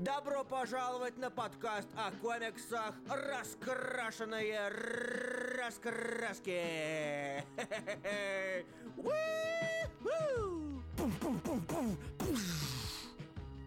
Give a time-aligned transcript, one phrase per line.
[0.00, 4.68] Добро пожаловать на подкаст о комиксах «Раскрашенные
[5.58, 6.62] раскраски».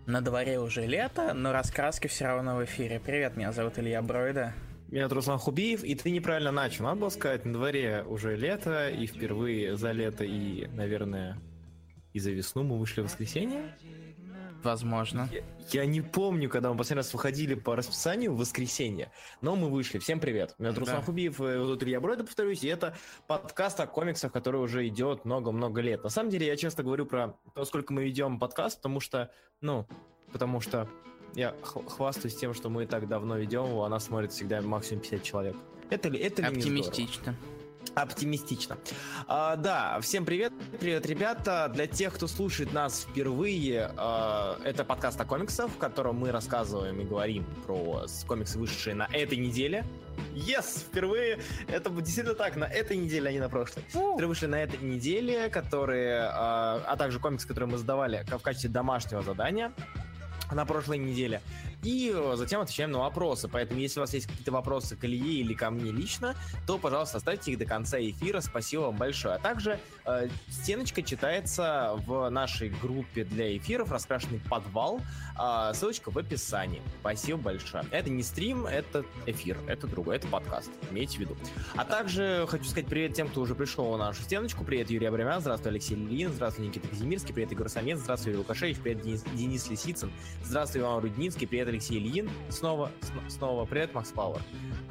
[0.06, 3.02] На дворе уже лето, но раскраски все равно в эфире.
[3.02, 4.54] Привет, меня зовут Илья Бройда.
[4.88, 6.86] Меня зовут Руслан Хубиев, и ты неправильно начал.
[6.86, 11.38] Надо было сказать, на дворе уже лето, и впервые за лето, и, наверное,
[12.14, 13.76] и за весну мы вышли в воскресенье.
[14.64, 15.28] Возможно.
[15.32, 15.42] Я,
[15.72, 19.98] я не помню, когда мы последний раз выходили по расписанию в воскресенье, но мы вышли.
[19.98, 20.56] Всем привет.
[20.60, 20.94] Меня зовут да.
[20.94, 22.96] Руслан Хубиев, зовут Илья Бройда, повторюсь, и это
[23.28, 26.04] подкаст о комиксах, который уже идет много-много лет.
[26.04, 29.88] На самом деле, я часто говорю про то, сколько мы ведем подкаст, потому что, ну,
[30.32, 30.88] потому что
[31.34, 35.56] я хвастаюсь тем, что мы так давно ведем его, она смотрит всегда максимум 50 человек.
[35.90, 37.36] Это ли, это ли Оптимистично.
[37.96, 38.78] Оптимистично.
[39.28, 41.70] А, да, всем привет, привет, ребята.
[41.74, 47.02] Для тех, кто слушает нас впервые, а, это подкаст о комиксах, в котором мы рассказываем
[47.02, 49.86] и говорим про комиксы, вышедшие на этой неделе.
[50.34, 51.40] Yes, впервые.
[51.68, 53.84] Это действительно так, на этой неделе, а не на прошлой.
[53.92, 58.70] Которые вышли на этой неделе, которые, а, а также комиксы, которые мы задавали в качестве
[58.70, 59.74] домашнего задания
[60.52, 61.42] на прошлой неделе.
[61.84, 63.48] И э, затем отвечаем на вопросы.
[63.48, 66.36] Поэтому, если у вас есть какие-то вопросы к Илье или ко мне лично,
[66.68, 68.42] то, пожалуйста, оставьте их до конца эфира.
[68.42, 69.36] Спасибо вам большое.
[69.36, 75.02] А также э, стеночка читается в нашей группе для эфиров «Раскрашенный подвал».
[75.40, 76.82] Э, ссылочка в описании.
[77.00, 77.84] Спасибо большое.
[77.92, 79.58] Это не стрим, это эфир.
[79.68, 80.70] Это другой, это подкаст.
[80.92, 81.38] Имейте в виду.
[81.76, 84.64] А также хочу сказать привет тем, кто уже пришел на нашу стеночку.
[84.64, 85.42] Привет, Юрий Абрамян.
[85.42, 86.32] Здравствуй, Алексей Лин.
[86.32, 87.34] Здравствуй, Никита Казимирский.
[87.34, 88.00] Привет, Игорь Самец.
[88.00, 88.78] Здравствуй, Лукашевич.
[88.78, 90.12] Привет, Денис, Денис Лисицын.
[90.44, 91.48] Здравствуй, Иван Рудницкий.
[91.48, 92.30] Привет, Алексей Ильин.
[92.50, 92.92] Снова,
[93.30, 94.42] снова привет, Макс Пауэр.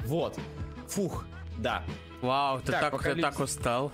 [0.05, 0.37] Вот.
[0.87, 1.25] Фух,
[1.59, 1.83] да.
[2.21, 3.21] Вау, ты так, так, люди...
[3.21, 3.91] так устал.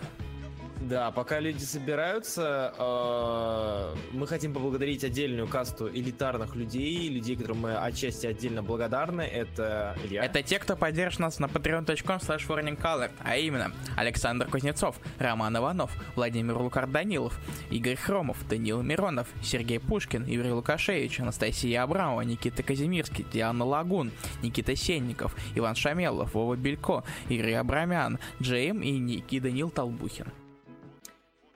[0.82, 7.76] Да, пока люди собираются, э, мы хотим поблагодарить отдельную касту элитарных людей, людей, которым мы
[7.76, 9.22] отчасти отдельно благодарны.
[9.22, 10.24] Это Илья.
[10.24, 16.58] Это те, кто поддержит нас на patreon.com slash а именно Александр Кузнецов, Роман Иванов, Владимир
[16.58, 23.66] Лукар Данилов, Игорь Хромов, Данил Миронов, Сергей Пушкин, Юрий Лукашевич, Анастасия Абрамова, Никита Казимирский, Диана
[23.66, 30.28] Лагун, Никита Сенников, Иван Шамелов, Вова Белько, Юрий Абрамян, Джейм и Ники Данил Толбухин.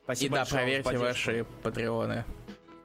[0.03, 2.25] Спасибо и да, проверьте ваши патреоны.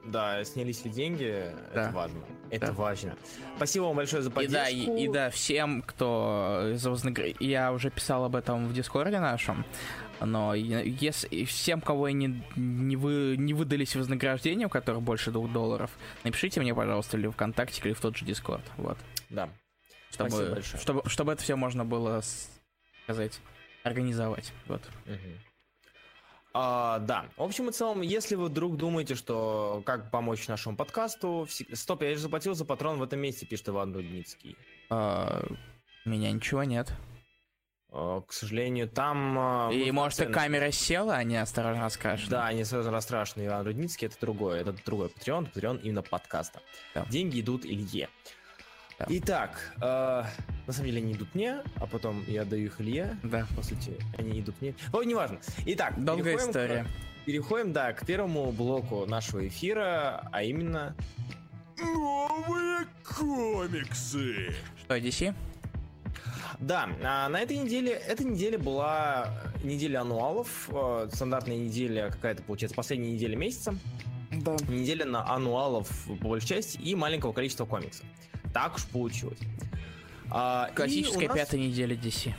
[0.07, 1.87] Да, снялись ли деньги, да.
[1.87, 2.21] это важно.
[2.49, 2.73] Это да.
[2.73, 3.17] важно.
[3.57, 4.69] Спасибо вам большое за поддержку.
[4.69, 7.23] И да, и, и да, всем, кто за вознагр...
[7.41, 9.65] Я уже писал об этом в Дискорде нашем,
[10.21, 15.91] но если всем, кого не, не, вы, не выдались вознаграждения, у которых больше двух долларов,
[16.23, 18.63] напишите мне, пожалуйста, или ВКонтакте, или в тот же Дискорд.
[18.77, 18.97] Вот.
[19.29, 19.49] Да.
[20.11, 20.81] Чтобы, Спасибо большое.
[20.81, 22.21] Чтобы, чтобы это все можно было
[23.03, 23.41] сказать,
[23.83, 24.53] организовать.
[24.67, 24.81] Вот.
[25.05, 25.46] Угу.
[26.59, 27.25] А, да.
[27.37, 32.15] В общем и целом, если вы вдруг думаете, что как помочь нашему подкасту, стоп, я
[32.15, 34.57] же заплатил за патрон в этом месте, пишет Иван Рудницкий.
[34.89, 35.45] А,
[36.03, 36.91] у меня ничего нет.
[37.91, 39.37] А, к сожалению, там...
[39.37, 42.27] А, и может, и камера села, а не осторожно расскажешь.
[42.27, 46.59] Да, не сразу раскрашенный Иван Рудницкий, это другое, это другой Патреон, Патреон именно подкаста.
[46.95, 47.05] Да.
[47.07, 48.09] Деньги идут Илье.
[48.99, 49.05] Да.
[49.09, 50.23] Итак, э,
[50.65, 53.17] на самом деле они идут мне, а потом я даю их Илье.
[53.21, 53.45] Да.
[53.55, 54.73] По сути, они идут мне.
[54.91, 55.39] Ой, неважно.
[55.65, 56.85] Итак, долгая история.
[56.85, 60.95] К, переходим, да, к первому блоку нашего эфира, а именно...
[61.77, 64.55] Новые комиксы!
[64.83, 65.35] Что, DC?
[66.59, 69.29] Да, а на этой неделе, эта неделя была
[69.63, 73.75] неделя ануалов, э, стандартная неделя какая-то, получается, последняя неделя месяца.
[74.31, 74.55] Да.
[74.67, 78.05] Неделя на ануалов по большей части и маленького количества комиксов.
[78.57, 79.37] Так уж получилось.
[80.31, 81.37] А, Классическая нас...
[81.37, 82.33] пятая неделя DC.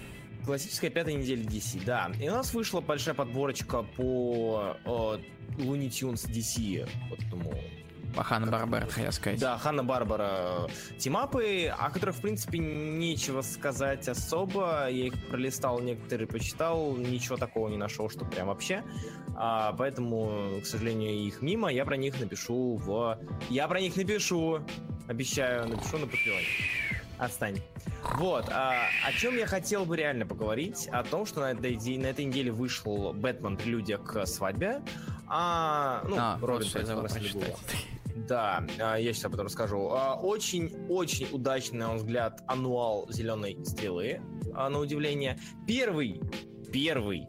[0.45, 2.11] Классическая пятая неделя DC, да.
[2.21, 4.89] И у нас вышла большая подборочка по э,
[5.63, 7.55] Looney Tunes DC, вот этому
[8.17, 9.39] по Ханна Барбара, хотел сказать.
[9.39, 10.69] Да, Ханна Барбара
[10.99, 14.89] тимапы, о которых, в принципе, нечего сказать особо.
[14.91, 18.83] Я их пролистал, некоторые почитал, ничего такого не нашел, что прям вообще.
[19.37, 21.73] А, поэтому, к сожалению, их мимо.
[21.73, 23.21] Я про них напишу в...
[23.51, 24.65] Я про них напишу!
[25.09, 26.47] Обещаю, напишу на Патреоне.
[27.19, 27.61] Отстань.
[28.17, 32.07] Вот, а, о чем я хотел бы реально поговорить, о том, что на этой, на
[32.07, 34.83] этой неделе вышел Бэтмен прелюдия к свадьбе,
[35.27, 37.11] а, ну, а, Робин вот
[38.29, 39.79] Да, а, я сейчас об этом расскажу.
[39.79, 44.21] Очень-очень а, удачный, на мой взгляд, ануал Зеленой Стрелы,
[44.55, 45.39] а, на удивление.
[45.67, 46.21] Первый,
[46.71, 47.27] первый,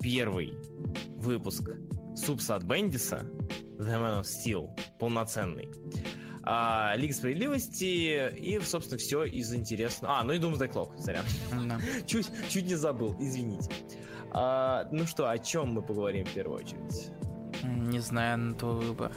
[0.00, 0.54] первый
[1.16, 1.70] выпуск
[2.14, 3.26] Субса от Бендиса,
[3.78, 4.68] The Man of Steel,
[4.98, 5.68] полноценный
[6.46, 10.18] а, Лига Справедливости и, собственно, все из интересного.
[10.18, 11.24] А, ну и Doomsday Clock, сорян.
[11.68, 11.80] Да.
[12.06, 13.68] чуть, чуть не забыл, извините.
[14.30, 17.10] А, ну что, о чем мы поговорим в первую очередь?
[17.64, 19.12] Не знаю, на твой выбор.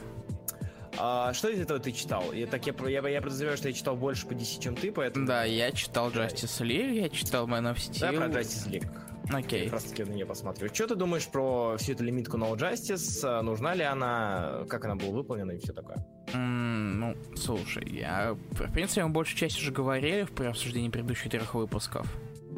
[0.98, 2.32] А, что из этого ты читал?
[2.32, 5.24] Я, так, я, я, я подозреваю, что я читал больше по DC, чем ты, поэтому...
[5.24, 8.00] Да, я читал Justice League, я читал Man of Steel.
[8.00, 8.88] Да, про Justice League.
[9.32, 9.64] Окей.
[9.64, 10.72] Как раз таки на нее посмотрю.
[10.72, 13.42] Что ты думаешь про всю эту лимитку No Justice?
[13.42, 14.64] Нужна ли она?
[14.68, 16.04] Как она была выполнена и все такое?
[16.32, 18.36] Mm, ну, слушай, я...
[18.50, 22.06] В принципе, мы большую часть уже говорили в обсуждении предыдущих трех выпусков.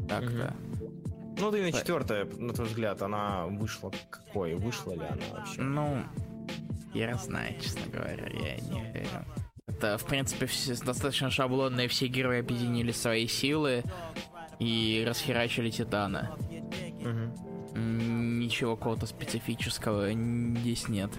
[0.09, 0.27] Так-то.
[0.29, 0.73] Mm-hmm.
[1.39, 4.55] Ну, да и на четвертая, на твой взгляд, она вышла какой?
[4.55, 5.61] Вышла ли она вообще?
[5.61, 6.05] Ну,
[6.95, 9.25] я знаю, честно говоря, я не уверен.
[9.67, 13.83] Это, в принципе, все, достаточно шаблонные, все герои объединили свои силы
[14.63, 16.37] и расхерачили Титана.
[17.01, 17.79] Угу.
[17.79, 21.11] Ничего какого-то специфического здесь нет.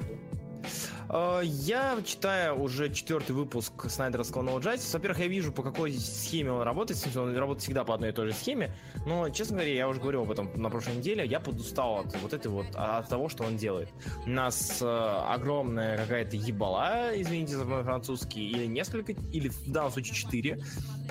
[1.10, 4.94] А, я читаю уже четвертый выпуск Снайдерского No Justice.
[4.94, 7.00] Во-первых, я вижу, по какой схеме он работает.
[7.16, 8.74] Он работает всегда по одной и той же схеме.
[9.06, 11.26] Но, честно говоря, я уже говорил об этом на прошлой неделе.
[11.26, 13.90] Я подустал от вот этой вот, от того, что он делает.
[14.26, 19.92] У нас э, огромная какая-то ебала, извините за мой французский, или несколько, или в данном
[19.92, 20.64] случае четыре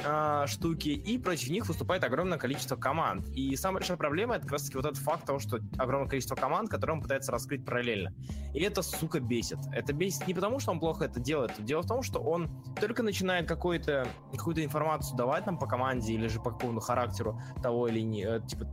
[0.05, 3.29] э, штуки, и против них выступает огромное количество команд.
[3.29, 6.35] И самая большая проблема это как раз таки вот этот факт того, что огромное количество
[6.35, 8.13] команд, которые он пытается раскрыть параллельно.
[8.55, 9.59] И это, сука, бесит.
[9.73, 11.53] Это бесит не потому, что он плохо это делает.
[11.59, 12.51] Дело в том, что он
[12.81, 17.89] только начинает какую-то какую-то информацию давать нам по команде или же по какому-то характеру того
[17.89, 18.67] или не, э, типа,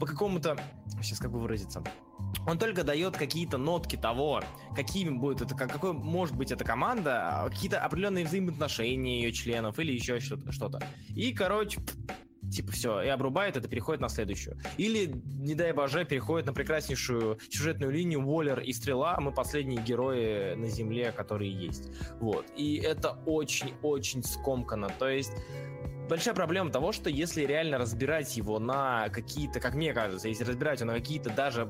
[0.00, 0.56] по какому-то,
[1.02, 1.82] сейчас как бы выразиться,
[2.46, 4.42] он только дает какие-то нотки того,
[4.74, 9.92] какими будет это, какой может быть эта команда, а, какие-то определенные взаимоотношения ее членов или
[9.92, 10.80] еще что-то.
[11.08, 11.80] И, короче,
[12.50, 14.58] типа все, и обрубает это, переходит на следующую.
[14.76, 20.54] Или, не дай боже, переходит на прекраснейшую сюжетную линию Уоллер и Стрела, мы последние герои
[20.54, 21.90] на Земле, которые есть.
[22.20, 22.46] Вот.
[22.56, 24.88] И это очень-очень скомкано.
[24.98, 25.32] То есть
[26.08, 30.80] большая проблема того, что если реально разбирать его на какие-то, как мне кажется, если разбирать
[30.80, 31.68] его на какие-то даже,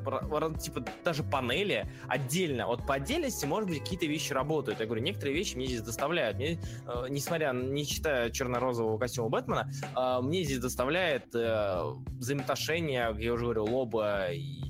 [0.60, 4.80] типа, даже панели отдельно, вот по отдельности, может быть, какие-то вещи работают.
[4.80, 6.36] Я говорю, некоторые вещи мне здесь доставляют.
[6.36, 11.82] Мне, э, несмотря, не читая черно-розового костюма Бэтмена, э, мне здесь доставляет э,
[12.18, 14.66] взаимоотношения, я уже говорю, Лоба и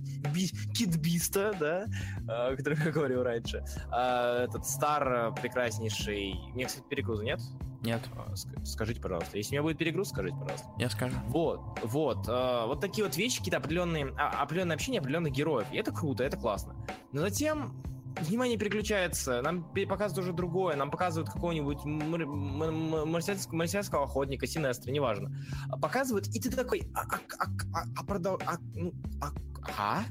[0.74, 1.86] Китбиста, да,
[2.28, 3.64] э, о котором я говорил раньше.
[3.92, 6.34] Э, этот Стар прекраснейший.
[6.54, 7.40] Мне, кстати, перегруза нет?
[7.82, 8.00] Нет.
[8.16, 8.34] А,
[8.64, 9.36] скажите, пожалуйста.
[9.36, 10.68] Если у меня будет перегруз, скажите, пожалуйста.
[10.78, 11.16] Я скажу.
[11.28, 12.28] Вот, вот.
[12.28, 15.66] Э, вот такие вот вещи, какие-то определенные, а, определенное общение определенных героев.
[15.72, 16.74] И это круто, это классно.
[17.12, 17.82] Но затем
[18.20, 25.36] внимание переключается, нам показывают уже другое, нам показывают какого-нибудь марсианского, марсианского охотника, Синестра, неважно.
[25.80, 29.32] Показывают, и ты такой, а, а, а, а, а, продал, а, ну, а,
[29.78, 30.00] а?
[30.00, 30.04] а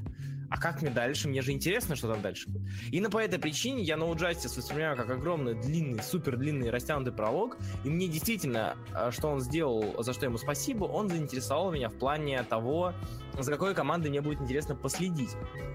[0.56, 1.28] как мне дальше?
[1.28, 2.62] Мне же интересно, что там дальше будет.
[2.92, 7.56] Именно по этой причине я No Justice воспринимаю как огромный, длинный, супер длинный, растянутый пролог,
[7.84, 11.94] и мне действительно, а, что он сделал, за что ему спасибо, он заинтересовал меня в
[11.94, 12.92] плане того,
[13.38, 15.30] за какой командой мне будет интересно последить.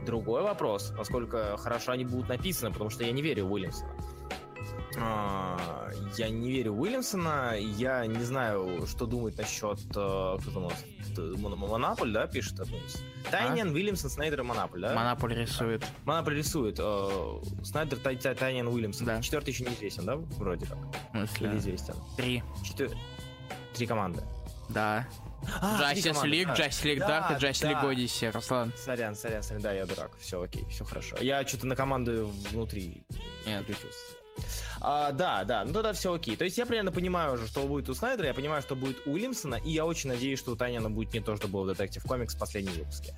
[0.06, 3.94] Другой вопрос, насколько хорошо они будут написаны, потому что я не верю в Уильямсона.
[4.98, 10.70] А, я не верю Уильямсона, я не знаю, что думать насчет, э, кто там
[11.58, 13.72] Монополь, да, пишет из Тайниан, а?
[13.72, 14.94] Уильямсон, Снайдер и Монополь, да?
[14.94, 15.86] Монополь рисует.
[16.06, 16.78] Монополь рисует.
[16.80, 19.06] Э, Снайдер, Тай, Тайниан, Уильямсон.
[19.08, 19.22] Да.
[19.22, 20.16] Четвертый еще неизвестен, да?
[20.16, 20.78] Вроде как.
[21.14, 21.96] В Или известен?
[22.18, 22.44] Три.
[22.64, 22.92] Четыр...
[23.74, 24.24] Три команды.
[24.70, 25.08] Да.
[25.60, 28.72] А, Justice League, Justice League Dark и Justice League Odyssey, Руслан.
[28.78, 30.12] Сорян, сорян, сорян, да, я дурак.
[30.20, 31.18] Все окей, все хорошо.
[31.20, 33.04] Я что-то на команду внутри
[33.46, 33.66] Нет.
[34.84, 36.36] А, да, да, ну тогда все окей.
[36.36, 39.12] То есть я примерно понимаю уже, что будет у Снайдера, я понимаю, что будет у
[39.12, 42.04] Уильямсона, и я очень надеюсь, что у Таняна будет не то, что было в Detective
[42.04, 43.14] Comics в последнем выпуске.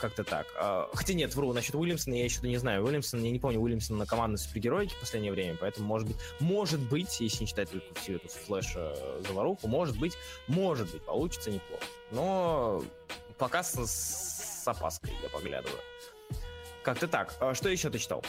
[0.00, 0.46] Как-то так.
[0.56, 2.82] А, хотя нет, вру, насчет Уильямсона я еще не знаю.
[2.82, 6.80] Уильямсон, я не помню Уильямсона на командной супергеройке в последнее время, поэтому может быть, может
[6.80, 10.14] быть, если не читать только всю эту флеш-заваруху, может быть,
[10.48, 11.84] может быть, получится неплохо.
[12.10, 12.82] Но
[13.36, 15.78] пока с, с опаской я поглядываю.
[16.82, 17.34] Как-то так.
[17.38, 18.24] А что еще ты читал?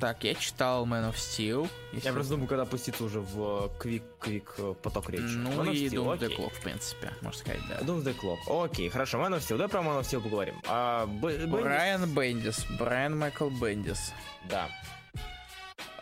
[0.00, 1.68] Так, я читал Man of Steel.
[1.92, 5.22] Я просто думаю, когда пуститься уже в квик-квик э, э, поток речи.
[5.22, 7.78] Ну Man и Steel, Doomsday Clock, в принципе, можно сказать, да.
[7.80, 8.64] Doomsday Clock.
[8.64, 9.56] Окей, хорошо, Man of Steel.
[9.56, 10.54] Давай про Man of Steel поговорим.
[10.66, 12.66] А, Б- Брайан Бендис.
[12.78, 14.12] Брайан Майкл Бендис.
[14.48, 14.68] Да.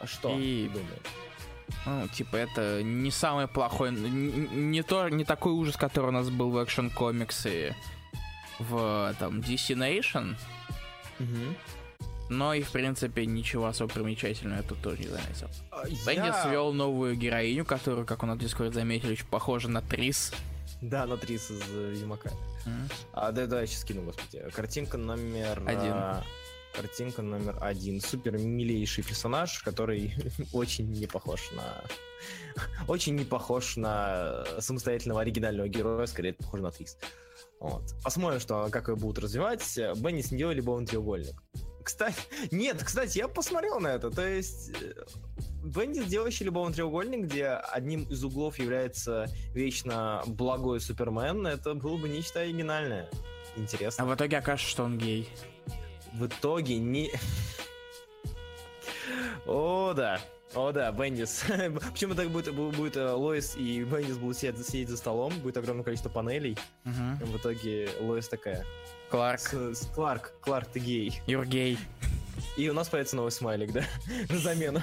[0.00, 0.68] А что и...
[0.68, 0.88] думаешь?
[1.86, 6.50] Ну, типа, это не самый плохой, не, то, не такой ужас, который у нас был
[6.50, 7.76] в экшен комиксе
[8.58, 10.36] в там DC Nation.
[11.20, 11.54] Угу.
[12.28, 15.48] Но и, в принципе, ничего особо примечательного я тут тоже не заметил.
[15.70, 16.50] А, Бендис я...
[16.50, 20.32] ввел новую героиню, которая, как у нас в Дискорд заметили, очень похожа на Трис.
[20.80, 22.30] Да, на Трис из э, Ведьмака.
[22.66, 22.92] Mm.
[23.12, 24.42] А, да, да, я сейчас скину, господи.
[24.54, 25.62] Картинка номер...
[25.66, 25.92] Один.
[25.92, 26.24] А,
[26.74, 28.00] картинка номер один.
[28.00, 30.14] Супер милейший персонаж, который
[30.52, 31.84] очень не похож на...
[32.88, 36.96] очень не похож на самостоятельного оригинального героя, скорее похож на Трис.
[37.60, 37.82] Вот.
[38.02, 39.78] Посмотрим, что, как ее будут развивать.
[39.96, 41.42] Беннис не делали любовный треугольник
[41.84, 42.16] Кстати,
[42.50, 44.10] нет, кстати, я посмотрел на это.
[44.10, 45.04] То есть э,
[45.62, 52.08] Бендис, делающий любовный треугольник, где одним из углов является вечно благой Супермен, это было бы
[52.08, 53.08] нечто оригинальное.
[53.56, 54.04] Интересно.
[54.04, 55.28] А в итоге окажется, что он гей.
[56.14, 57.12] В итоге не...
[59.46, 60.20] О, да.
[60.54, 61.44] О, да, Бендис.
[61.90, 65.84] Почему так будет, будет э, Лоис и Бендис будут сидеть, сидеть за столом, будет огромное
[65.84, 66.56] количество панелей.
[66.84, 67.26] Угу.
[67.26, 68.64] В итоге Лоис такая.
[69.14, 69.40] Кларк.
[69.40, 71.20] С, с- Кларк, Кларк, ты гей.
[71.26, 71.78] You're gay.
[72.56, 73.84] И у нас появится новый смайлик, да?
[74.28, 74.80] На замену.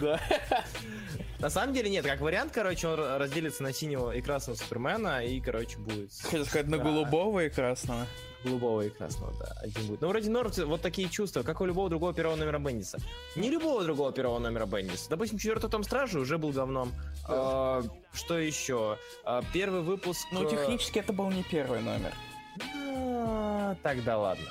[1.39, 5.41] На самом деле нет, как вариант, короче, он разделится на синего и красного Супермена, и,
[5.41, 6.83] короче, будет Хотел сказать, на Да.
[6.83, 8.05] голубого и красного.
[8.43, 10.01] голубого и красного, да, один будет.
[10.01, 12.99] Но вроде Норд вот такие чувства, как у любого другого первого номера Бендиса.
[13.35, 15.09] Не любого другого первого номера Бендиса.
[15.09, 16.91] Допустим, четвертый том Стражи уже был говном.
[17.27, 17.81] А,
[18.13, 18.97] Что еще?
[19.25, 20.25] А, Первый выпуск...
[20.31, 22.13] Ну, э, технически это был не первый номер.
[22.59, 24.45] А, Тогда ладно.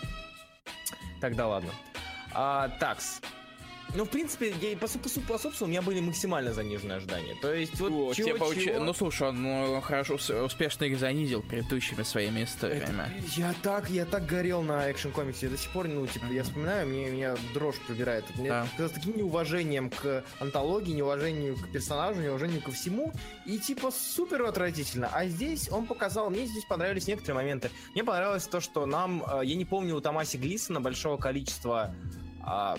[1.20, 1.70] Тогда ладно.
[2.32, 3.20] А, такс.
[3.94, 4.98] Ну, в принципе, я, по, по,
[5.32, 7.34] по собственно, у меня были максимально заниженные ожидания.
[7.42, 10.84] То есть, вот Вот, чего, тебе получи- чего- Ну, слушай, он ну, хорошо, ус- успешно
[10.84, 13.12] их занизил предыдущими своими Это- историями.
[13.36, 16.86] я так, я так горел на экшен комиксе, до сих пор, ну, типа, я вспоминаю,
[16.88, 18.24] мне меня дрожь пробирает.
[18.36, 18.66] Мне Да.
[18.78, 23.12] с таким неуважением к антологии, неуважению к персонажу, неуважению ко всему,
[23.46, 25.08] и типа супер отвратительно.
[25.12, 27.70] А здесь он показал, мне здесь понравились некоторые моменты.
[27.94, 31.94] Мне понравилось то, что нам, э, я не помню у Томаси Глисона большого количества
[32.42, 32.76] а,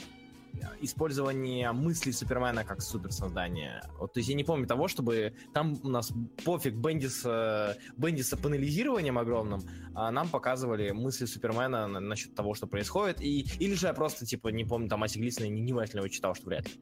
[0.82, 3.84] использование мыслей Супермена как суперсоздания.
[4.00, 6.12] Вот, то есть я не помню того, чтобы там у нас
[6.44, 9.62] пофиг Бендиса, Бендиса панализированием огромным,
[9.94, 14.26] а нам показывали мысли Супермена на- насчет того, что происходит, и, или же я просто,
[14.26, 16.74] типа, не помню, там Аси Глисона не внимательно его читал, что вряд ли.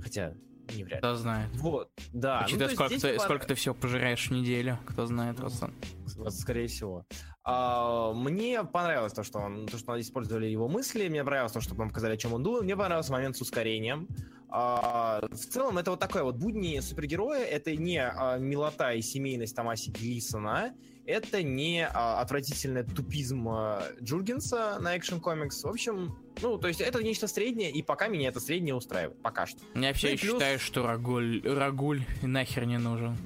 [0.00, 0.34] Хотя,
[0.74, 0.98] не вряд ли.
[0.98, 1.48] Кто знает.
[1.54, 2.40] Вот, да.
[2.40, 5.70] ну, Учитывая, есть сколько, здесь ты, сколько ты всего пожираешь в неделю, кто знает, просто.
[6.16, 7.04] Вот, скорее всего.
[7.44, 11.60] А, мне понравилось то, что он, то, что они использовали его мысли, мне понравилось то,
[11.60, 14.08] что нам показали, о чем он думал, мне понравился момент с ускорением.
[14.48, 19.56] А, в целом, это вот такое вот будни супергероя, это не а, милота и семейность
[19.56, 20.72] Томаси Глисона,
[21.04, 25.62] это не а, отвратительный тупизм а, Джургенса на Action Comics.
[25.62, 29.46] В общем, ну, то есть это нечто среднее, и пока меня это среднее устраивает, пока
[29.46, 29.60] что.
[29.74, 33.16] Я все Ну плюс- считаю, что Рагуль, Рагуль нахер не нужен.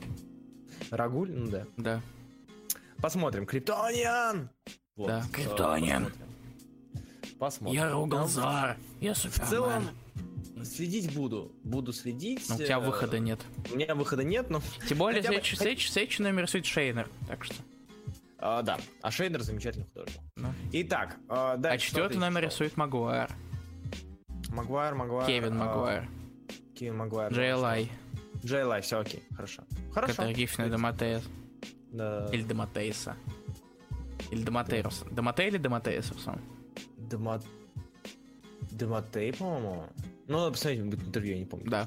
[0.91, 1.67] Рагуль, ну да.
[1.77, 2.01] Да.
[3.03, 3.47] Посмотрим.
[3.47, 4.51] Криптониан!
[4.97, 6.05] Вот, Да, э, Криптониан.
[6.07, 7.39] Посмотрим.
[7.39, 7.83] Посмотрим.
[7.83, 8.77] Ну, Ругалзар.
[9.01, 9.49] Я В Супермен.
[9.49, 9.89] целом,
[10.65, 11.53] следить буду.
[11.65, 12.49] Буду следить.
[12.49, 13.41] Но у тебя Э, выхода нет.
[13.73, 14.61] У меня выхода нет, но...
[14.89, 17.09] Тем более, хотя бы- следующий, следующий- следующий номер рисует Шейнер.
[17.29, 17.55] Так что.
[18.39, 20.21] А, да, а Шейдер замечательный художник.
[20.37, 20.49] Ну.
[20.73, 21.87] Итак, а, А дальше.
[21.89, 23.31] четвертый что ты номер рисует Магуайр.
[24.49, 25.27] Магуайр, Магуайр.
[25.27, 26.09] Кевин а, Магуайр.
[26.75, 27.33] Кевин Магуайр.
[27.33, 27.89] JLI.
[28.43, 29.63] JLI, все окей, хорошо.
[29.93, 30.13] Хорошо.
[30.15, 31.23] Который гифный Доматеес.
[31.93, 32.29] Да.
[32.33, 33.17] Или Доматеиса.
[34.31, 35.05] Или Доматеируса.
[35.11, 36.41] Доматей или Доматеис, Руслан?
[36.97, 37.43] Дема-
[38.71, 39.87] Дематей, по-моему.
[40.31, 41.69] Ну, надо посмотреть будет интервью, я не помню.
[41.71, 41.87] Да.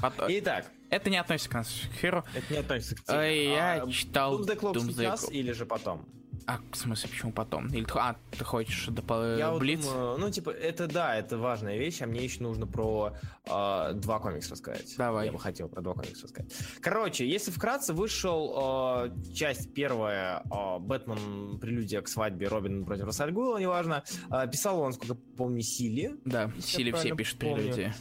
[0.00, 1.68] Пот- Итак, Это не относится к нас
[2.00, 2.24] Херу.
[2.34, 3.18] это не относится к теме.
[3.18, 5.32] Ой, я А, читал Doomsday Doomsday сейчас Clock.
[5.32, 6.06] или же потом?
[6.46, 7.68] А, в смысле, почему потом?
[7.68, 9.82] Или а, ты хочешь допол- Я вот Блиц?
[9.82, 13.14] думаю, ну, типа, это да, это важная вещь, а мне еще нужно про
[13.48, 14.94] а, два комикса рассказать.
[14.98, 15.26] Давай.
[15.26, 16.52] Я бы хотел про два комикса рассказать.
[16.80, 21.58] Короче, если вкратце, вышел а, часть первая а, «Бэтмен.
[21.60, 24.04] Прелюдия к свадьбе Робин против Рассальгула», неважно.
[24.28, 26.16] А, писал он, сколько помню, Сили.
[26.26, 27.56] Да, Сили все пишут помню.
[27.56, 27.94] прелюдии.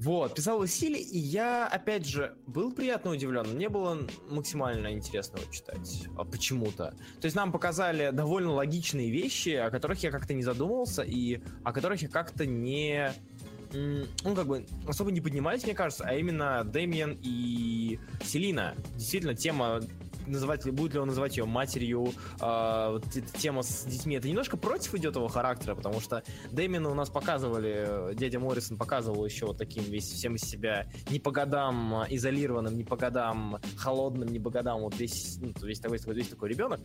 [0.00, 3.46] Вот, писал Сили, и я, опять же, был приятно удивлен.
[3.54, 3.98] Мне было
[4.30, 6.06] максимально интересно его читать.
[6.16, 6.94] а, Почему-то.
[7.20, 11.72] То есть нам показали довольно логичные вещи, о которых я как-то не задумывался, и о
[11.74, 13.12] которых я как-то не...
[13.72, 18.74] Ну, как бы, особо не поднимались, мне кажется, а именно Дэмиен и Селина.
[18.96, 19.82] Действительно, тема
[20.30, 25.16] называть, будет ли он называть ее матерью, эта тема с детьми, это немножко против идет
[25.16, 26.22] его характера, потому что
[26.52, 30.86] Дэмина у нас показывали, э, дядя Моррисон показывал еще вот таким весь всем из себя
[31.10, 35.52] не по годам а, изолированным, не по годам холодным, не по годам вот весь, ну,
[35.62, 36.80] весь такой, весь такой ребенок.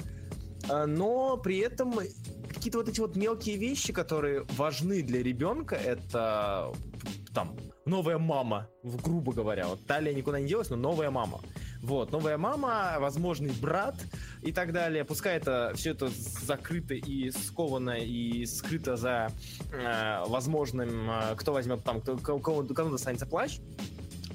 [0.69, 1.93] А, Но при этом
[2.47, 6.73] какие-то вот эти вот мелкие вещи, которые важны для ребенка, это
[7.33, 11.41] там новая мама, грубо говоря, вот талия никуда не делась, но новая мама.
[11.85, 13.95] Вот, новая мама, возможный брат
[14.41, 15.05] и так далее.
[15.05, 19.31] Пускай это все это закрыто и сковано и скрыто за
[19.71, 23.59] э, возможным, э, кто возьмет там, кто, кому, кому достанется плащ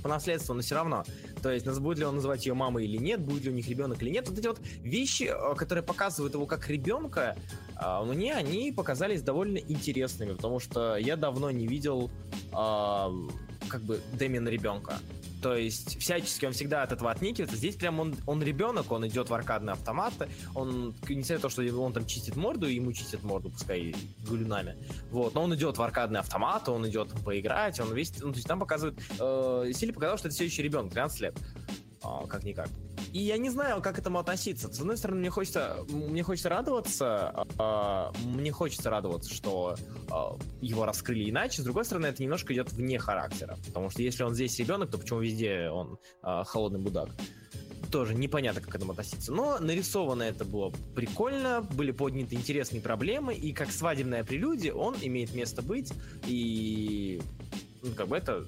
[0.00, 1.04] по наследству, но все равно.
[1.42, 4.00] То есть, будет ли он называть ее мамой или нет, будет ли у них ребенок
[4.00, 4.28] или нет.
[4.28, 7.36] Вот эти вот вещи, э, которые показывают его как ребенка,
[7.76, 12.12] э, мне они показались довольно интересными, потому что я давно не видел
[12.52, 13.08] э,
[13.70, 14.98] как бы Дэмина ребенка.
[15.42, 17.56] То есть всячески он всегда от этого отникивается.
[17.56, 21.62] Здесь прям он, он ребенок, он идет в аркадные автоматы, он, несмотря на то, что
[21.80, 23.94] он там чистит морду, ему чистят морду, пускай
[24.28, 24.76] гулюнами,
[25.10, 28.46] вот, но он идет в аркадные автоматы, он идет поиграть, он весь, ну, то есть
[28.46, 31.38] там показывают, э, Сили показал, что это все еще ребенок, 13 лет,
[32.02, 32.68] как-никак.
[33.12, 34.72] И я не знаю, как к этому относиться.
[34.72, 40.14] С одной стороны, мне хочется, мне хочется радоваться, э, мне хочется радоваться, что э,
[40.60, 41.62] его раскрыли иначе.
[41.62, 44.98] С другой стороны, это немножко идет вне характера, потому что если он здесь ребенок, то
[44.98, 47.10] почему везде он э, холодный будак?
[47.90, 49.32] Тоже непонятно, как к этому относиться.
[49.32, 55.34] Но нарисовано это было прикольно, были подняты интересные проблемы, и как свадебная прелюдия он имеет
[55.34, 55.92] место быть,
[56.26, 57.20] и
[57.82, 58.46] ну, как бы это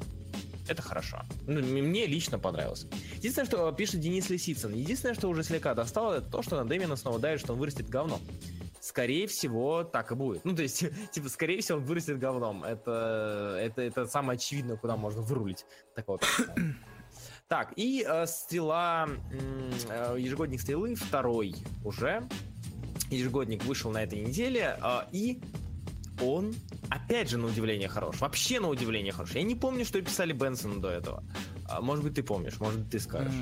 [0.73, 1.23] это хорошо.
[1.47, 2.87] Ну, мне лично понравилось.
[3.17, 6.97] Единственное, что пишет Денис Лисицын, единственное, что уже слегка достало, это то, что на Дэмина
[6.97, 8.21] снова давит, что он вырастет говном.
[8.81, 10.45] Скорее всего, так и будет.
[10.45, 12.65] Ну, то есть, типа, скорее всего, он вырастет говном.
[12.65, 15.65] Это, это, это самое очевидное, куда можно вырулить.
[15.95, 16.25] Так вот.
[17.49, 19.09] Так, и э, стрела,
[19.91, 22.27] э, ежегодник стрелы, второй уже.
[23.11, 25.41] Ежегодник вышел на этой неделе, э, и
[26.23, 26.55] он,
[26.91, 28.21] опять же, на удивление хорош.
[28.21, 29.33] Вообще на удивление хорош.
[29.33, 31.25] Я не помню, что писали Бенсону до этого.
[31.69, 33.33] А, может быть, ты помнишь, может быть, ты скажешь.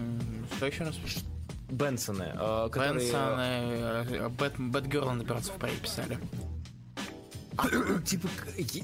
[0.56, 0.96] Что еще раз?
[1.68, 2.32] Бенсоны.
[2.34, 3.06] Э, которые...
[3.06, 6.18] Бенсоны, Бэт, Бэтгерл на Birds of Prey писали.
[7.56, 7.68] А,
[8.02, 8.28] типа,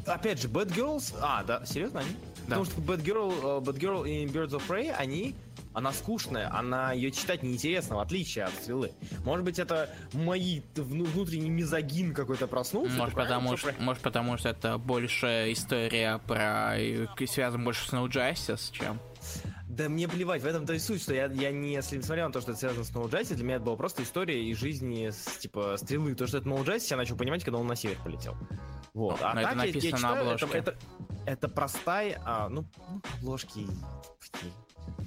[0.07, 1.15] опять же, Bad Girls...
[1.21, 2.11] А, да, серьезно они?
[2.49, 2.57] Да.
[2.57, 5.35] Потому что Bad Girl, Bad Girl и Birds of Prey, они
[5.77, 8.93] она скучная, она ее читать неинтересно, в отличие от стрелы.
[9.25, 12.97] Может быть, это мои внутренний мизогин какой-то проснулся?
[12.97, 16.77] Может, потому, что, может, потому что это больше история про...
[17.27, 18.99] связана больше с No Justice, чем...
[19.77, 22.41] Да мне плевать, в этом-то и суть, что я, я не, если несмотря на то,
[22.41, 25.77] что это связано с Justice, для меня это была просто история из жизни, с, типа,
[25.77, 26.15] стрелы.
[26.15, 28.37] То, что это Justice, я начал понимать, когда он на север полетел.
[28.95, 29.19] Вот.
[29.21, 30.47] А Но так это написано я, я читаю, на обложке.
[30.47, 30.79] Это, это,
[31.27, 33.67] это простая, а, ну, ну обложки,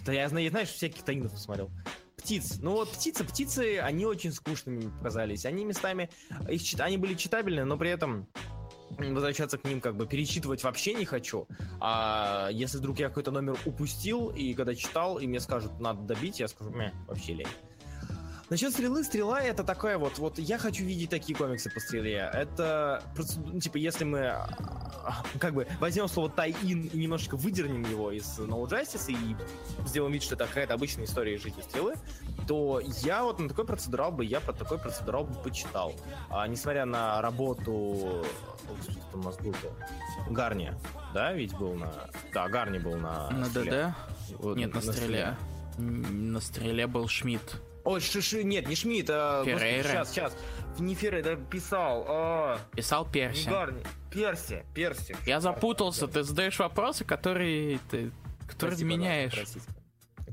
[0.06, 1.72] да я знаю, знаешь, всяких таинов посмотрел.
[2.18, 2.60] Птиц.
[2.62, 5.46] Ну вот птицы, птицы, они очень скучными показались.
[5.46, 6.10] Они местами,
[6.50, 8.28] их, они были читабельны, но при этом
[9.14, 11.48] возвращаться к ним как бы перечитывать вообще не хочу.
[11.80, 16.40] А если вдруг я какой-то номер упустил, и когда читал, и мне скажут, надо добить,
[16.40, 17.48] я скажу, мя, вообще лень.
[18.50, 22.30] Насчет стрелы, стрела это такое вот, вот я хочу видеть такие комиксы по стреле.
[22.34, 23.04] Это,
[23.46, 28.40] ну, типа, если мы а, как бы возьмем слово тай-ин и немножечко выдернем его из
[28.40, 29.36] No Justice и
[29.86, 31.94] сделаем вид, что это какая-то обычная история жизни стрелы,
[32.48, 35.94] то я вот на такой процедурал бы, я про такой процедурал бы почитал.
[36.32, 38.26] А, несмотря на работу,
[38.90, 39.72] что у нас был-то?
[40.30, 40.74] Гарни,
[41.14, 41.92] да, ведь был на...
[42.34, 43.30] Да, Гарни был на...
[43.30, 43.96] На ДД?
[44.40, 45.38] Вот, Нет, на, на стреле.
[45.78, 47.62] На стреле был Шмидт.
[47.90, 49.44] Ой, шиши, нет, не Шмидт, а...
[49.44, 49.88] Феррейра.
[49.88, 50.38] Сейчас, сейчас.
[50.78, 52.06] Не Феррейра, писал.
[52.08, 52.60] А...
[52.76, 53.50] Писал Перси.
[53.50, 53.84] Гарни.
[54.12, 55.16] Перси, Перси.
[55.26, 58.12] Я запутался, ты задаешь вопросы, которые ты,
[58.48, 59.34] которые Прости, меняешь.
[59.34, 59.60] Прости.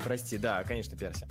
[0.04, 1.26] Прости, да, конечно, Перси.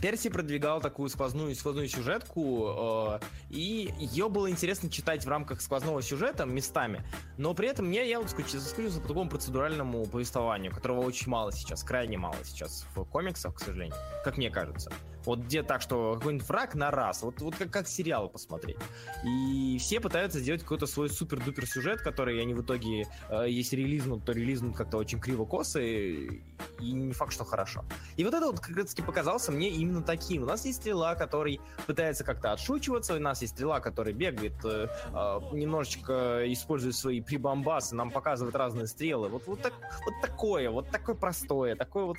[0.00, 6.02] Перси продвигал такую сквозную сквозную сюжетку, э, и ее было интересно читать в рамках сквозного
[6.02, 7.02] сюжета местами,
[7.36, 11.82] но при этом мне я вот соскучился по такому процедуральному повествованию, которого очень мало сейчас,
[11.82, 14.92] крайне мало сейчас в комиксах, к сожалению, как мне кажется.
[15.28, 18.78] Вот где так, что какой-нибудь враг на раз, вот, вот как, как сериал посмотреть.
[19.26, 24.24] И все пытаются сделать какой-то свой супер-дупер сюжет, который они в итоге, э, если релизнут,
[24.24, 26.40] то релизнут как-то очень криво-косо, и,
[26.80, 27.84] и не факт, что хорошо.
[28.16, 30.44] И вот это вот как раз таки показался мне именно таким.
[30.44, 34.88] У нас есть стрела, который пытается как-то отшучиваться, у нас есть стрела, который бегает, э,
[35.08, 39.28] э, немножечко использует свои прибамбасы, нам показывает разные стрелы.
[39.28, 39.74] Вот, вот, так,
[40.06, 42.16] вот такое, вот такое простое, такое вот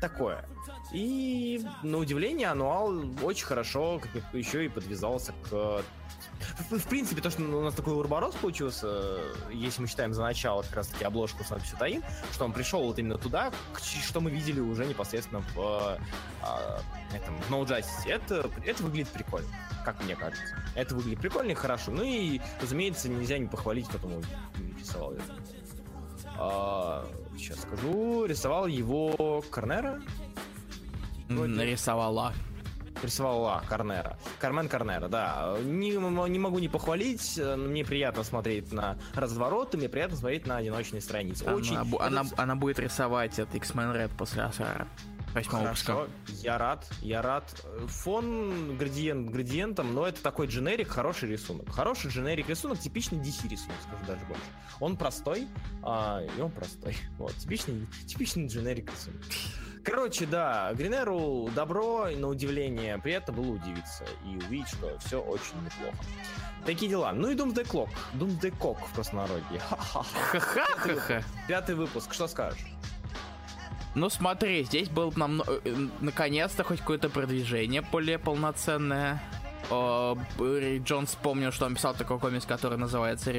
[0.00, 0.44] такое.
[0.92, 4.00] И, на удивление, Ануал очень хорошо
[4.32, 5.82] еще и подвязался к
[6.70, 10.76] в, принципе, то, что у нас такой урборос получился, если мы считаем за начало как
[10.76, 14.86] раз-таки обложку с надписью Таин, что он пришел вот именно туда, что мы видели уже
[14.86, 15.98] непосредственно в,
[16.42, 16.80] а,
[17.14, 18.08] этом, в No Justice.
[18.08, 19.48] Это, это выглядит прикольно,
[19.84, 20.56] как мне кажется.
[20.74, 21.90] Это выглядит прикольно и хорошо.
[21.90, 24.12] Ну и, разумеется, нельзя не похвалить, кто там
[24.78, 25.24] рисовал это.
[26.38, 28.24] А, сейчас скажу.
[28.26, 30.00] Рисовал его Корнера?
[31.28, 32.32] Нарисовала.
[33.02, 34.16] Рисовала Корнера.
[34.38, 35.56] Кармен Корнера, да.
[35.64, 37.38] Не, не могу не похвалить.
[37.38, 41.44] Мне приятно смотреть на развороты, мне приятно смотреть на одиночные страницы.
[41.44, 41.76] Она, Очень...
[41.76, 44.86] она, она будет рисовать это X-Men Red после Асара.
[45.34, 46.08] Восьмого Хорошо,
[46.42, 47.44] я рад, я рад.
[47.86, 51.70] Фон градиент градиентом, но это такой дженерик, хороший рисунок.
[51.70, 54.42] Хороший дженерик рисунок, типичный DC рисунок, скажу даже больше.
[54.80, 55.48] Он простой,
[55.82, 56.96] а, и он простой.
[57.18, 59.22] Вот, типичный, типичный дженерик рисунок.
[59.84, 65.96] Короче, да, Гринеру добро, на удивление, приятно было удивиться и увидеть, что все очень неплохо.
[66.64, 67.12] Такие дела.
[67.12, 67.90] Ну и Doomsday Clock.
[68.14, 69.58] Doomsday Cock в простонародье.
[69.68, 71.22] Ха-ха-ха.
[71.48, 72.12] Пятый выпуск.
[72.12, 72.64] Что скажешь?
[73.94, 79.22] Ну смотри, здесь было нам э, э, наконец-то хоть какое-то продвижение более полноценное.
[79.70, 83.32] О, Джон вспомнил, что он писал такой комикс, который называется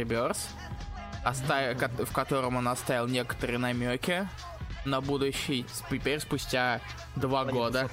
[1.23, 4.27] оставив, в котором он оставил некоторые намеки
[4.85, 5.65] на будущий.
[5.89, 6.81] Теперь спустя
[7.15, 7.89] два года.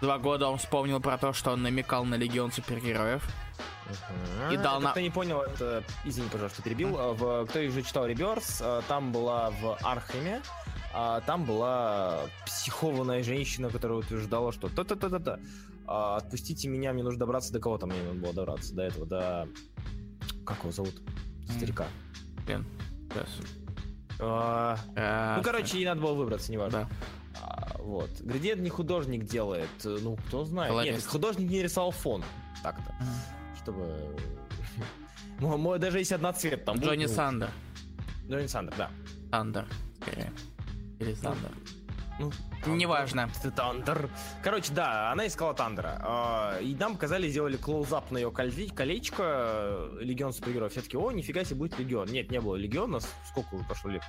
[0.00, 3.22] Два года он вспомнил про то, что он намекал на Легион супергероев.
[4.52, 4.90] И дал на...
[4.90, 5.82] Кто не понял, это...
[6.04, 6.90] Извини, пожалуйста, перебил.
[7.14, 7.46] В...
[7.46, 10.42] Кто уже читал Реберс, там была в Археме,
[10.92, 15.38] а там была психованная женщина, которая утверждала, что та-та-та-та-та.
[15.86, 19.48] А, отпустите меня, мне нужно добраться до кого-то, мне надо было добраться до этого, до...
[20.44, 20.94] Как его зовут?
[21.50, 21.86] Старика.
[22.46, 22.66] Блин,
[24.20, 26.88] а, а, ну, короче, ей надо было выбраться, неважно.
[27.34, 27.40] Да.
[27.40, 28.10] А, вот.
[28.20, 30.72] Градиент не художник делает, ну, кто знает.
[30.84, 32.24] Нет, художник не рисовал фон.
[32.62, 32.94] Так-то.
[33.62, 34.16] Чтобы...
[35.78, 37.50] Даже если одноцвет там Джонни будет, Сандер.
[38.28, 38.90] Джонни Сандер, да.
[39.30, 39.66] Сандер,
[40.02, 40.32] скорее.
[40.98, 41.50] Или Сандер.
[42.18, 42.32] Ну,
[42.66, 43.30] Неважно.
[43.54, 44.10] Тандер.
[44.42, 46.00] Короче, да, она искала Тандера.
[46.02, 50.72] А, и нам показали, сделали close-up на ее колечко э, Легион супергероев.
[50.72, 52.08] Все таки о, нифига себе, будет Легион.
[52.08, 52.98] Нет, не было Легиона.
[53.28, 54.02] Сколько уже прошло лет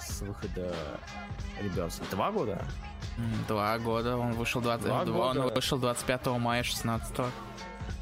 [0.00, 0.74] с выхода
[1.60, 2.00] Реберс?
[2.10, 2.64] Два года?
[3.46, 4.16] Два года.
[4.16, 4.86] Он вышел, 20...
[4.86, 5.40] Два года.
[5.40, 7.16] он вышел 25 мая 16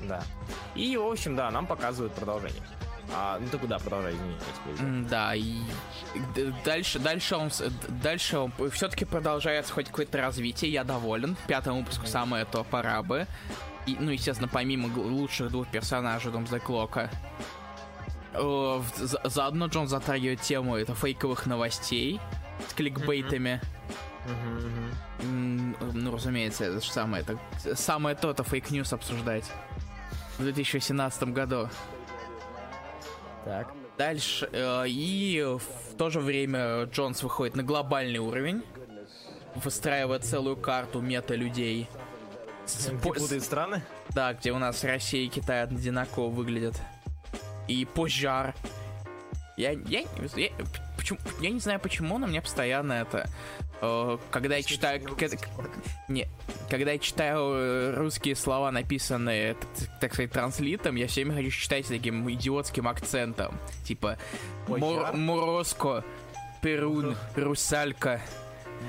[0.03, 0.23] Да.
[0.77, 2.63] И, в общем, да, нам показывают продолжение.
[3.15, 4.15] А, ну ты куда продолжай,
[4.75, 5.07] извини.
[5.09, 5.61] Да, и
[6.65, 7.51] дальше, дальше он,
[8.03, 11.37] дальше он все-таки продолжается хоть какое-то развитие, я доволен.
[11.47, 13.27] Пятому выпуску самое то, пора бы.
[13.87, 17.09] И, ну, естественно, помимо лучших двух персонажей Домсday Клока,
[18.33, 18.83] э,
[19.25, 22.21] заодно Джонс затрагивает тему это фейковых новостей
[22.69, 23.61] с кликбейтами.
[25.23, 29.45] Ну, разумеется, это же самое, это самое то-то fake news обсуждать
[30.39, 31.69] в 2018 году.
[33.47, 33.73] Так.
[33.97, 34.49] Дальше.
[34.53, 38.63] Э, и в то же время Джонс выходит на глобальный уровень,
[39.55, 41.89] выстраивая целую карту мета-людей.
[42.67, 43.83] Где будут страны?
[44.11, 46.75] Да, где у нас Россия и Китай одинаково выглядят.
[47.69, 48.53] И пожар.
[49.57, 50.51] Я, я, я,
[50.97, 53.29] почему, я не знаю почему, но мне постоянно это
[53.81, 55.03] когда я читаю...
[56.09, 56.29] Не,
[56.71, 59.57] когда я читаю э, русские слова, написанные,
[60.01, 63.59] так сказать, транслитом, я все время хочу читать с таким идиотским акцентом.
[63.85, 64.19] Типа
[64.69, 66.05] Мор Мороско,
[66.63, 68.21] Перун, Русалька.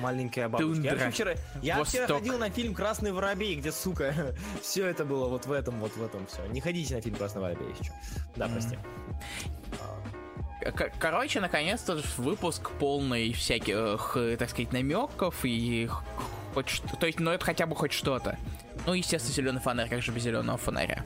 [0.01, 0.73] Маленькая бабушка.
[0.73, 5.27] Тундра, я вчера, я вчера ходил на фильм Красный воробей, где, сука, все это было
[5.27, 6.45] вот в этом, вот в этом все.
[6.47, 7.91] Не ходите на фильм Красный воробей еще.
[8.35, 8.77] Да, прости.
[10.99, 15.89] Короче, наконец-то выпуск полный всяких, э, так сказать, намеков и
[16.53, 18.37] хоть что то есть, ну это хотя бы хоть что-то.
[18.85, 21.03] Ну, естественно, зеленый фонарь, как же без зеленого фонаря?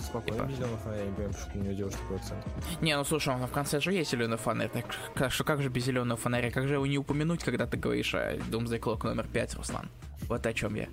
[0.00, 0.48] Спокойно, типа.
[0.48, 2.44] без зеленого фонаря, я не понимаю, ты не делаешь такой акцент.
[2.80, 4.70] Не, ну слушай, в конце же есть зеленый фонарь,
[5.14, 6.50] так что как же без зеленого фонаря?
[6.50, 9.88] Как же его не упомянуть, когда ты говоришь о Doomsday Clock номер 5, Руслан?
[10.28, 10.88] Вот о чем я.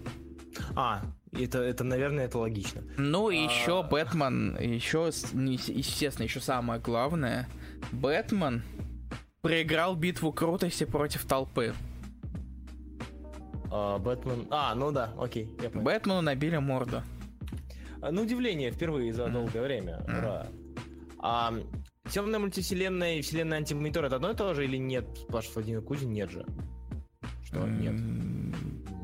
[0.76, 2.84] А, это, это, наверное, это логично.
[2.98, 3.42] Ну, и а...
[3.44, 7.48] еще Бэтмен, еще, естественно, еще самое главное,
[7.91, 8.63] Бэтмен
[9.41, 11.74] проиграл битву крутости против толпы.
[13.72, 14.48] А, Бэтмен...
[14.50, 15.86] А, ну да, окей, я понял.
[15.86, 17.04] Бэтмену набили морду.
[18.02, 20.04] А, на удивление, впервые за долгое время.
[20.08, 20.17] Mm.
[20.17, 20.48] Ура.
[21.20, 21.54] А,
[22.10, 25.06] темная мультивселенная и вселенная антимонитор это одно и то же или нет?
[25.28, 26.46] Паш Владимир Кузин нет же.
[27.44, 27.80] Что, mm.
[27.80, 28.52] нет?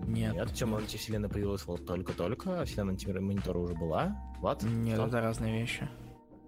[0.07, 0.33] Нет.
[0.33, 4.17] Нет, темная антивселенная появилась вот только-только, а вселенная антимонитора уже была.
[4.39, 4.63] Вот.
[4.63, 5.87] Нет, это разные вещи.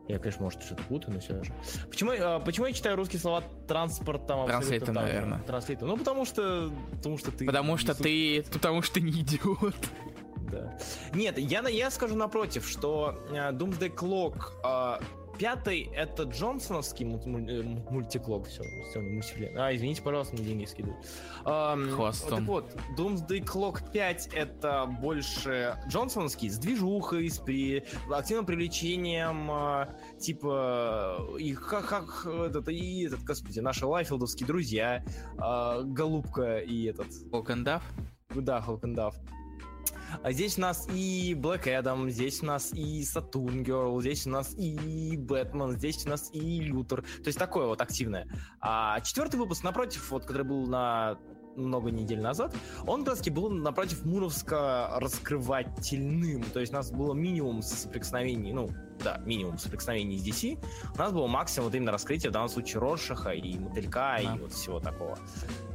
[0.09, 1.53] Я, конечно, может, что-то путаю, но все же.
[1.87, 5.39] Почему, а, почему я читаю русские слова транспорт там Транслейтер, наверное.
[5.43, 5.85] Транслейтер.
[5.85, 7.45] Ну, потому что, потому что ты...
[7.45, 8.43] Потому что ты...
[8.51, 9.75] Потому что ты не идиот.
[10.51, 10.75] Да.
[11.13, 15.03] Нет, я, я скажу напротив, что uh, Doomsday Clock uh,
[15.39, 18.47] Пятый это Джонсоновский э, мультиклок.
[18.47, 19.67] Все, все, мультивселенная.
[19.67, 21.04] А, извините, пожалуйста, мне деньги скидывают.
[21.45, 22.39] Um, Хвостом.
[22.39, 29.89] Так вот, Doomsday Clock 5 это больше Джонсоновский с движухой, с при активным привлечением а,
[30.19, 35.06] типа и как, как этот, и этот, господи, наши лайфилдовские друзья,
[35.38, 37.08] а, Голубка и этот...
[37.32, 37.82] Холкендав?
[38.36, 39.15] Да, Холкендав.
[40.23, 44.29] А здесь у нас и Блэк Эдам, здесь у нас и Сатурн Герл, здесь у
[44.29, 47.01] нас и Бэтмен, здесь у нас и Лютер.
[47.01, 48.27] То есть такое вот активное.
[48.59, 51.17] А четвертый выпуск, напротив, вот, который был на
[51.55, 52.55] много недель назад,
[52.87, 56.43] он как был напротив Муровска раскрывательным.
[56.43, 58.69] То есть у нас было минимум соприкосновений, ну,
[59.03, 60.57] да, минимум соприкосновений с DC,
[60.93, 64.35] у нас было максимум вот именно раскрытие, в данном случае, Роршаха и Мотылька, Да.
[64.35, 65.17] и вот всего такого.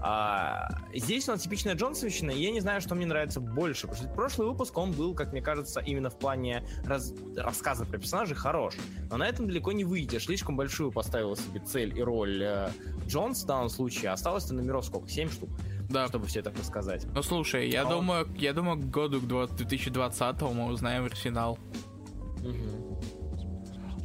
[0.00, 4.06] А, здесь у нас типичная Джонсовщина, и я не знаю, что мне нравится больше, потому
[4.06, 8.36] что прошлый выпуск, он был, как мне кажется, именно в плане раз- рассказа про персонажей
[8.36, 8.74] хорош,
[9.10, 12.68] но на этом далеко не выйдешь, слишком большую поставила себе цель и роль э,
[13.06, 15.50] Джонс в данном случае, осталось-то номеров сколько, 7 штук,
[15.88, 16.08] Да.
[16.08, 17.06] чтобы все это рассказать.
[17.14, 21.58] Ну слушай, я А- думаю, я думаю, к году к 20- 2020 мы узнаем финал.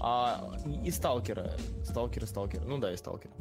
[0.02, 0.52] А,
[0.86, 1.58] и, сталкера.
[1.84, 2.64] Сталкера, сталкера.
[2.64, 3.34] Ну да, и сталкера.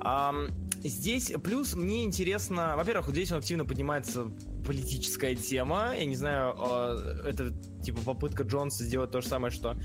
[0.00, 0.48] Ам,
[0.82, 4.24] здесь плюс мне интересно, во-первых, вот здесь активно поднимается
[4.66, 5.92] политическая тема.
[5.96, 7.52] Я не знаю, а, это
[7.82, 9.76] типа попытка Джонса сделать то же самое, что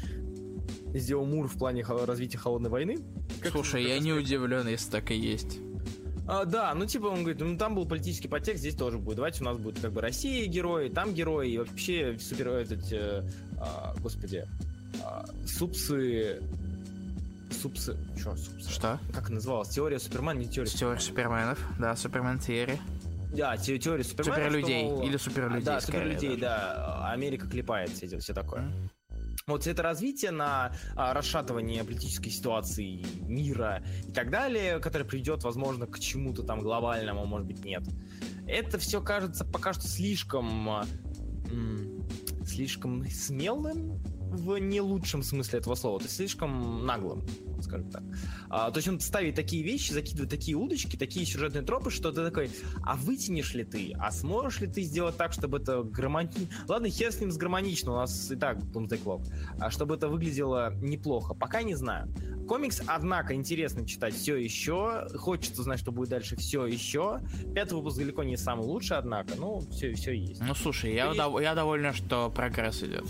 [0.95, 2.97] сделал Мур в плане развития холодной войны.
[3.41, 5.59] Как- Слушай, я не удивлен, если так и есть.
[6.27, 9.15] А, да, ну типа он говорит, ну там был политический подтекст, здесь тоже будет.
[9.15, 13.23] Давайте у нас будет как бы Россия герой, там герой, и вообще супер этот, э,
[13.59, 14.45] а, господи,
[15.03, 16.41] а, супсы,
[17.51, 18.69] супсы, что супсы?
[18.69, 18.99] Что?
[19.13, 19.69] Как называлось?
[19.69, 20.69] Теория Супермена, не теория.
[20.69, 22.77] Теория суперменов, да, супермен теория.
[23.33, 24.35] Да, те- теория Супермена.
[24.35, 26.41] Суперлюдей, что, или суперлюдей, Да, суперлюдей, даже.
[26.41, 27.11] да.
[27.11, 28.69] Америка клепает все, все такое.
[29.47, 29.53] Мгм.
[29.53, 35.87] Вот это развитие на а, расшатывание политической ситуации мира и так далее, которое приведет, возможно,
[35.87, 37.83] к чему-то там глобальному, может быть, нет.
[38.45, 40.69] Это все кажется пока что слишком...
[40.69, 40.85] а,
[42.45, 44.01] слишком смелым
[44.31, 47.23] в не лучшем смысле этого слова, то есть слишком наглым,
[47.61, 48.03] скажем так.
[48.49, 52.23] А, то есть он ставит такие вещи, закидывает такие удочки, такие сюжетные тропы, что ты
[52.23, 52.49] такой,
[52.83, 56.47] а вытянешь ли ты, а сможешь ли ты сделать так, чтобы это гармонично...
[56.67, 59.25] Ладно, хер с ним с гармонично, у нас и так Doomsday Clock.
[59.59, 62.13] А чтобы это выглядело неплохо, пока не знаю.
[62.47, 65.07] Комикс, однако, интересно читать все еще.
[65.15, 67.19] Хочется знать, что будет дальше все еще.
[67.53, 69.35] Пятый выпуск далеко не самый лучший, однако.
[69.37, 70.41] Ну, все, все есть.
[70.41, 73.05] Ну слушай, я, И- дов- я доволен, что прогресс идет.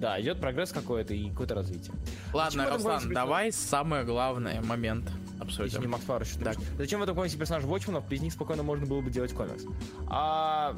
[0.00, 1.94] Да, идет прогресс какой-то и какое-то развитие.
[2.32, 5.04] Ладно, этом Руслан, давай самый главный момент
[5.44, 5.90] Если не обсудим.
[5.90, 6.56] Макс еще Так.
[6.76, 8.06] Зачем в этом комиксе персонаж Watchmen'ов?
[8.08, 9.64] Без них спокойно можно было бы делать комикс.
[10.08, 10.76] А,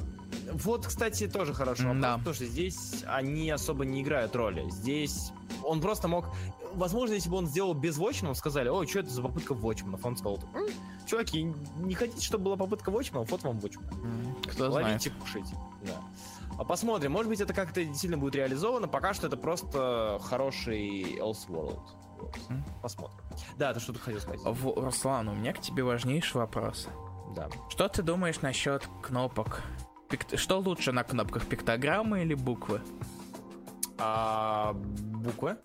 [0.53, 2.19] вот, кстати, тоже хороший вопрос, Да.
[2.19, 4.69] потому что здесь они особо не играют роли.
[4.71, 5.33] Здесь
[5.65, 6.27] он просто мог...
[6.75, 10.01] Возможно, если бы он сделал без Watchmen'ов, сказали, ой, что это за попытка Watchmen'ов?
[10.05, 10.67] Он сказал, «М,
[11.07, 11.43] чуваки,
[11.79, 13.27] не хотите, чтобы была попытка Watchmen'ов?
[13.31, 13.59] Вот вам.
[13.59, 14.87] М, Кто знает.
[14.89, 15.57] Ловите, кушайте.
[15.87, 15.95] Да.
[16.59, 18.89] А посмотрим, может быть, это как-то действительно будет реализовано.
[18.89, 21.81] Пока что это просто хороший Elseworld.
[22.19, 22.37] Вот.
[22.83, 23.17] Посмотрим.
[23.57, 24.41] Да, ты что-то хотел сказать?
[24.45, 26.89] В- Руслан, у меня к тебе важнейший вопрос.
[27.37, 27.49] Да.
[27.69, 29.63] Что ты думаешь насчет кнопок?
[30.09, 32.81] Пикт- Что лучше на кнопках, пиктограммы или буквы?
[33.99, 35.59] А, буквы?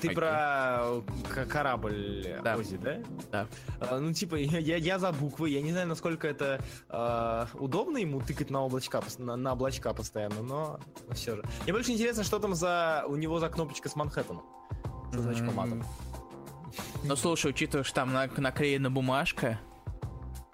[0.00, 2.56] Ты про к- корабль Да.
[2.56, 2.96] Ози, да?
[3.32, 3.46] Да.
[3.80, 5.50] А, ну, типа, я, я- за буквы.
[5.50, 10.42] Я не знаю, насколько это а, удобно ему тыкать на облачка, на, на облачка постоянно,
[10.42, 10.80] но
[11.12, 11.44] все же.
[11.64, 14.42] Мне больше интересно, что там за у него за кнопочка с Манхэттеном.
[15.12, 15.60] Со значком М.
[15.60, 15.84] атом.
[17.04, 19.58] Ну слушай, учитывая, что там на- наклеена бумажка,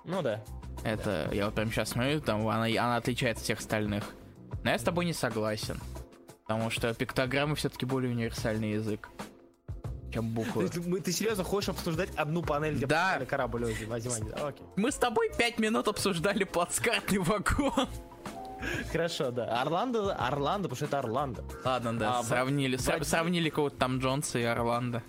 [0.04, 0.44] Ну да.
[0.84, 4.04] это я вот прям сейчас смотрю, там она, она отличается от всех остальных.
[4.62, 5.80] Но я с тобой не согласен.
[6.46, 9.08] Потому что пиктограммы все-таки более универсальный язык,
[10.12, 10.62] чем буквы.
[10.64, 13.20] есть мы- ты серьезно хочешь обсуждать одну панель, где Да.
[13.28, 14.30] корабль возьми.
[14.34, 14.66] А, Окей.
[14.76, 17.88] Мы с тобой пять минут обсуждали плацкартный вагон.
[18.92, 19.60] Хорошо, да.
[19.60, 21.44] Орландо, Орландо, потому что это Орландо.
[21.64, 25.02] Ладно, да, А, сравнили, в- сра- в- сравнили кого-то там Джонса и Орландо.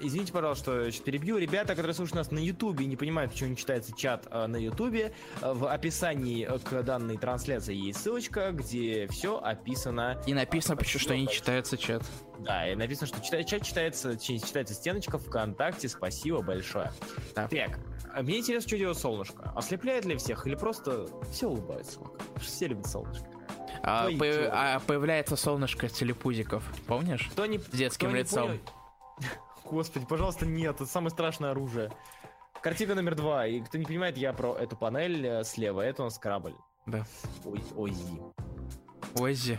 [0.00, 1.38] Извините, пожалуйста, что сейчас перебью.
[1.38, 4.56] Ребята, которые слушают нас на Ютубе и не понимают, почему не читается чат э, на
[4.56, 10.20] Ютубе, э, в описании э, к данной трансляции есть ссылочка, где все описано.
[10.26, 12.02] И написано, почему, что не читается чат.
[12.40, 15.88] Да, и написано, что читает, чат читается, чи- читается стеночка ВКонтакте.
[15.88, 16.92] Спасибо большое.
[17.34, 17.50] Так.
[17.50, 17.78] Так,
[18.14, 19.52] а мне интересно, что делает солнышко.
[19.56, 22.00] Ослепляет ли всех или просто все улыбаются?
[22.40, 23.26] Все любят солнышко.
[23.82, 27.28] А, Твои по- а появляется солнышко телепузиков, помнишь?
[27.32, 28.46] Кто не, С детским кто не лицом.
[28.48, 28.60] понял-
[29.70, 31.92] Господи, пожалуйста, нет, это самое страшное оружие.
[32.62, 33.46] Картина номер два.
[33.46, 35.80] И кто не понимает, я про эту панель э, слева.
[35.80, 36.54] Это у нас корабль.
[36.86, 37.04] Да.
[37.44, 38.20] Ой, Ози.
[39.14, 39.58] Оззи.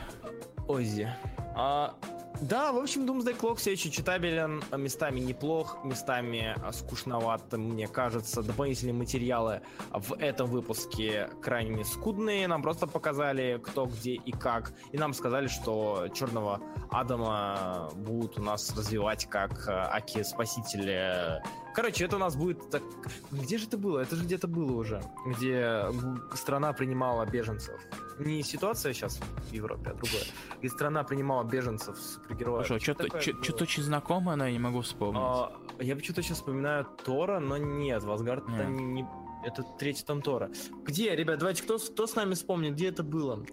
[0.67, 1.09] Ози.
[1.55, 1.95] А,
[2.41, 7.87] да, в общем, Doomsday Clock все еще читабелен, а местами неплох, местами а, скучновато, мне
[7.87, 8.41] кажется.
[8.41, 12.47] Дополнительные материалы в этом выпуске крайне скудные.
[12.47, 14.73] Нам просто показали, кто, где и как.
[14.91, 21.43] И нам сказали, что Черного Адама будут у нас развивать как Аки Спасителя.
[21.75, 22.83] Короче, это у нас будет так...
[23.31, 23.99] Где же это было?
[23.99, 25.01] Это же где-то было уже.
[25.25, 25.85] Где
[26.33, 27.79] страна принимала беженцев.
[28.19, 30.23] Не ситуация сейчас в Европе, а другое.
[30.59, 32.67] Где страна принимала беженцев, супергероев.
[32.67, 35.21] Слушай, Что что-то что-то очень знакомое, но я не могу вспомнить.
[35.21, 38.81] А, я почему-то сейчас вспоминаю Тора, но нет, Васгард это Нет.
[38.81, 39.07] не...
[39.45, 40.51] Это третий том Тора.
[40.83, 43.45] Где, ребят, давайте, кто, кто с нами вспомнит, где это было?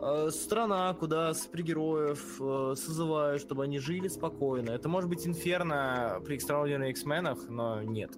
[0.00, 4.70] Э, страна, куда супергероев э, созывают, чтобы они жили спокойно.
[4.70, 8.12] Это может быть Инферно при Extraordinary X-менах, но нет.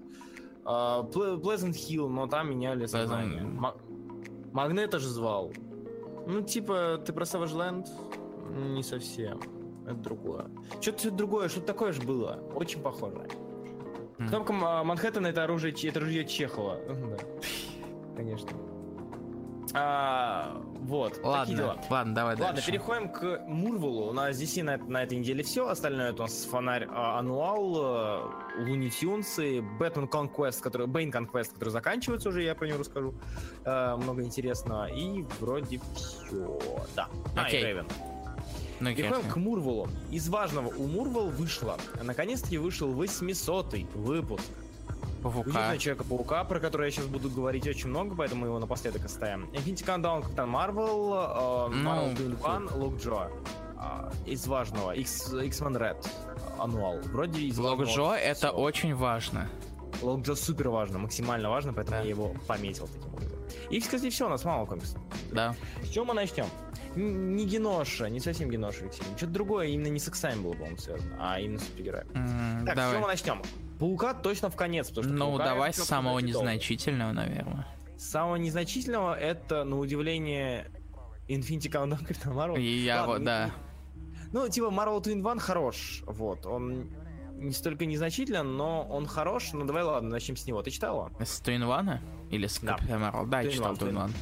[0.64, 0.68] Э,
[1.02, 3.42] Pleasant Hill, но там меняли сознание.
[3.42, 3.76] Ма-
[4.52, 5.52] Магнета же звал.
[6.26, 7.86] Ну, типа, ты про Savage Land?
[8.74, 9.40] Не совсем.
[9.84, 10.46] Это другое.
[10.80, 12.38] Что-то другое, что-то такое же было.
[12.54, 13.26] Очень похоже.
[14.18, 14.28] М.
[14.28, 16.78] Кнопка М- Манхэттена это оружие, это ружье Чехова.
[16.86, 17.16] Да.
[18.14, 18.50] Конечно.
[19.74, 21.14] А, вот.
[21.14, 21.76] такие Ладно, дела.
[21.88, 22.70] ладно, давай Ладно, дальше.
[22.70, 24.08] переходим к Мурвелу.
[24.08, 25.68] У нас здесь и на, на этой неделе все.
[25.68, 31.54] Остальное это у нас фонарь а, Ануал, Looney Tunes ы, Бэтмен Conquest, который, Bane Conquest,
[31.54, 33.14] который заканчивается уже, я про него расскажу.
[33.64, 34.86] Э, много интересного.
[34.86, 36.58] И вроде все.
[36.96, 37.08] Да.
[37.36, 37.64] А, и Окей.
[37.64, 37.86] Рейвен.
[38.80, 39.32] Ну, Переходим конечно.
[39.32, 39.88] к Мурвелу.
[40.10, 41.76] Из важного у Мурвел вышло.
[42.02, 44.42] Наконец-таки вышел 800-й выпуск.
[45.22, 45.36] ПВК.
[45.46, 49.44] Удивительного Человека-паука, про который я сейчас буду говорить очень много, поэтому его напоследок оставим.
[49.52, 53.28] Infinity Countdown, Капитан Марвел, Marvel Two-in-One, Lockjaw.
[53.76, 54.92] А, Из важного.
[54.92, 56.06] X- X-Men Red.
[56.58, 56.98] Ануал.
[57.04, 59.48] Вроде из важного Джо это очень важно.
[60.00, 62.02] Лок Джо супер важно, максимально важно, поэтому Да.
[62.02, 63.38] я его пометил таким образом.
[63.72, 65.00] И, кстати, все, у нас мало комиксов.
[65.32, 65.54] Да.
[65.82, 66.46] С чего мы начнем?
[66.94, 69.02] Не Геноша, не совсем Геноша, Алексей.
[69.16, 72.06] Что-то другое, именно не с иксами было, по-моему, связано, а именно с супергероем.
[72.14, 72.92] М, Так, с давай.
[72.92, 73.42] чего мы начнем?
[73.78, 77.66] Паука точно в конец, потому что Ну, давай с самого незначительного, наверное.
[77.96, 80.70] Самого незначительного это, на удивление,
[81.28, 82.56] Infinity Countdown Капитан Марвел.
[82.56, 83.50] И я вот, да.
[84.32, 86.90] Ну, типа, Marvel Twin One хорош, вот, он
[87.36, 90.62] не столько незначителен, но он хорош, ну давай, ладно, начнем с него.
[90.62, 91.24] Ты читал его?
[91.24, 92.00] С Туинвана?
[92.32, 92.78] Или с Да.
[93.26, 94.12] Да, я читал Туинван.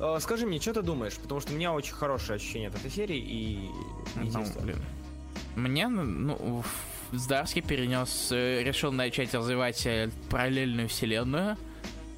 [0.00, 1.14] Э, скажи мне, что ты думаешь?
[1.14, 3.70] Потому что у меня очень хорошее ощущение от этой серии и...
[4.16, 4.82] Ну, блин.
[5.54, 11.56] Мне, ну, в- Здарский перенес, э, решил начать развивать э, параллельную вселенную.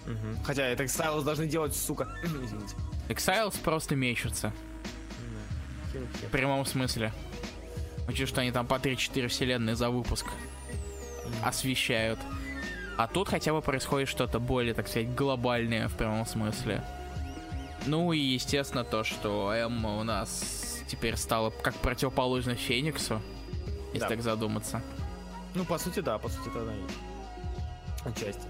[0.07, 0.43] Мгм.
[0.43, 2.09] Хотя это Стайлз должны делать, сука.
[2.25, 2.75] Извините.
[3.09, 4.53] Exiles просто мечутся.
[5.93, 7.13] В прямом смысле.
[8.09, 10.27] Учитывая, что они там по 3-4 вселенные за выпуск
[11.43, 12.19] освещают.
[12.97, 16.83] А тут хотя бы происходит что-то более, так сказать, глобальное в прямом смысле.
[17.87, 23.21] Ну и, естественно, то, что Эмма у нас теперь стала как противоположность Фениксу,
[23.93, 24.09] если Да.
[24.09, 24.83] так задуматься.
[25.55, 26.73] Ну, по сути, да, по сути, это она.
[28.05, 28.43] Отчасти.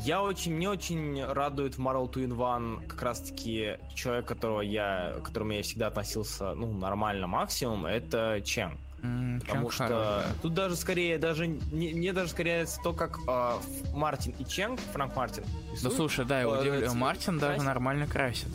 [0.00, 5.26] Я очень, мне очень радует в Marvel Twin One как раз-таки человек, которого я, к
[5.26, 8.78] которому я всегда относился, ну, нормально максимум, это Чен.
[9.02, 10.28] Потому чем что хорошо.
[10.42, 13.52] тут даже скорее, даже, не- мне даже скорее нравится то, как э,
[13.94, 15.94] Мартин и Ченг, Франк Мартин, Да рисуют.
[15.96, 16.80] слушай, да, Э, удивлен.
[16.88, 17.66] цвет Мартин даже красит.
[17.66, 18.48] нормально красит.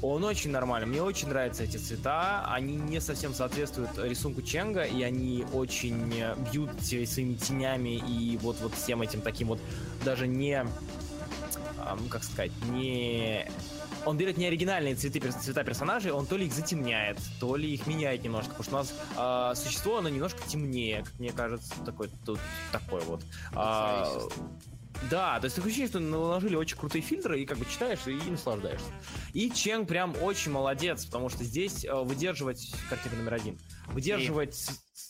[0.00, 0.86] Он очень нормально.
[0.86, 2.44] Мне очень нравятся эти цвета.
[2.48, 8.56] Они не совсем соответствуют рисунку Ченга, и они очень э, бьют своими тенями и вот,
[8.60, 9.58] вот всем этим таким вот
[10.04, 10.64] даже не...
[11.84, 13.50] ам, как сказать, не
[14.04, 17.86] он берет не оригинальные цветы, цвета персонажей, он то ли их затемняет, то ли их
[17.86, 22.10] меняет немножко, потому что у нас а, существо, оно немножко темнее, как мне кажется, такой,
[22.24, 22.38] тут,
[22.72, 23.22] такой вот.
[23.54, 24.20] А,
[25.10, 28.30] да, то есть такое ощущение, что наложили очень крутые фильтры, и как бы читаешь и
[28.30, 28.88] наслаждаешься.
[29.32, 35.07] И Ченг прям очень молодец, потому что здесь э, выдерживать, картина номер один, выдерживать и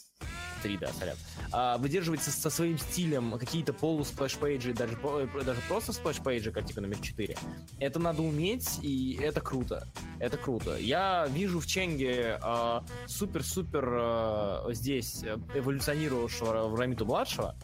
[0.63, 1.17] 3, да, сорян,
[1.53, 6.22] а, выдерживается со своим стилем какие-то полу splash page и, даже, э, даже просто splash
[6.22, 7.37] page и, картинка номер 4.
[7.79, 9.87] Это надо уметь, и это круто.
[10.19, 10.77] Это круто.
[10.77, 17.55] Я вижу в Ченге а, супер-супер а, а, здесь э, эволюционировавшего в Ромиту младшего,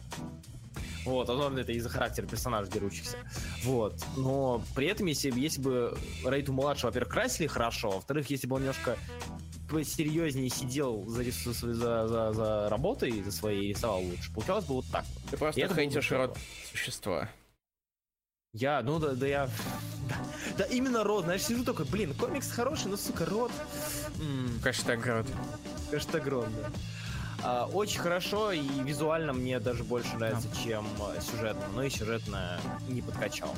[1.05, 3.17] вот, особенно это из-за характера персонажей дерущихся.
[3.63, 4.03] Вот.
[4.17, 8.63] Но при этом, если, если бы Ромиту младшего, во-первых, красили хорошо, во-вторых, если бы он
[8.63, 8.97] немножко
[9.69, 15.05] посерьезнее сидел за, за, за, за работой, за своей рисовал лучше, получалось бы вот так.
[15.13, 15.31] вот.
[15.31, 16.37] Ты просто хейтишь род
[16.69, 17.29] существа.
[18.53, 19.49] Я, ну да, да я...
[20.07, 20.15] Да,
[20.59, 23.51] да именно род, знаешь, сижу такой, блин, комикс хороший, но, сука, род...
[24.19, 25.27] М, Хэштег род.
[25.91, 26.71] Хэштег род, да.
[27.47, 31.63] А, очень хорошо, и визуально мне даже больше нравится, чем э, сюжетно.
[31.75, 33.53] Но и сюжетно не подкачал.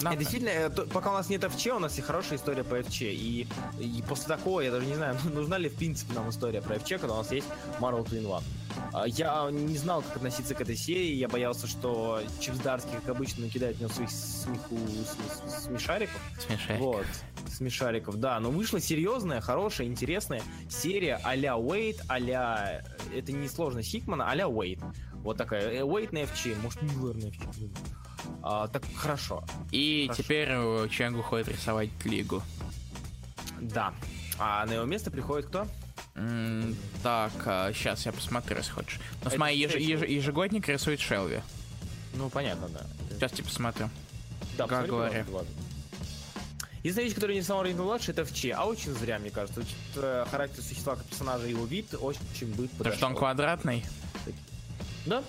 [0.00, 2.62] Ну, И действительно, э, то- пока у нас нет ФЧ, у нас есть хорошая история
[2.62, 3.02] по ФЧ.
[3.02, 3.48] И,
[3.80, 6.90] и после такого, я даже не знаю, нужна ли в принципе нам история про ФЧ,
[6.90, 7.48] когда у нас есть
[7.80, 8.42] Marvel Twin One.
[8.92, 13.08] А, Я не знал, как относиться к этой серии, я боялся, что Чипс Дарский, как
[13.08, 16.20] обычно, накидает в него своих смеху, см- см- смешариков.
[16.46, 16.78] Смешай.
[16.78, 17.06] Вот,
[17.46, 18.38] смешариков, да.
[18.40, 22.82] Но вышла серьезная, хорошая, интересная серия а-ля Уэйт, а-ля...
[23.14, 24.80] Это не сложность Хикмана, а-ля Уэйт.
[25.14, 25.70] Вот такая.
[25.70, 27.70] Э, Уэйт на FG, может, Миллер на FG.
[28.42, 29.44] А, так, хорошо.
[29.70, 30.22] И Хорошо.
[30.22, 32.42] теперь э, Ченг уходит рисовать Лигу.
[33.60, 33.92] Да.
[34.38, 35.66] А на его место приходит кто?
[36.14, 37.32] М, Так,
[37.74, 39.00] сейчас я посмотрю, если хочешь.
[39.24, 41.40] Ну, смотри, еж- еж- ежегодник рисует Шелви.
[42.14, 42.80] Ну, понятно, да.
[43.14, 43.88] Сейчас тебе посмотрю.
[44.56, 45.24] Да, как ладно.
[46.78, 48.52] Единственная вещь, которая не самого уровня младше, это в Че.
[48.52, 49.60] А очень зря, мне кажется.
[49.60, 53.84] Учитывая характер существа как персонажа и его вид, очень будет То, что он квадратный?
[55.06, 55.22] Да.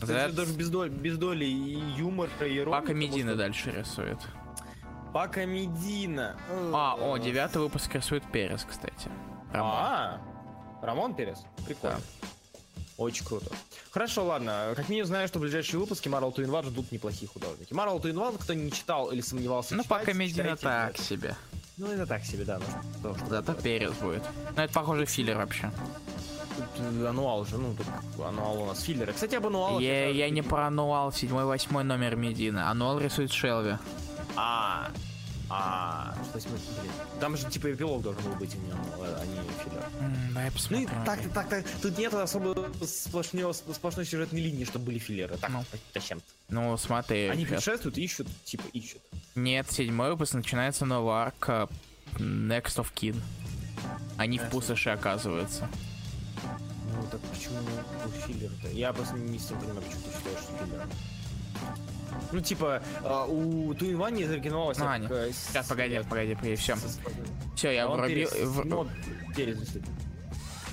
[0.00, 0.32] That...
[0.32, 2.80] Даже без доли, без доли и юмора, и иронии.
[2.80, 3.38] Пака Медина что...
[3.38, 4.18] дальше рисует.
[5.12, 6.36] Пака Медина.
[6.72, 9.10] А, о, девятый выпуск рисует Перес, кстати.
[9.52, 9.72] Рамон.
[9.74, 10.20] А,
[10.82, 11.38] Рамон Перес?
[11.66, 11.96] Прикольно.
[11.96, 12.28] Да.
[12.98, 13.46] Очень круто.
[13.92, 14.72] Хорошо, ладно.
[14.74, 17.72] Как минимум знаю, что в ближайшие выпуски Marvel to Invad ждут неплохие художники.
[17.72, 21.02] Marvel to Invad, кто не читал или сомневался Ну, пока Медина так это.
[21.02, 21.36] себе.
[21.76, 22.58] Ну, это так себе, да.
[23.04, 24.24] Ну, что, Зато перец будет.
[24.56, 25.70] Ну, это, похоже, филлер вообще.
[26.56, 27.86] Тут э, ануал же, ну, тут
[28.26, 29.12] ануал у нас филлеры.
[29.12, 29.80] Кстати, об ануалах...
[29.80, 32.68] Я, я не про ануал, седьмой, восьмой номер Медина.
[32.68, 33.76] Ануал рисует Шелви.
[34.34, 34.90] А,
[35.50, 36.92] а, что блин.
[37.20, 39.84] Там же типа эпилог должен был быть, а не филлер.
[40.00, 40.88] Mm, да, я посмотрю.
[40.88, 45.38] Ну так, так, так, тут нет особо сплошной, сплошной сюжетной линии, чтобы были филлеры.
[45.38, 45.64] Так, ну.
[45.94, 46.20] зачем?
[46.48, 47.28] Ну, смотри.
[47.28, 49.00] Они путешествуют, ищут, типа, ищут.
[49.34, 51.68] Нет, седьмой выпуск начинается новая арка
[52.16, 53.16] Next of Kin.
[54.18, 55.68] Они в пустоши оказываются.
[56.94, 57.58] Ну так почему
[58.26, 58.68] филлер-то?
[58.68, 60.88] Я просто не совсем понимаю, почему ты считаешь, что филлер.
[62.32, 64.78] Ну, типа, э, у Туинвани зарекомендовалось...
[64.80, 66.76] А, как, э, Сейчас, погоди, погоди, погоди, все.
[67.54, 68.28] Все, я а врубил...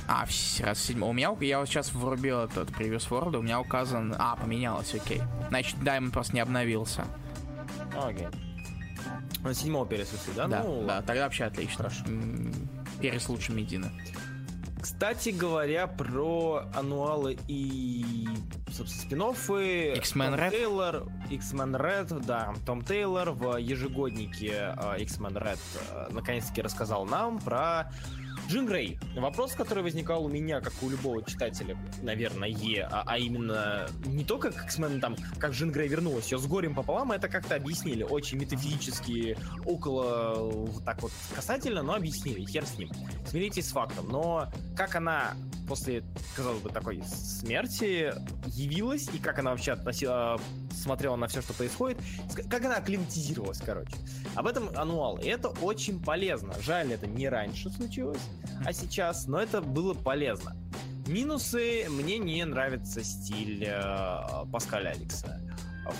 [0.08, 0.26] А,
[0.60, 1.10] раз седьмой.
[1.10, 4.16] У меня, я вот сейчас врубил этот Previous World, у меня указан...
[4.18, 5.22] А, поменялось, окей.
[5.50, 7.06] Значит, Даймонд просто не обновился.
[8.00, 8.28] Окей.
[9.42, 10.48] На седьмого пересуси, да?
[10.48, 11.78] Да, ну, да, тогда вообще отлично.
[11.78, 12.04] Хорошо.
[13.00, 13.92] Перес лучше Медины.
[14.86, 18.06] Кстати говоря, про ануалы и,
[18.72, 20.52] собственно, спин X-Men Red.
[20.52, 25.58] Тейлор, X-Men Red, да, Том Тейлор в ежегоднике X-Men Red
[25.92, 27.92] uh, наконец-таки рассказал нам про
[28.48, 29.00] Джин Грей.
[29.16, 32.56] Вопрос, который возникал у меня, как у любого читателя, наверное,
[32.92, 36.76] а, а именно не только как X-Men, там, как Джин Грей вернулась, ее с горем
[36.76, 42.78] пополам, это как-то объяснили, очень метафизически, около, вот так вот касательно, но объяснили, хер с
[42.78, 42.90] ним.
[43.28, 45.34] Смиритесь с фактом, но как она
[45.68, 46.04] после,
[46.36, 48.14] казалось бы, такой смерти
[48.48, 50.40] явилась, и как она вообще относила,
[50.76, 51.98] смотрела на все, что происходит,
[52.50, 53.96] как она акклиматизировалась, короче.
[54.36, 55.18] Об этом ануал.
[55.18, 56.54] И это очень полезно.
[56.62, 58.22] Жаль, это не раньше случилось,
[58.66, 60.56] а сейчас, но это было полезно.
[61.08, 65.40] Минусы мне не нравится стиль э, Паскаля Алекса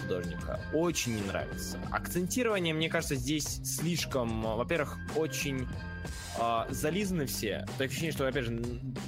[0.02, 0.60] художника.
[0.74, 1.78] Очень не нравится.
[1.92, 5.68] Акцентирование, мне кажется, здесь слишком, во-первых, очень
[6.40, 7.66] э, зализаны все.
[7.78, 8.62] То ощущение, что, опять же,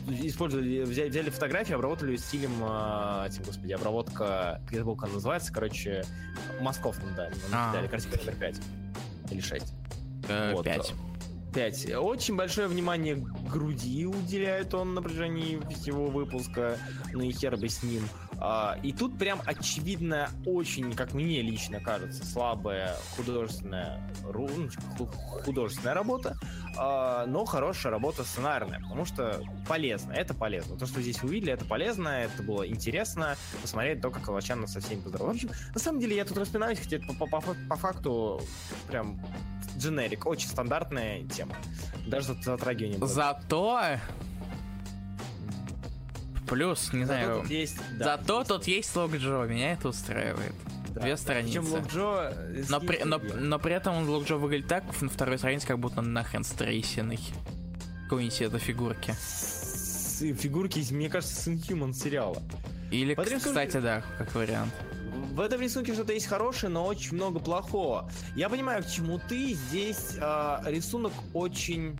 [0.10, 6.04] использовали, взяли, взяли фотографии, обработали стилем, э, этим, господи, обработка, как это называется, короче,
[6.62, 7.36] мазков нам дали.
[7.52, 8.62] Нам дали картинка номер 5.
[9.32, 9.74] Или 6?
[10.30, 10.64] Э, вот.
[10.64, 10.94] 5.
[11.54, 11.96] 5.
[11.96, 16.78] Очень большое внимание груди уделяет он на протяжении всего выпуска.
[17.14, 18.04] Ну и хер бы с ним.
[18.04, 18.27] А,
[18.84, 25.06] и тут прям очевидно очень, как мне лично кажется, слабая художественная, ну, типа,
[25.44, 26.38] художественная работа,
[26.78, 30.78] а, но хорошая работа сценарная, потому что полезно, это полезно.
[30.78, 35.02] То, что здесь увидели, это полезно, это было интересно посмотреть то, как Калачан со всеми
[35.02, 35.48] поздоровался.
[35.48, 38.42] В общем, на самом деле я тут распинаюсь, хотя по, по, по, по факту
[38.88, 39.20] прям
[39.78, 41.56] дженерик, очень стандартная тема.
[42.06, 43.00] Даже затрагивание.
[43.06, 44.00] Зато
[46.48, 47.42] Плюс, не Зато знаю.
[47.42, 48.50] Тут есть, да, Зато есть.
[48.50, 50.54] тут есть лог Джо, меня это устраивает.
[50.90, 51.18] Да, Две да.
[51.18, 51.60] страницы.
[51.60, 52.34] Причем лог Джо...
[52.70, 56.02] Но при, но, но при этом лог Джо выглядит так на второй странице, как будто
[56.02, 57.20] нахрен стрейсенный.
[58.04, 59.14] Какой-нибудь это фигурки.
[59.20, 62.42] С, фигурки, мне кажется, с Inhuman сериала.
[62.92, 64.74] Или, Под кстати, да, как вариант.
[65.34, 68.10] В этом рисунке что-то есть хорошее, но очень много плохого.
[68.36, 69.54] Я понимаю, к чему ты.
[69.54, 71.98] Здесь э, рисунок очень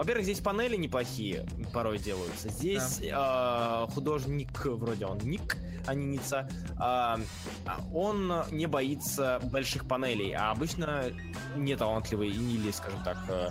[0.00, 1.44] во-первых, здесь панели неплохие
[1.74, 2.48] порой делаются.
[2.48, 3.86] Здесь да.
[3.86, 6.48] э, художник, вроде он Ник, а не Ница,
[6.80, 7.16] э,
[7.92, 11.12] он не боится больших панелей, а обычно
[11.54, 13.50] не талантливый или, скажем так, э,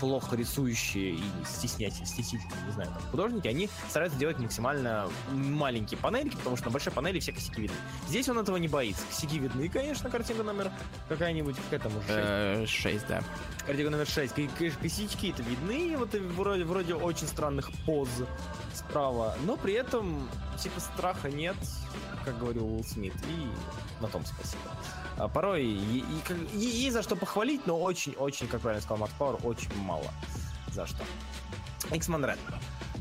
[0.00, 6.36] плохо рисующие и стеснятельные, стеснительные, не знаю, там, художники, они стараются делать максимально маленькие панельки,
[6.36, 7.76] потому что на большой панели все косяки видны.
[8.08, 9.02] Здесь он этого не боится.
[9.06, 10.70] Косяки видны, конечно, картинка номер
[11.08, 12.00] какая-нибудь, к этому
[12.66, 12.70] 6.
[12.70, 13.22] 6, да.
[13.66, 14.34] Картинка номер 6.
[14.80, 18.08] Косячки это видны, вот вроде, вроде очень странных поз
[18.74, 20.28] справа, но при этом
[20.58, 21.56] типа страха нет,
[22.24, 24.62] как говорил Уилл Смит, и на том спасибо.
[25.16, 26.22] А порой и, и,
[26.54, 30.10] и, есть за что похвалить, но очень-очень, как правильно сказал Макс Пауэр, очень мало
[30.72, 31.02] за что.
[31.90, 32.38] X-Men Red.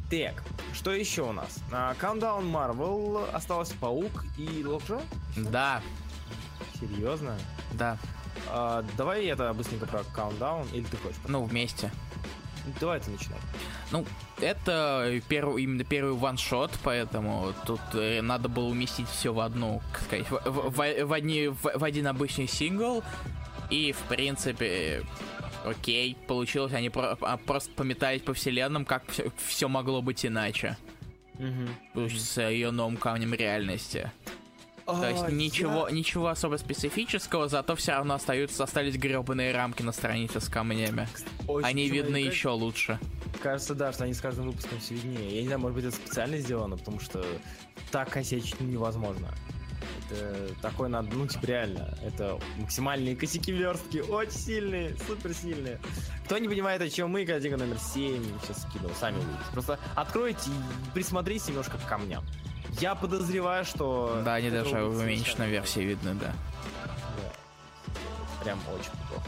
[0.10, 0.42] Так,
[0.74, 1.60] что еще у нас?
[1.70, 5.02] Uh, Countdown Marvel, осталось Паук и Локджо?
[5.36, 5.82] Да.
[6.80, 7.38] Серьезно?
[7.74, 7.98] Да.
[8.50, 11.18] Uh, давай это быстренько про Countdown, или ты хочешь?
[11.28, 11.92] Ну, вместе.
[12.80, 13.40] Давай ты начинай.
[13.92, 14.06] Ну,
[14.40, 20.02] это первый, именно первый ваншот, поэтому тут э, надо было уместить все в одну, как
[20.04, 23.04] сказать, в, в, в, одни, в, в один обычный сингл.
[23.70, 25.04] И, в принципе,
[25.66, 29.04] окей, получилось, они про- а, просто пометались по вселенным, как
[29.38, 30.78] все, могло быть иначе.
[31.36, 31.70] Мгм.
[32.10, 34.12] С ее новым камнем реальности.
[34.88, 39.92] То есть ничего, я- ничего особо специфического, зато все равно остаются, остались гребаные рамки на
[39.92, 41.08] странице с камнями.
[41.48, 42.98] Очень Они видны мне еще лучше.
[43.44, 45.36] Кажется, да, что они с каждым выпуском все виднее.
[45.36, 47.24] Я не знаю, может быть, это специально сделано, потому что
[47.92, 49.28] так косячить невозможно.
[50.10, 51.98] Это такое надо, ну, типа, реально.
[52.02, 55.80] Это максимальные косяки верстки, очень сильные, супер сильные.
[56.26, 59.44] Кто не понимает, о чем мы, картинка номер 7, сейчас скину, сами увидите.
[59.52, 62.24] Просто откройте и присмотритесь немножко к камням.
[62.80, 64.22] Я подозреваю, что...
[64.24, 66.34] Да, они даже в уменьшенной версии видны, да.
[67.18, 68.44] Да.
[68.44, 69.26] Прям очень плохо.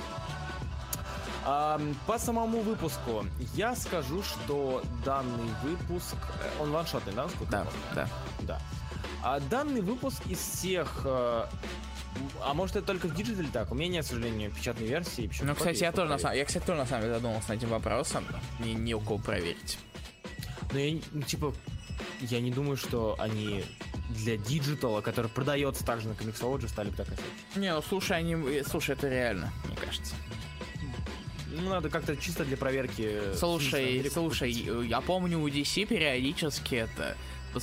[1.45, 3.25] Ам, по самому выпуску
[3.55, 8.09] я скажу, что данный выпуск, э, он ваншотный, да, насколько я Да, да.
[8.41, 8.61] Да.
[9.23, 11.01] А данный выпуск из всех...
[11.05, 11.45] э,
[12.43, 13.71] а может это только в digital е так?
[13.71, 15.27] У меня нет, к сожалению, печатной версии.
[15.27, 17.57] печатной Ну, кстати, я тоже на самом, я, кстати, тоже на самом деле задумался над
[17.57, 18.25] этим вопросом.
[18.59, 19.79] Не, не у кого проверить.
[20.71, 21.53] Но я, ну, типа,
[22.21, 23.63] я не думаю, что они
[24.09, 27.25] для digital а, который продается также на Comixology, стали бы так косячить.
[27.55, 30.15] Не, ну слушай, они, э, слушай, это реально, мне кажется.
[31.51, 33.01] Ну, надо как-то чисто для проверки...
[33.01, 37.15] э, Слушай, слушай, э, я помню у DC периодически это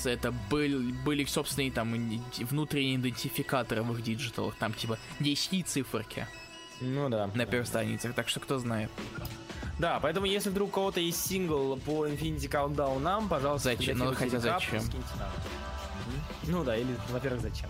[0.05, 1.93] это были, были собственные там
[2.41, 6.26] внутренние идентификаторы в их диджиталах, там типа 10 циферки
[6.80, 7.30] Ну да.
[7.34, 8.91] на первых страницах, так что кто знает.
[9.79, 13.99] Да, поэтому если вдруг у кого-то есть сингл по Infinity Countdown нам, пожалуйста, Зачем?
[13.99, 14.81] Ну, хотя зачем?
[14.81, 15.29] скиньте нам.
[16.45, 17.68] Ну да, или, во-первых, зачем.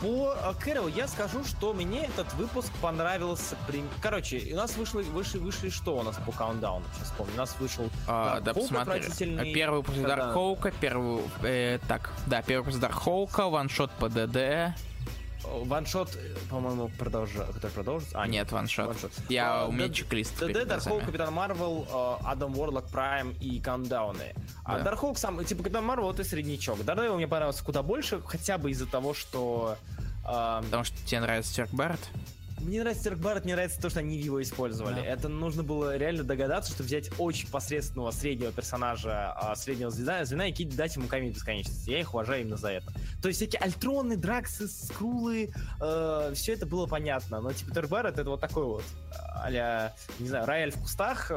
[0.00, 3.54] По э, Кэрол я скажу, что мне этот выпуск понравился.
[3.68, 6.84] при- Короче, у нас вышло, вышли, вышли что у нас по каунтдауну?
[6.94, 7.34] Сейчас вспомню.
[7.34, 11.22] У нас вышел А, Dark да, отвратительный, Первый выпуск когда- Даркхоука, первый...
[11.44, 14.74] э, так, да, первый выпуск Даркхоука, ваншот по ДД.
[15.64, 16.16] Ваншот,
[16.50, 17.44] по-моему, продолжа...
[17.52, 18.20] который продолжится.
[18.20, 18.86] А, Нет, ваншот.
[18.88, 19.12] ваншот.
[19.28, 21.04] Я, А, у меня чек-лист ДД, Дархолк.
[21.04, 24.34] Капитан Марвел, э, Адам Уорлок, Прайм и Каунтдауны.
[24.64, 24.84] А Да.
[24.84, 26.84] Дархолк сам, типа, Капитан Марвел, это среднячок.
[26.84, 29.76] Дархолк мне понравился куда больше, хотя бы из-за того, что...
[30.26, 32.08] э, Потому что тебе нравится Терк Барретт?
[32.62, 34.96] Мне нравится Терк Барретт, мне нравится то, что они его использовали.
[34.96, 35.04] Да.
[35.04, 40.46] Это нужно было реально догадаться, что взять очень посредственного среднего персонажа, а, среднего звена, звена
[40.46, 41.90] и дать ему камень бесконечности.
[41.90, 42.92] Я их уважаю именно за это.
[43.20, 45.52] То есть всякие альтроны, драксы, скрулы,
[46.34, 47.40] все это было понятно.
[47.40, 48.84] Но типа Терк Барретт это вот такой вот
[49.34, 51.30] а не знаю, рояль в кустах,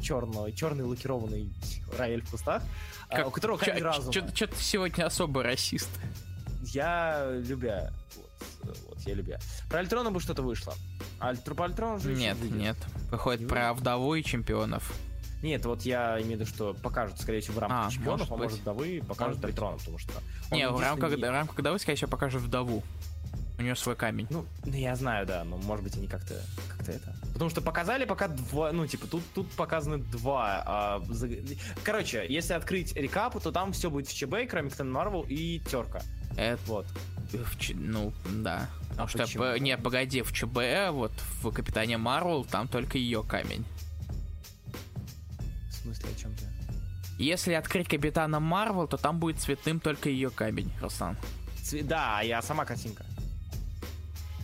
[0.00, 1.52] черный, черный лакированный
[1.96, 2.62] рояль в кустах,
[3.08, 4.12] а, у которого камень разума.
[4.12, 5.90] Что-то сегодня особо расист.
[6.62, 7.92] Я любя.
[8.62, 9.38] Вот, я любя.
[9.68, 10.74] Про Альтрона бы что-то вышло.
[11.18, 12.76] Альтро по Альтрону же Нет, нет.
[13.10, 14.92] Выходит Не про вдову и чемпионов.
[15.42, 18.32] Нет, вот я имею в виду, что покажут, скорее всего, в рамках А, чемпионов, может
[18.32, 19.44] а может, вдовы покажут Может.
[19.44, 20.12] Альтрона, потому что...
[20.50, 22.82] Не, в рамках, в рамках вдовы, скорее всего, покажут вдову.
[23.58, 24.26] У нее свой камень.
[24.28, 26.34] Ну, ну, я знаю, да, но может быть они как-то
[26.68, 27.14] как это.
[27.32, 30.62] Потому что показали пока два, ну, типа, тут, тут показаны два.
[30.66, 31.30] а, за-
[31.82, 36.02] Короче, если открыть рекап, то там все будет в ЧБ, кроме Капитан Марвел и Терка.
[36.36, 36.86] Это, Вот.
[37.32, 38.12] в Ч- ну,
[38.42, 38.68] да.
[38.90, 39.42] Потому что, почему?
[39.44, 41.12] п- не, погоди, в ЧБ, вот
[41.42, 43.64] в Капитане Марвел, там только ее камень.
[45.68, 46.44] В смысле, о чем ты?
[47.18, 51.16] Если открыть Капитана Марвел, то там будет цветным только ее камень, Руслан.
[51.62, 53.04] Цве- Да, я сама картинка.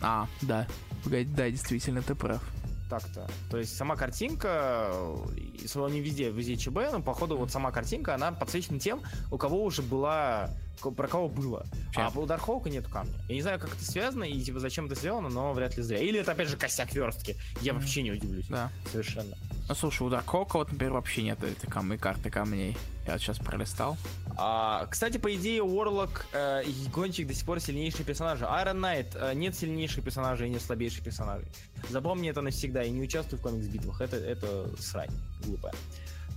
[0.01, 0.67] А, да.
[1.03, 2.41] Погоди, да, действительно, ты прав.
[2.89, 3.27] Так-то.
[3.49, 4.91] То есть сама картинка,
[5.35, 9.37] и, собственно, не везде, везде ЧБ, но походу вот сама картинка, она подсвечена тем, у
[9.37, 10.49] кого уже была,
[10.81, 11.65] про кого было.
[11.93, 12.03] Чем?
[12.03, 13.13] А у Дархоука нету камня.
[13.29, 15.99] Я не знаю, как это связано и типа зачем это сделано, но вряд ли зря.
[15.99, 17.35] Или это опять же косяк верстки.
[17.61, 18.47] Я вообще не удивлюсь.
[18.47, 18.71] Да.
[18.91, 19.35] Совершенно.
[19.69, 22.77] Ну, слушай, у Даркока, вот, например, вообще нет этой кам- карты камней.
[23.05, 23.97] Я вот сейчас пролистал.
[24.37, 28.43] А, кстати, по идее, Уорлок э, и Гонщик до сих пор сильнейшие персонажи.
[28.43, 31.47] Iron Knight э, нет сильнейших персонажей и нет слабейших персонажей.
[31.89, 34.01] Запомни это навсегда и не участвуй в комикс-битвах.
[34.01, 35.11] Это, это срань
[35.45, 35.73] глупая.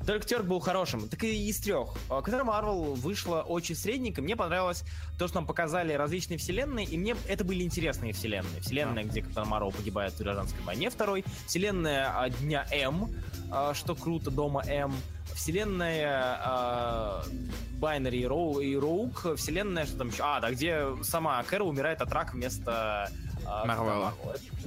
[0.06, 1.08] Только Терк был хорошим.
[1.08, 1.90] Так и из трех.
[2.08, 4.22] А, Капитан Марвел вышла очень средненько.
[4.22, 4.84] Мне понравилось
[5.18, 8.60] то, что нам показали различные вселенные, и мне это были интересные вселенные.
[8.60, 11.24] Вселенная, где Капитан Марвел погибает в гражданской войне второй.
[11.46, 13.10] Вселенная а, Дня М,
[13.50, 14.94] а, что круто, Дома М.
[15.34, 17.24] Вселенная а,
[17.72, 19.36] Байнери и, Роу, и Роук.
[19.36, 20.22] Вселенная, что там еще?
[20.22, 23.10] А, да, где сама Кэрол умирает от рака вместо...
[23.46, 24.14] а, Марвела.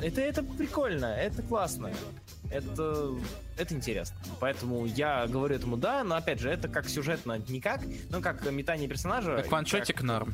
[0.02, 1.92] Это, это прикольно, это классно.
[2.52, 3.14] Это,
[3.58, 4.18] это интересно.
[4.40, 8.88] Поэтому я говорю этому да, но опять же, это как сюжетно никак, но как метание
[8.88, 9.36] персонажа.
[9.36, 10.34] Как ваншотик норм.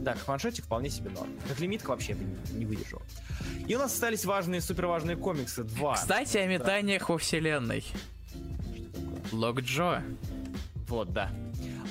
[0.00, 1.30] да, как ваншотик вполне себе норм.
[1.46, 3.02] Как лимитка вообще не, не выдержал.
[3.66, 5.62] И у нас остались важные, супер важные комиксы.
[5.62, 5.94] Два.
[5.94, 7.84] Кстати, о метаниях во вселенной.
[9.30, 10.02] Лок Джо.
[10.88, 11.30] Вот, да.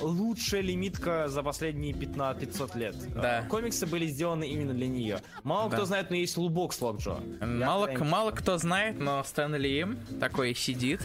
[0.02, 2.96] Лучшая лимитка за последние 15 500 лет.
[3.14, 3.44] Да.
[3.48, 5.20] Комиксы были сделаны именно для нее.
[5.44, 5.76] Мало Да.
[5.76, 7.18] кто знает, но есть лубок с Локджо.
[7.40, 9.86] Мало, Я- мало кто знает, но Стэн Ли
[10.20, 11.00] такой сидит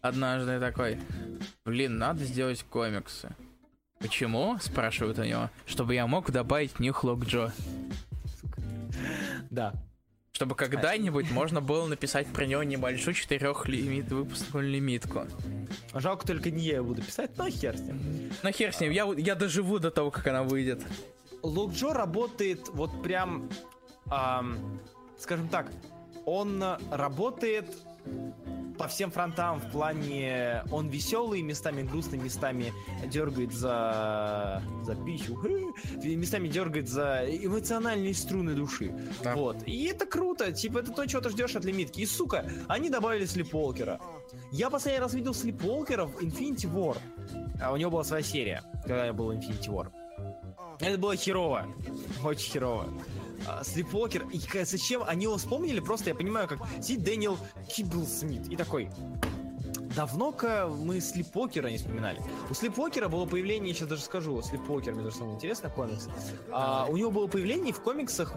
[0.00, 0.98] однажды такой,
[1.64, 3.34] блин, надо сделать комиксы.
[3.98, 4.56] Почему?
[4.60, 5.50] Спрашивают у него.
[5.66, 7.52] Чтобы я мог добавить Нюх Лок Джо.
[9.50, 9.72] Да.
[10.38, 15.26] Чтобы когда-нибудь можно было написать про него небольшую четырех лимит, выпускную лимитку.
[15.92, 18.30] Жалко только не я ее буду писать, но хер с ним.
[18.44, 20.80] Ну хер с ним, я, я доживу до того, как она выйдет.
[21.42, 23.50] Локджо работает вот прям,
[24.06, 24.80] ам,
[25.18, 25.72] скажем так,
[26.24, 26.62] он
[26.92, 27.76] работает
[28.78, 32.72] по всем фронтам в плане он веселый, местами грустный, местами
[33.06, 35.36] дергает за за пищу,
[36.02, 38.94] местами дергает за эмоциональные струны души.
[39.22, 39.34] Да.
[39.34, 39.56] Вот.
[39.66, 42.00] И это круто, типа это то, чего ты ждешь от лимитки.
[42.00, 44.00] И сука, они добавили Слепволкера.
[44.52, 46.96] Я последний раз видел Слепволкера в Infinity War.
[47.60, 49.88] А у него была своя серия, когда я был Infinity War.
[50.80, 51.66] Это было херово.
[52.22, 52.88] Очень херово.
[53.46, 55.80] А, Слепвокер, и зачем они его вспомнили?
[55.80, 58.90] Просто я понимаю, как сидит Дэниел Кибл Смит и такой.
[59.96, 62.20] Давно-ка мы Слепокера не вспоминали.
[62.50, 66.08] У Слепокера было появление, сейчас даже скажу, Слепокер, мне даже самое интересно, комикс.
[66.50, 68.34] А, у него было появление в комиксах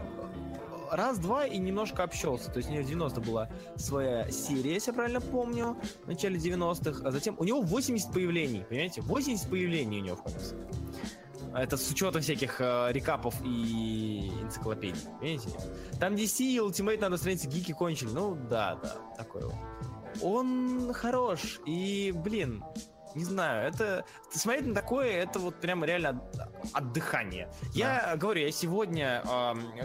[0.91, 2.51] раз-два и немножко общался.
[2.51, 6.37] То есть у него в 90 была своя серия, если я правильно помню, в начале
[6.37, 7.01] 90-х.
[7.05, 9.01] А затем у него 80 появлений, понимаете?
[9.01, 10.57] 80 появлений у него в комиксах.
[11.53, 15.49] Это с учетом всяких э, рекапов и энциклопедий, понимаете?
[15.99, 18.09] Там DC и Ultimate надо страницы гики кончили.
[18.09, 19.55] Ну да, да, такой вот.
[20.21, 22.63] Он хорош, и, блин,
[23.15, 24.05] не знаю, это...
[24.31, 27.49] Смотреть на такое, это вот прям реально от- отдыхание.
[27.73, 29.21] Я говорю, я сегодня,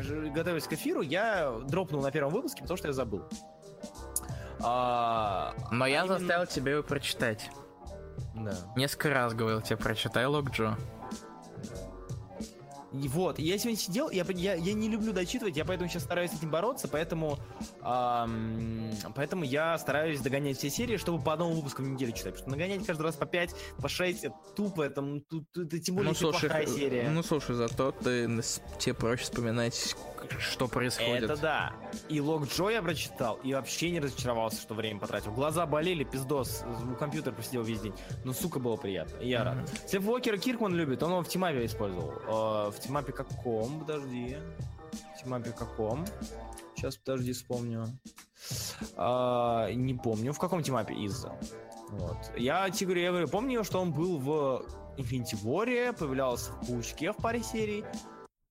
[0.00, 3.24] ж- готовясь к эфиру, я дропнул на первом выпуске, потому что я забыл.
[4.62, 7.50] А, Но я именно- заставил тебя его прочитать.
[8.34, 8.52] да.
[8.76, 10.76] Несколько раз говорил тебе, прочитай Лок Джо.
[13.02, 16.30] И вот, я сегодня сидел, я, я, я не люблю дочитывать, я поэтому сейчас стараюсь
[16.30, 17.38] с этим бороться, поэтому,
[17.82, 22.34] ам, поэтому я стараюсь догонять все серии, чтобы по одному выпуску в неделю читать.
[22.34, 25.96] Потому что нагонять каждый раз по 5, по 6, это тупо, это, тут- это тем
[25.96, 27.10] более, если плохая серия.
[27.10, 28.26] ну слушай, зато ты
[28.78, 29.94] тебе проще вспоминать,
[30.38, 31.24] что происходит.
[31.24, 31.72] Это да.
[32.08, 35.32] И Лок Джо я прочитал, и вообще не разочаровался, что время потратил.
[35.32, 37.94] Глаза болели, пиздос, у компьютера посидел весь день.
[38.24, 39.56] Но, сука, было приятно, и я рад.
[39.86, 42.10] Слеп Уокера Киркман любит, он его в тимапе использовал.
[42.10, 43.80] Э, в тимапе каком?
[43.80, 44.36] Подожди.
[45.14, 46.04] В тимапе каком?
[46.74, 47.86] Сейчас, подожди, вспомню.
[48.96, 51.26] А, не помню, в каком тимапе из
[51.90, 52.16] Вот.
[52.36, 54.64] Я говорю, я говорю, помню, что он был в
[54.98, 57.84] Infinity War, появлялся в Паучке в паре серий,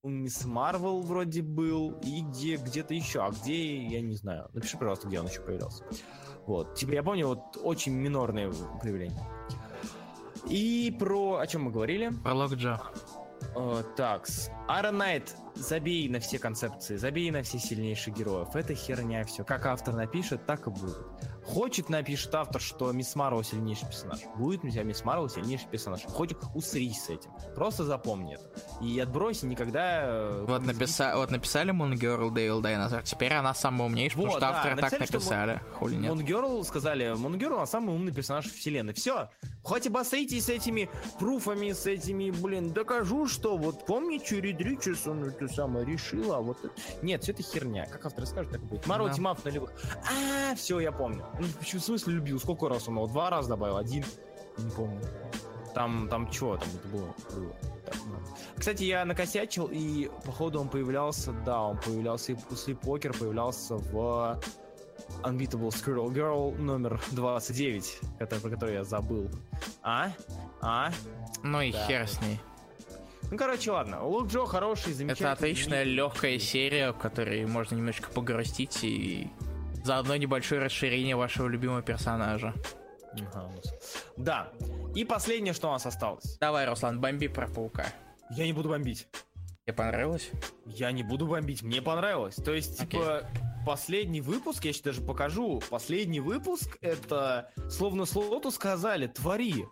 [0.09, 4.49] Мисс Марвел вроде был, и где, где-то еще, а где, я не знаю.
[4.53, 5.83] Напиши, пожалуйста, где он еще появлялся.
[6.45, 8.51] Вот, типа, я помню, вот очень минорные
[8.81, 9.27] появления.
[10.47, 11.37] И про...
[11.37, 12.11] О чем мы говорили?
[12.23, 12.79] Про Лок Джо.
[13.55, 18.55] Э, так, Iron Knight, забей на все концепции, забей на все сильнейших героев.
[18.55, 19.43] Это херня все.
[19.43, 20.97] Как автор напишет, так и будет.
[21.45, 24.19] Хочет, напишет автор, что Мисс Марвел сильнейший персонаж.
[24.35, 26.03] Будет у тебя Мисс Марвел сильнейший персонаж.
[26.05, 27.31] Хочет, усрись с этим.
[27.55, 28.43] Просто запомни это.
[28.81, 30.01] И отбрось и никогда...
[30.05, 31.13] э, Вот, написа...
[31.15, 34.75] вот написали Moon Girl Devil Dinosaur, теперь она самая умнейшая, потому Вот, что да, авторы
[34.75, 35.61] так написали, что написали.
[35.73, 36.09] Хули нет.
[36.09, 38.93] Монгерл сказали, Монгерл он самый умный персонаж вселенной.
[38.93, 39.29] Все.
[39.63, 40.89] Хоть обосритесь с этими
[41.19, 46.57] пруфами, с этими, блин, докажу, что вот помните, Рид Ричардсон это самое решила, а вот
[46.63, 46.73] это...
[47.01, 47.85] Нет, все это херня.
[47.87, 48.85] Как автор скажет, так и будет.
[48.87, 49.13] Марвел Да.
[49.13, 49.71] Тимаф нулевых.
[50.11, 51.25] А, все, я помню.
[51.39, 52.39] Ну, в смысле любил?
[52.39, 53.07] Сколько раз он его?
[53.07, 53.77] Два раза добавил?
[53.77, 54.03] Один?
[54.57, 55.01] Не помню.
[55.73, 57.13] Там, там чего там это было?
[57.33, 57.53] было.
[58.57, 64.41] Кстати, я накосячил, и походу он появлялся, да, он появлялся и после покер появлялся в
[65.23, 69.29] Unbeatable Squirrel Girl номер 29, который, про который я забыл.
[69.83, 70.11] А?
[70.61, 70.91] А?
[71.43, 71.85] Ну и Да.
[71.85, 72.39] хер с ней.
[73.29, 74.05] Ну, короче, ладно.
[74.05, 75.25] Лук Джо хороший, замечательный.
[75.27, 79.29] Это отличная легкая серия, в которой можно немножечко погрустить и
[79.85, 82.53] заодно небольшое расширение вашего любимого персонажа.
[84.17, 84.51] Да.
[84.95, 86.37] И последнее, что у нас осталось.
[86.39, 87.85] Давай, Руслан, бомби про паука.
[88.31, 89.07] Я не буду бомбить.
[89.65, 90.31] Тебе понравилось?
[90.65, 92.35] Я не буду бомбить, мне понравилось.
[92.35, 92.99] То есть, Окей.
[92.99, 93.29] типа,
[93.65, 99.65] последний выпуск, я сейчас даже покажу, последний выпуск, это словно слоту сказали, твори,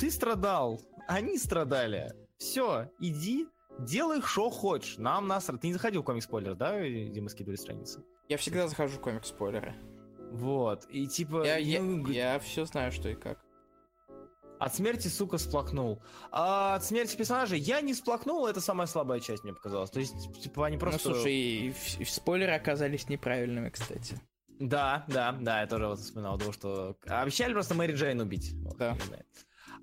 [0.00, 3.46] ты страдал, они страдали, все, иди,
[3.78, 5.60] делай, что хочешь, нам насрать.
[5.60, 8.04] Ты не заходил в комик-спойлер, да, где мы скидывали страницы?
[8.28, 9.74] Я всегда захожу в комик-спойлеры.
[10.30, 11.44] Вот, и типа...
[11.46, 13.38] Я, ну, я все знаю, что и как.
[14.58, 16.02] От смерти, сука, сплакнул.
[16.32, 19.90] А от смерти персонажей я не сплакнул, это самая слабая часть, мне показалось.
[19.90, 21.08] То есть, типа, они просто...
[21.08, 24.20] Ну, слушай, и, и спойлеры оказались неправильными, кстати.
[24.58, 26.96] Да, да, да, я тоже вот вспоминал, думал, что...
[27.06, 28.52] Обещали просто Мэри Джейн убить.
[28.64, 28.94] Вот, Да.
[28.94, 29.24] не знаю.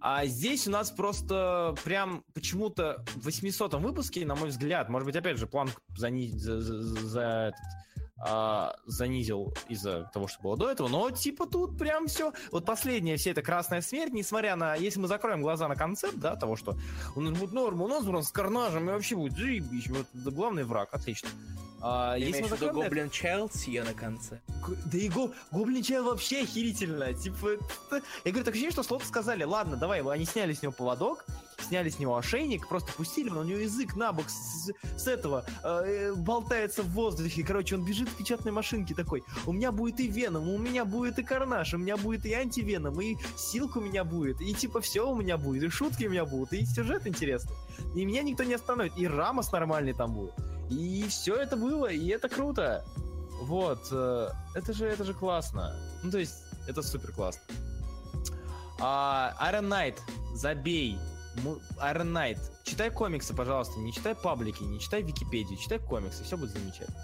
[0.02, 5.16] А здесь у нас просто прям почему-то в 800 выпуске, на мой взгляд, может быть,
[5.16, 7.62] опять же, план за, за, за, за этот
[8.18, 12.34] а, занизил из-за того, что было до этого, но типа тут прям все.
[12.51, 16.36] Вот последняя вся эта красная смерть, несмотря на, если мы закроем глаза на концепт, да,
[16.36, 16.78] того, что
[17.16, 20.63] у нас будет норма, у нас будет с карнажем, и вообще будет заебись, вот главный
[20.63, 21.30] враг, отлично.
[21.82, 24.39] А, если мы закроем Гоблин Чайлдс я на конце.
[24.86, 27.13] Да и го, Гоблин Чайлд вообще охерительно.
[27.13, 27.51] Типа,
[27.91, 31.26] я говорю, так ощущение, что слот сказали, ладно, давай, они сняли с него поводок,
[31.66, 35.45] сняли с него ошейник, просто пустили, но у него язык на бок с, с этого
[35.63, 37.43] э, болтается в воздухе.
[37.43, 39.24] Короче, он бежит в печатной машинке такой.
[39.45, 42.99] У меня будет и Веном, у меня будет и Карнаж, у меня будет и антивеном,
[43.01, 46.26] и Силк у меня будет, и типа все у меня будет, и шутки у меня
[46.26, 47.55] будут, и сюжет интересный.
[47.95, 50.34] И меня никто не остановит, и Рамос нормальный там будет.
[50.70, 52.84] И все это было, и это круто.
[53.41, 55.76] Вот, э, это же, это же классно.
[56.03, 56.36] Ну, то есть,
[56.68, 57.41] это супер классно.
[58.80, 59.99] А, Iron Knight,
[60.34, 60.97] забей.
[61.36, 62.40] Iron Knight.
[62.64, 66.98] Читай комиксы, пожалуйста, не читай паблики, не читай Википедию, читай комиксы, все будет замечательно.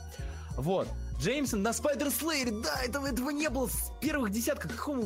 [0.58, 0.88] Вот.
[1.20, 5.04] Джеймсон на Спайдер Слейер, да, этого, этого не было с первых десятков, какому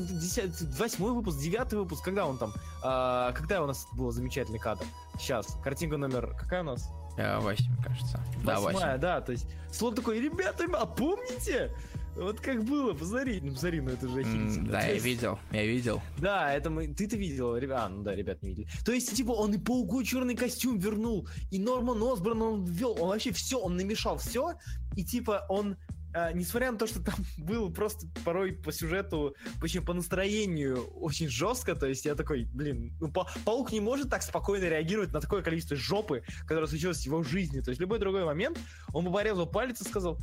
[0.77, 2.53] восьмой выпуск, девятый выпуск, когда он там,
[2.83, 4.85] а, когда у нас был замечательный кадр?
[5.19, 6.89] Сейчас, картинка номер, какая у нас?
[7.17, 8.19] Восемь, кажется.
[8.43, 11.71] Да, Восьмая, да, то есть слон такой, ребята, а помните?
[12.15, 14.67] Вот как было, посмотри, ну посмотри, ну это же охерительно.
[14.67, 16.01] Mm, да, я видел, я видел.
[16.17, 18.67] Да, это мы, ты-то видел, ребят, а, ну да, ребят не видели.
[18.85, 23.09] То есть, типа, он и пауку черный костюм вернул, и Норман Осборн он ввел, он
[23.09, 24.53] вообще все, он намешал все,
[24.95, 25.75] и типа он
[26.15, 31.27] а, несмотря на то, что там было просто порой по сюжету, почему по настроению очень
[31.27, 35.19] жестко, то есть я такой, блин, ну, па паук не может так спокойно реагировать на
[35.19, 37.59] такое количество жопы, которое случилось в его жизни.
[37.59, 38.57] То есть любой другой момент
[38.93, 40.17] он бы порезал палец и сказал,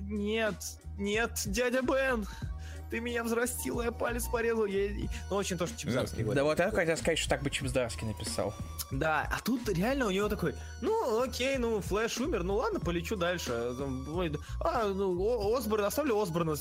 [0.00, 0.56] нет,
[0.98, 2.26] нет, дядя Бен,
[2.90, 4.66] ты меня взрастил, я палец порезал.
[4.66, 5.08] Я...
[5.30, 6.36] Ну, очень то, что Чипзарский говорит.
[6.36, 8.54] Да вот я хотел сказать, что так бы Чипзарский написал.
[8.90, 13.16] Да, а тут реально у него такой, ну, окей, ну, Флэш умер, ну ладно, полечу
[13.16, 13.50] дальше.
[14.60, 16.54] А, ну, Осборн, оставлю Осборна,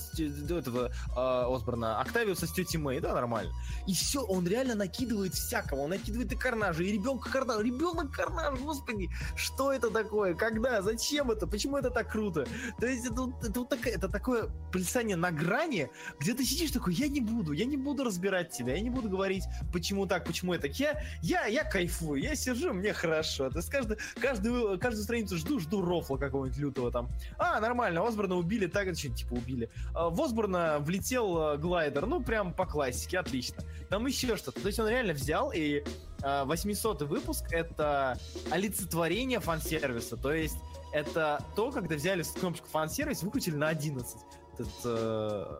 [0.50, 3.54] этого, а, Осборна, Октавиуса с тетей Мэй, да, нормально.
[3.86, 8.60] И все, он реально накидывает всякого, он накидывает и Карнажа, и ребенка Карнажа, ребенок Карнаж,
[8.60, 12.48] господи, что это такое, когда, зачем это, почему это так круто?
[12.80, 15.90] То есть это, это, вот такое, это такое плясание на грани,
[16.26, 19.10] где ты сидишь такой, я не буду, я не буду разбирать тебя, я не буду
[19.10, 20.66] говорить, почему так, почему это.
[20.66, 23.52] Я, я, я кайфую, я сижу, мне хорошо.
[23.52, 27.10] То есть каждый, каждую, каждую страницу жду, жду рофла какого-нибудь лютого там.
[27.38, 29.70] А, нормально, Осборна убили, так, типа убили.
[29.94, 33.64] А, в Осборна влетел э, глайдер, ну, прям по классике, отлично.
[33.92, 34.60] Там еще что-то.
[34.60, 35.84] То есть он реально взял и
[36.24, 38.18] 800 а, выпуск— это
[38.50, 40.18] олицетворение фан-сервиса.
[40.18, 40.58] То есть
[40.92, 44.18] это то, когда взяли кнопочку фан-сервис, выкрутили на 11.
[44.58, 45.60] Этот, э,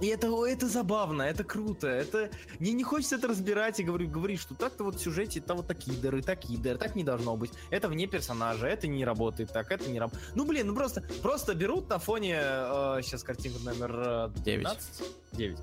[0.00, 2.30] и это, это забавно, это круто, это...
[2.58, 5.66] Мне не хочется это разбирать и говорю, говорить, что так-то вот в сюжете это вот
[5.66, 7.50] такие дыры, такие дыры, так не должно быть.
[7.70, 10.32] Это вне персонажа, это не работает так, это не работает.
[10.34, 12.38] Ну, блин, ну просто, просто берут на фоне...
[12.40, 15.04] Э, сейчас картинка номер 19?
[15.32, 15.58] 9.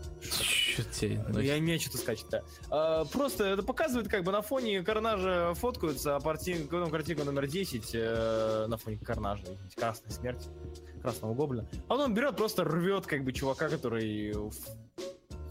[1.00, 1.30] 9.
[1.30, 2.44] Ну, я имею что-то скачать, да.
[2.72, 7.48] Э, просто это показывает, как бы на фоне Карнажа фоткаются, а картинка, ну, картинка номер
[7.48, 9.44] 10 э, на фоне Карнажа,
[9.76, 10.48] Красная смерть
[11.06, 11.68] красного гоблина.
[11.88, 14.25] А потом берет, просто рвет, как бы, чувака, который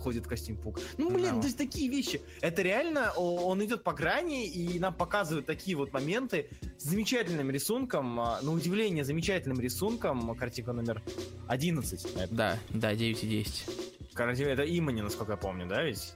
[0.05, 0.81] ходит костюм пук.
[0.99, 1.41] Ну, блин, no.
[1.41, 2.21] то есть такие вещи.
[2.43, 8.21] Это реально, он идет по грани, и нам показывают такие вот моменты с замечательным рисунком,
[8.21, 11.03] а, на удивление, замечательным рисунком, картинка номер
[11.49, 12.05] 11.
[12.17, 12.29] Наверное.
[12.37, 13.67] Да, да, 9 и 10.
[14.13, 16.15] Картинка, это Имани, насколько я помню, да, ведь?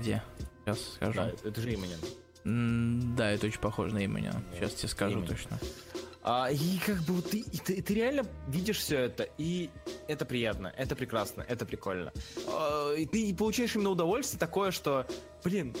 [0.00, 0.22] Где?
[0.64, 1.14] Сейчас скажу.
[1.14, 1.94] Да, это же Имани.
[3.16, 4.30] Да, это очень похоже на Имани.
[4.54, 5.28] Сейчас тебе скажу Имани.
[5.28, 5.60] точно.
[6.22, 9.70] А, и как бы ты, ты, ты реально видишь все это, и
[10.08, 12.12] это приятно, это прекрасно, это прикольно.
[12.48, 15.06] А, и ты получаешь именно удовольствие такое, что,
[15.44, 15.74] блин,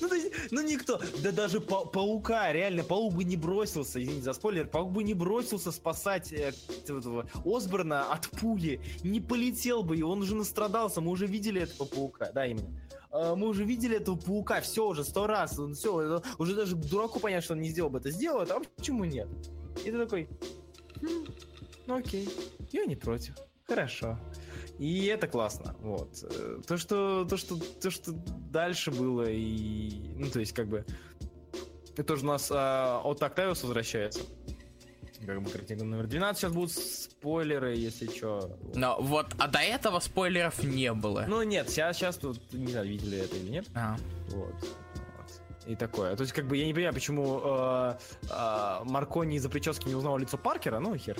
[0.00, 4.24] ну, то есть, ну никто, да даже па паука, реально, паук бы не бросился, извините
[4.24, 6.52] за спойлер, паук бы не бросился спасать э,
[6.86, 11.86] этого Осборна от пули, не полетел бы, и он уже настрадался, мы уже видели этого
[11.86, 12.80] паука, да, именно
[13.10, 17.44] а, мы уже видели этого паука, все уже сто раз, все, уже даже дураку понять,
[17.44, 19.28] что он не сделал бы это, сделает, а почему нет?
[19.84, 20.28] И ты такой,
[21.00, 21.26] хм,
[21.86, 22.28] ну окей,
[22.70, 23.34] я не против,
[23.74, 24.18] хорошо.
[24.78, 26.24] И это классно, вот.
[26.24, 28.12] Э, то, что, то, что, то, что
[28.50, 30.84] дальше было, и, ну, то есть, как бы,
[31.92, 34.20] это тоже у нас а, от Octavius возвращается.
[35.24, 38.58] Как бы картинка номер 12 сейчас будут спойлеры, если что.
[38.74, 41.26] Но вот, а до этого спойлеров не было.
[41.28, 43.66] Ну нет, сейчас, сейчас тут, не знаю, видели это или нет.
[43.74, 43.96] А.
[44.30, 44.54] Вот
[45.66, 46.16] и такое.
[46.16, 47.94] То есть, как бы, я не понимаю, почему э,
[48.28, 51.16] э, Маркони из-за прически не узнал лицо Паркера, ну, хер.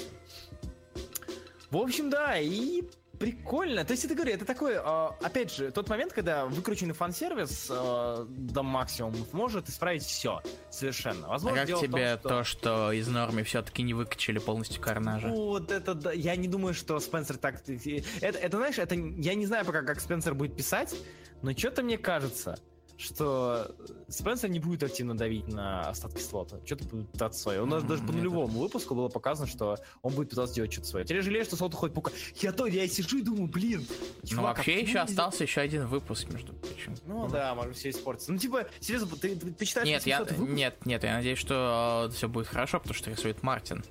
[1.72, 2.82] В общем, да, и
[3.18, 3.82] прикольно.
[3.86, 8.26] То есть, это говорю, это такой, э, опять же, тот момент, когда выкрученный фан-сервис э,
[8.28, 11.28] до максимума может исправить все совершенно.
[11.28, 14.38] А Возможно, как дело в том, тебе что- то, что из норми все-таки не выкачали
[14.38, 15.28] полностью карнажа?
[15.28, 17.62] Ну, Вот это, да, я не думаю, что Спенсер так...
[17.66, 20.94] Это, это, знаешь, это я не знаю пока, как Спенсер будет писать,
[21.40, 22.58] но что-то мне кажется,
[23.02, 23.74] что
[24.08, 26.58] Спенсер не будет активно давить на остатки слота.
[26.64, 27.62] Что-то будет пытаться свое.
[27.62, 30.72] У нас М, даже по это- нулевому выпуску было показано, что он будет пытаться делать
[30.72, 31.04] что-то свое.
[31.04, 32.12] Теперь жалею, что слот уходит пука.
[32.40, 33.86] Я то, я сижу и думаю, блин,
[34.22, 36.94] Ну, чувак, а вообще еще нельзя- остался еще один выпуск, между прочим.
[37.06, 38.32] Ну да, может все испортится.
[38.32, 40.56] Ну типа, серьезно, ты, ты, ты читаешь Нет, я, 800 выпуск?
[40.56, 43.84] нет, нет, я надеюсь, что все будет хорошо, потому что рисует Мартин.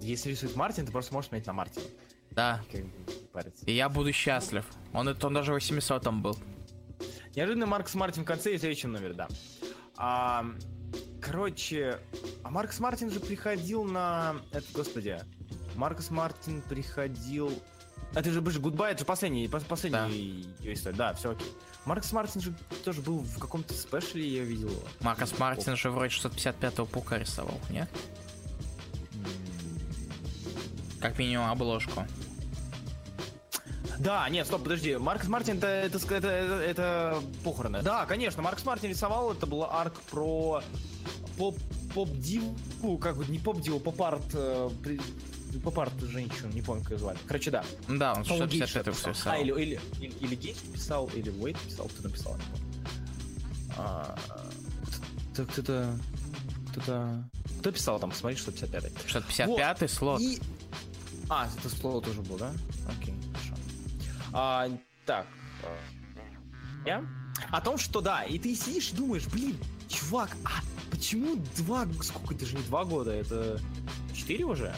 [0.00, 1.84] Если рисует Мартин, ты просто можешь смотреть на Мартина.
[2.30, 2.90] Да, Как бы
[3.32, 3.64] париться.
[3.66, 4.64] и я буду счастлив.
[4.92, 6.36] Он, это, он даже 800 был.
[7.38, 9.28] Неожиданно Маркс Мартин в конце и в следующем номере, да.
[9.96, 10.44] А,
[11.20, 12.00] короче,
[12.42, 14.34] а Маркс Мартин же приходил на...
[14.50, 15.20] Это, господи,
[15.76, 17.52] Маркс Мартин приходил...
[18.12, 20.96] Это же, же Гудбай, это же последний, пос- последний ее история.
[20.96, 21.46] Да, все окей.
[21.84, 22.52] Маркос Мартин же
[22.84, 24.82] тоже был в каком-то special е, я видел его.
[24.98, 27.88] Маркос Мартин же вроде 655-го Паука рисовал, нет?
[30.98, 32.04] Как минимум обложку.
[34.00, 34.96] Да, нет, стоп, подожди.
[34.96, 37.82] Маркос Мартин это, это, это, это, похороны.
[37.82, 40.62] Да, конечно, Маркос Мартин рисовал, это был арк про
[41.36, 41.58] поп,
[41.94, 44.70] поп-диву, как бы не поп-диву, поп-арт, э,
[45.64, 47.18] поп-арт женщин, не помню, как ее звали.
[47.26, 47.64] Короче, да.
[47.88, 48.94] Да, он По-моему, Гейш 655 написал.
[48.94, 49.36] все рисовал.
[49.36, 52.88] А, или, или, или, или Гейш писал, или Уэйт писал, кто написал, не помню.
[53.76, 54.18] А,
[55.32, 55.98] кто- кто-то...
[56.70, 57.24] Кто-то...
[57.60, 58.12] Кто писал там?
[58.12, 60.20] Смотри, 155 655 слот.
[60.20, 60.38] и...
[61.28, 62.52] А, это слово тоже было, да?
[63.00, 63.14] Окей.
[64.32, 64.68] А,
[65.06, 65.26] так.
[65.62, 65.76] э,
[66.86, 67.04] Я?
[67.50, 69.56] О том, что да, и ты сидишь и думаешь, блин,
[69.88, 70.60] чувак, а
[70.90, 71.86] почему два...
[72.02, 73.60] Сколько, это же не два года, это
[74.14, 74.74] четыре уже?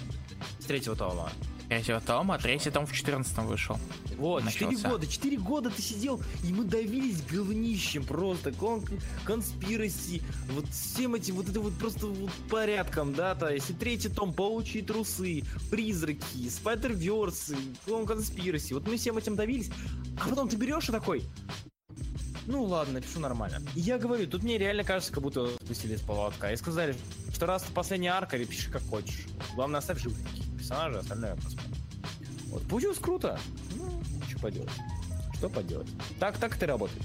[0.59, 1.31] С третьего тома.
[1.69, 3.79] Третьего тома, третий том в 14 вышел.
[4.21, 4.91] Вот, Начался.
[4.91, 8.85] года, четыре года ты сидел, и мы давились говнищем просто, кон
[9.25, 14.11] конспираси, вот всем этим, вот это вот просто вот порядком, да, то есть и третий
[14.11, 17.57] том, паучьи трусы, призраки, спайдерверсы,
[17.87, 19.71] кон конспираси, вот мы всем этим давились,
[20.23, 21.25] а потом ты берешь и такой,
[22.45, 23.63] ну ладно, напишу нормально.
[23.75, 26.95] И я говорю, тут мне реально кажется, как будто спустили с поводка, и сказали,
[27.33, 30.19] что раз это последняя арка, пиши как хочешь, главное оставь живых
[30.59, 31.81] персонажей, остальное посмотрим.
[32.51, 33.39] Вот, получилось круто.
[34.43, 34.71] Ну, что поделать.
[35.37, 35.89] Что поделать.
[36.19, 37.03] Так, так это и работает.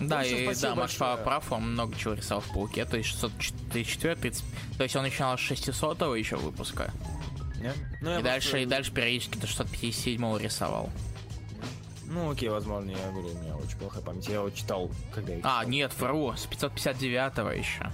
[0.00, 3.10] Да, общем, и спасибо да, Макс прав, он много чего рисовал в Пауке, то есть
[3.10, 4.44] 634, 30...
[4.78, 6.92] То есть он начинал с 600 еще выпуска.
[8.02, 10.90] Ну, я И дальше, просто- и дальше периодически до 657 рисовал.
[12.06, 14.28] Ну, окей, возможно, я говорю, у меня очень плохая память.
[14.28, 15.68] Я его читал, когда я А, читал.
[15.68, 17.90] нет, вру, с 559 еще.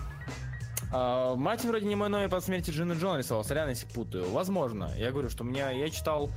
[0.93, 4.29] А, Мартин вроде не мой номер по смерти Джина Джона рисовал, сорян, если путаю.
[4.31, 4.93] Возможно.
[4.97, 6.31] Я говорю, что у меня, я читал...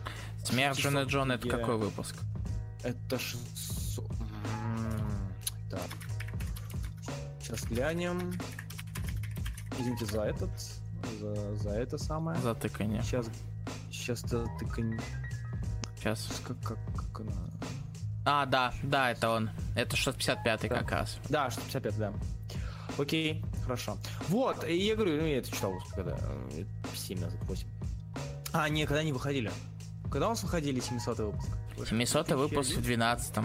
[0.44, 2.16] Смерть Джона 600 Джона это какой выпуск?
[2.84, 4.06] Это 600...
[4.12, 5.34] М,
[5.70, 5.82] Так.
[7.42, 8.34] Сейчас глянем.
[9.80, 10.50] Извините за этот,
[11.20, 12.38] за, за это самое.
[12.40, 13.02] Затыкание.
[13.04, 13.28] Сейчас,
[13.92, 14.46] сейчас ты,
[15.98, 16.42] Сейчас.
[16.46, 17.32] как, как, как она...
[18.26, 19.50] А, да, да, это он.
[19.76, 20.68] Это 655 Да.
[20.70, 21.18] как раз.
[21.30, 22.14] Да, 655, да.
[22.98, 23.98] Окей, хорошо.
[24.30, 26.16] Вот, и я говорю, ну я это читал, когда
[26.52, 26.64] э,
[26.96, 27.68] 7 назад, 8.
[28.54, 29.52] А, не, когда они выходили.
[30.14, 31.50] Когда у нас выходили 700 выпуск?
[31.90, 33.36] 700 выпуск в 12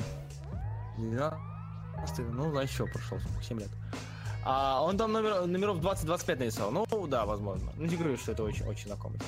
[0.99, 3.71] 12, ну, значит, еще прошло сколько, 7 лет.
[4.45, 6.71] А он там номер, номеров 20-25 нарисовал.
[6.71, 7.73] Ну, да, возможно.
[7.75, 9.19] Ну, не говорю, что это очень, очень знакомый.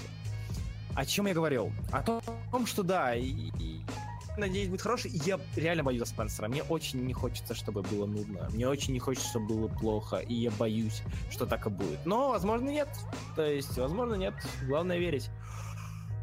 [0.95, 1.73] О чем я говорил?
[1.91, 3.81] О том, что да, и, и,
[4.37, 5.11] надеюсь, будет хороший.
[5.25, 6.47] Я реально боюсь за Спенсера.
[6.47, 8.51] Мне очень не хочется, чтобы было нудно.
[8.53, 10.17] Мне очень не хочется, чтобы было плохо.
[10.17, 12.05] И я боюсь, что так и будет.
[12.05, 12.91] Но, возможно, нет.
[13.35, 14.35] То есть, возможно, нет.
[14.67, 15.31] Главное верить.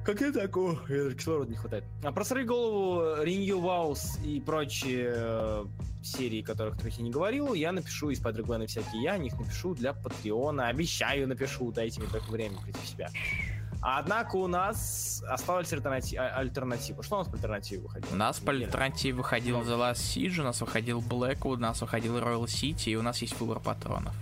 [0.08, 0.56] Как я так?
[0.56, 0.74] О,
[1.18, 1.84] кислорода не хватает.
[2.02, 5.66] А про «Сорви голову», «Renew Vows» и прочие э,
[6.02, 9.76] серии, которых которых я не говорил, я напишу из Spider-Gwen всякие, я о них напишу
[9.76, 13.10] для Патреона, обещаю напишу, дайте мне только время прийти в себя.
[13.82, 17.04] Однако у нас осталась альтернати- а- альтернатива.
[17.04, 18.14] Что у нас по альтернативе выходило?
[18.14, 22.18] У нас по альтернативе выходил The Last Siege, у нас выходил Blackwood, у нас выходил
[22.18, 24.16] Royal City, и у нас есть выбор патронов.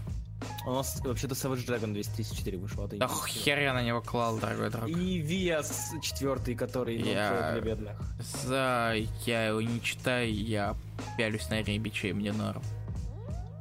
[0.66, 2.84] У нас вообще-то Savage Dragon 234 вышел.
[2.84, 4.88] а не хер я на него клал, дорогой друг.
[4.90, 7.98] И Виас четвертый, который Я- для бедных.
[8.44, 8.94] За...
[9.26, 10.76] Я его не читаю, я
[11.18, 12.64] пялюсь на Рибича, и мне норм.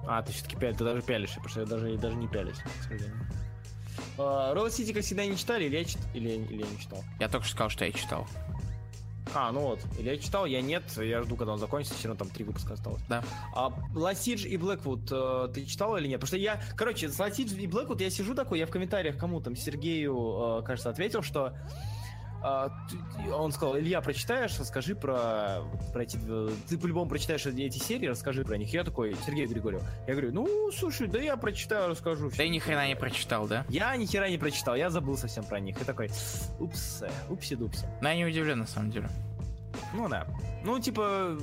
[0.07, 2.83] А, ты все-таки пялишь, ты даже пялишь, потому что я даже, даже не пялись, к
[2.83, 3.27] сожалению.
[4.17, 5.99] Роуд Сити, как всегда, не читали, или я, чит...
[6.15, 7.03] или, или я не читал?
[7.19, 8.27] Я только что сказал, что я читал.
[9.35, 12.25] А, ну вот, или я читал, я нет, я жду, когда он закончится, все равно
[12.25, 13.03] там три выпуска осталось.
[13.09, 13.25] Да.
[13.55, 16.21] А Ласидж и Блэквуд э, ты читал или нет?
[16.21, 19.41] Потому что я, короче, с Ласидж и Блэквуд я сижу такой, я в комментариях кому
[19.41, 21.53] там, Сергею, э, кажется, ответил, что
[22.45, 26.19] он сказал, Илья, прочитаешь, расскажи про, про эти...
[26.69, 28.71] Ты по-любому прочитаешь эти серии, расскажи про них.
[28.73, 29.83] Я такой, Сергей Григорьев.
[30.07, 32.31] Я говорю, ну, слушай, да я прочитаю, расскажу.
[32.31, 33.65] Ты ни хрена не прочитал, да?
[33.71, 35.81] Я ни хера не прочитал, я забыл совсем про них.
[35.81, 36.11] И такой,
[36.59, 37.87] упс, упси-дупси.
[38.03, 39.09] Ну, я не удивлен, на самом деле.
[39.95, 40.27] Ну да.
[40.65, 41.39] Ну, типа...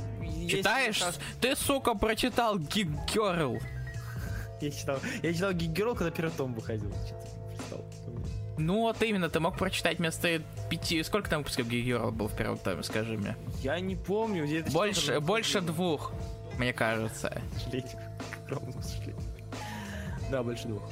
[0.48, 1.02] Читаешь?
[1.02, 1.20] Есть...
[1.40, 3.60] Ты, сука, прочитал Girl.
[4.62, 6.94] Я читал, я читал Girl, когда первый том выходил.
[8.58, 11.02] Ну вот именно, ты мог прочитать вместо пяти...
[11.04, 13.36] Сколько там выпусков Гигера было в первом томе, скажи мне?
[13.62, 14.46] Я не помню.
[14.46, 16.12] Где больше, больше двух,
[16.58, 17.42] мне кажется.
[20.30, 20.84] Да, больше двух.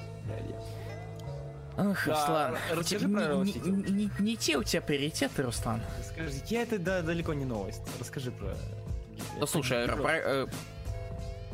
[1.78, 5.82] Ох, да, Руслан, расскажи не, про не, не, не, не те у тебя приоритеты, Руслан.
[6.04, 7.82] Скажи, я это да, далеко не новость.
[8.00, 8.54] Расскажи про...
[9.40, 10.48] Ну, слушай, про, э,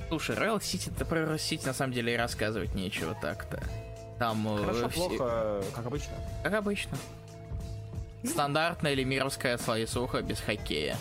[0.07, 3.61] слушай, Royal City, да про Royal City на самом деле и рассказывать нечего так-то.
[4.19, 4.47] Там...
[4.47, 5.07] Э, Хорошо, все...
[5.07, 6.13] плохо, как обычно.
[6.43, 6.97] Как обычно.
[8.23, 10.97] Стандартная или мировская слоесуха без хоккея.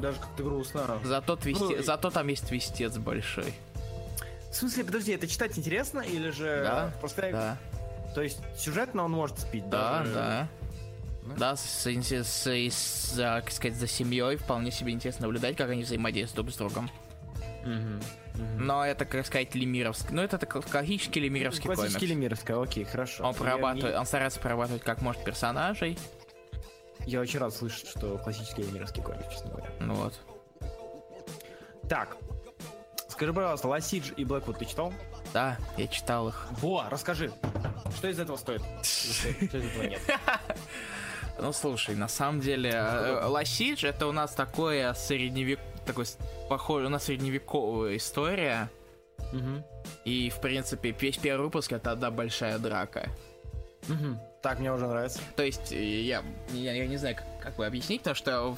[0.00, 1.00] даже как-то грустно.
[1.04, 1.64] Зато, твисте...
[1.64, 3.52] ну, Зато там есть твистец большой.
[4.50, 7.30] В смысле, подожди, это читать интересно или же да, просто...
[7.32, 7.58] Да.
[8.14, 9.98] То есть сюжетно он может спить, да?
[9.98, 10.14] Даже...
[10.14, 10.48] Да,
[11.24, 11.34] да.
[11.36, 15.82] Да, с, с, с, с, как сказать, за семьей вполне себе интересно наблюдать, как они
[15.82, 16.90] взаимодействуют друг с другом.
[17.64, 18.44] Угу.
[18.58, 20.14] Но это, как сказать, лемировский.
[20.14, 21.80] Ну, это классический лемировский комикс.
[21.80, 23.24] Классический лемировский, окей, хорошо.
[23.24, 23.98] Он, прорабатывает, не...
[23.98, 25.98] он старается прорабатывать как может персонажей.
[27.06, 29.70] Я очень рад слышать, что классический лемировский комикс, честно говоря.
[29.80, 30.14] Ну вот.
[31.88, 32.16] Так,
[33.08, 34.92] скажи, пожалуйста, Ласидж и Блэквуд ты читал?
[35.32, 36.46] Да, я читал их.
[36.52, 37.32] Во, расскажи,
[37.96, 38.62] что из этого стоит?
[38.82, 40.00] Что из этого нет?
[41.36, 42.80] Ну слушай, на самом деле,
[43.24, 46.06] Ласидж это у нас такое средневек такой
[46.48, 48.70] похожий на средневековую история.
[49.32, 49.64] Угу.
[50.04, 53.08] И, в принципе, весь первый выпуск это одна большая драка.
[53.88, 54.40] Угу.
[54.42, 55.20] Так, мне уже нравится.
[55.36, 56.22] То есть, я,
[56.52, 58.56] я, я не знаю, как, как бы объяснить, то что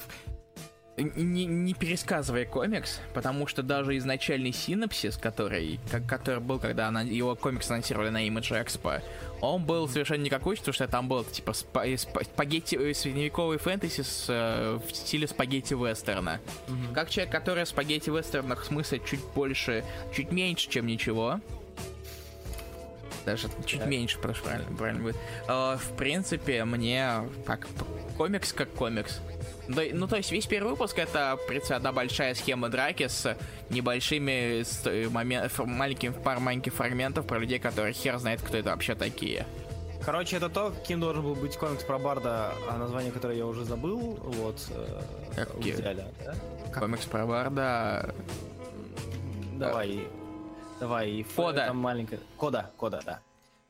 [0.97, 7.01] не, не пересказывая комикс, потому что даже изначальный синопсис, который, как, который был, когда она,
[7.01, 9.01] его комикс анонсировали на Image Expo,
[9.41, 14.25] он был совершенно никакой, потому что там был типа спа спагетти, э, средневековый фэнтези с,
[14.27, 16.39] э, в стиле спагетти-вестерна.
[16.67, 16.93] Mm-hmm.
[16.93, 19.83] Как человек, который в спагетти-вестернах смысла чуть больше,
[20.13, 21.39] чуть меньше, чем ничего,
[23.27, 25.17] даже чуть меньше, прошу, правильно, правильно будет.
[25.47, 27.67] Uh, в принципе, мне как
[28.17, 29.19] комикс как комикс.
[29.67, 33.37] Ну, то есть весь первый выпуск это, в принципе, одна большая схема драки с
[33.69, 38.69] небольшими с, э, момент, маленьким, пар маленьких фрагментов про людей, которые хер знает, кто это
[38.69, 39.45] вообще такие.
[40.05, 43.65] Короче, это то, каким должен был быть комикс про Барда, а название которое я уже
[43.65, 45.01] забыл, вот, э,
[45.35, 46.35] как в идеале, да?
[46.73, 48.15] Комикс про Барда...
[49.53, 50.07] Давай,
[50.79, 51.25] давай.
[51.35, 51.65] Кода.
[51.65, 52.19] Там маленькая...
[52.37, 53.19] Кода, кода, да.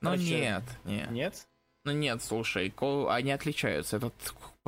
[0.02, 1.10] Ну нет, нет.
[1.10, 1.48] Нет?
[1.86, 2.74] Ну нет, слушай,
[3.10, 3.98] они отличаются.
[3.98, 4.14] Этот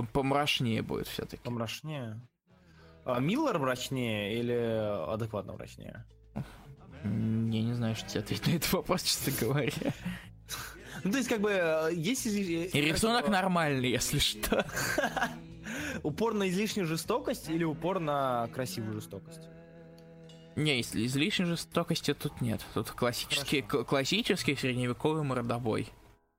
[0.04, 1.41] помрачнее будет все-таки.
[1.43, 2.20] Помрачнее.
[3.06, 6.06] А Миллер мрачнее или адекватно мрачнее?
[7.04, 9.72] Я не знаю, что тебе ответить на этот вопрос, честно говоря.
[11.06, 12.26] Ну, то есть, как бы, э, есть.
[12.26, 14.66] И рисунок нормальный, если что.
[16.04, 19.47] Упор на излишнюю жестокость или упор на красивую жестокость?
[20.58, 22.66] Не, если излишней жестокости тут нет.
[22.74, 25.88] Тут классический, классический средневековый мордобой.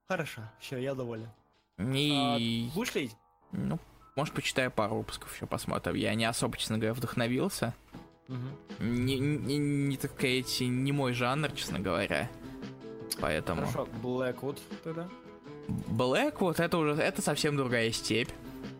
[0.08, 1.30] Хорошо, все, я доволен.
[1.78, 2.12] И...
[2.12, 3.16] А, будешь следить?
[3.52, 3.78] Ну,
[4.16, 5.94] может, почитаю пару выпусков еще посмотрим.
[5.94, 7.74] Я не особо, честно говоря, вдохновился.
[8.28, 8.84] Угу.
[8.84, 12.30] Не, не, не, так сказать, не мой жанр, честно говоря.
[13.20, 13.66] Поэтому...
[13.66, 15.08] Хорошо, Blackwood тогда?
[15.68, 18.30] Blackwood это уже это совсем другая степь.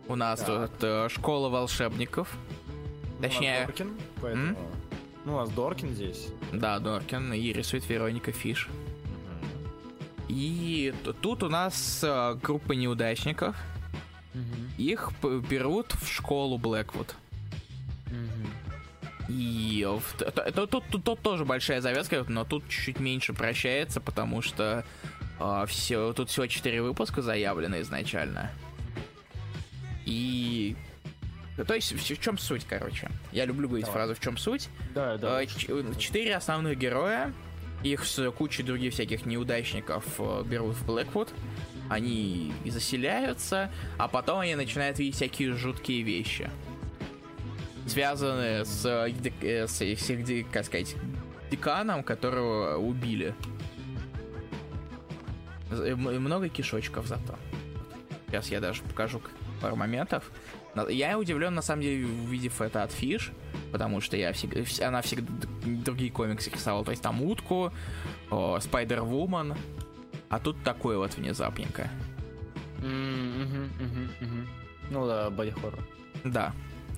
[0.07, 0.67] У нас да.
[0.67, 2.35] тут э, школа волшебников.
[3.17, 3.57] Ну, Точнее...
[3.57, 4.57] У нас Доркин, поэтому...
[5.25, 6.27] Ну, у нас Доркин здесь.
[6.51, 7.33] Да, Доркин.
[7.33, 8.69] И рисует Вероника Фиш.
[10.27, 13.55] И тут у нас э, группа неудачников.
[14.33, 14.81] Угу.
[14.81, 15.11] Их
[15.49, 17.15] берут в школу Блэквуд.
[18.07, 19.31] Угу.
[19.33, 24.83] И тут, тут, тут, тут тоже большая завязка, но тут чуть-чуть меньше прощается, потому что
[25.39, 28.51] э, все, тут всего 4 выпуска заявлены изначально.
[30.05, 30.75] И
[31.67, 33.09] то есть, в, чем суть, короче?
[33.31, 33.99] Я люблю говорить Давай.
[33.99, 34.69] фразу «в чем суть?».
[34.95, 35.45] Да, да.
[35.45, 37.33] Четыре основных героя
[37.83, 41.29] их с кучей других всяких неудачников э, берут в Блэквуд.
[41.89, 46.49] Они заселяются, а потом они начинают видеть всякие жуткие вещи.
[47.85, 50.95] Связанные с, э, с, с как сказать,
[51.49, 53.35] деканом, которого убили.
[55.71, 57.35] И много кишочков зато.
[58.27, 59.21] Сейчас я даже покажу
[59.61, 60.31] пару моментов.
[60.89, 63.31] Я удивлен, на самом деле, увидев это от Фиш,
[63.71, 65.27] потому что я всегда, она всегда
[65.63, 66.85] другие комиксы рисовала.
[66.85, 67.73] То есть там утку,
[68.29, 69.57] Спайдер-Вумен,
[70.31, 71.89] а тут такое вот внезапненько.
[74.89, 75.79] Ну да, боди хоррор.
[76.23, 76.53] Да.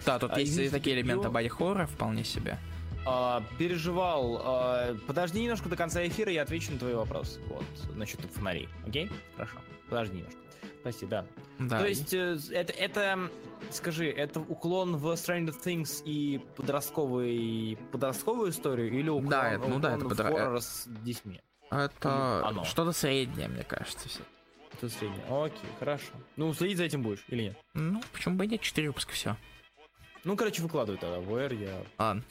[0.05, 1.31] Да, тут А, есть такие элементы перебью.
[1.31, 2.57] боди хоррора вполне себе.
[3.05, 4.41] А, переживал.
[4.43, 7.39] а, подожди немножко до конца эфира, я отвечу на твой вопрос.
[7.49, 7.65] Вот,
[7.95, 8.69] насчет фонарей.
[8.87, 9.09] Окей?
[9.35, 9.57] Хорошо.
[9.89, 10.39] Подожди немножко.
[10.83, 11.25] Прости, да.
[11.59, 11.79] Да.
[11.79, 13.29] То есть, э, это, это,
[13.71, 19.79] скажи, это уклон в Stranger Things и подростковый, подростковую историю или уклон, Да, это- ну
[19.79, 21.39] да, уклон это в подра- хоррор с детьми?
[21.81, 22.63] Это оно.
[22.65, 24.07] что-то среднее, мне кажется.
[24.09, 24.21] все.
[24.73, 25.23] Это среднее.
[25.29, 26.11] Окей, хорошо.
[26.35, 27.57] Ну, следить за этим будешь или нет?
[27.73, 29.35] Ну, почему бы и нет, 4 выпуска, все.
[30.23, 32.23] Ну, короче, выкладывай тогда в R, я Ладно.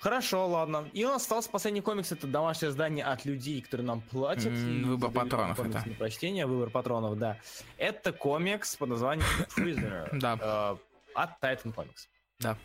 [0.00, 0.86] Хорошо, ладно.
[0.92, 2.12] И у нас остался последний комикс.
[2.12, 4.52] Это домашнее задание от людей, которые нам платят.
[4.52, 5.82] И выбор патронов это.
[5.88, 7.38] на прочтение, выбор патронов, да.
[7.78, 9.26] Это комикс под названием
[9.56, 10.08] Prisoner.
[10.18, 10.38] Да.
[10.38, 10.76] э,
[11.14, 12.56] От Titan Comics.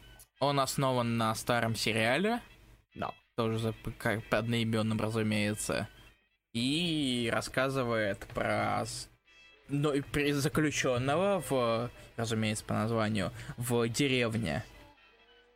[0.42, 2.42] Он основан на старом сериале,
[2.96, 3.12] Да.
[3.40, 5.88] Тоже за как по одноименным, разумеется,
[6.52, 8.84] и рассказывает про
[9.70, 14.66] ну, и заключенного в, разумеется, по названию, в деревне.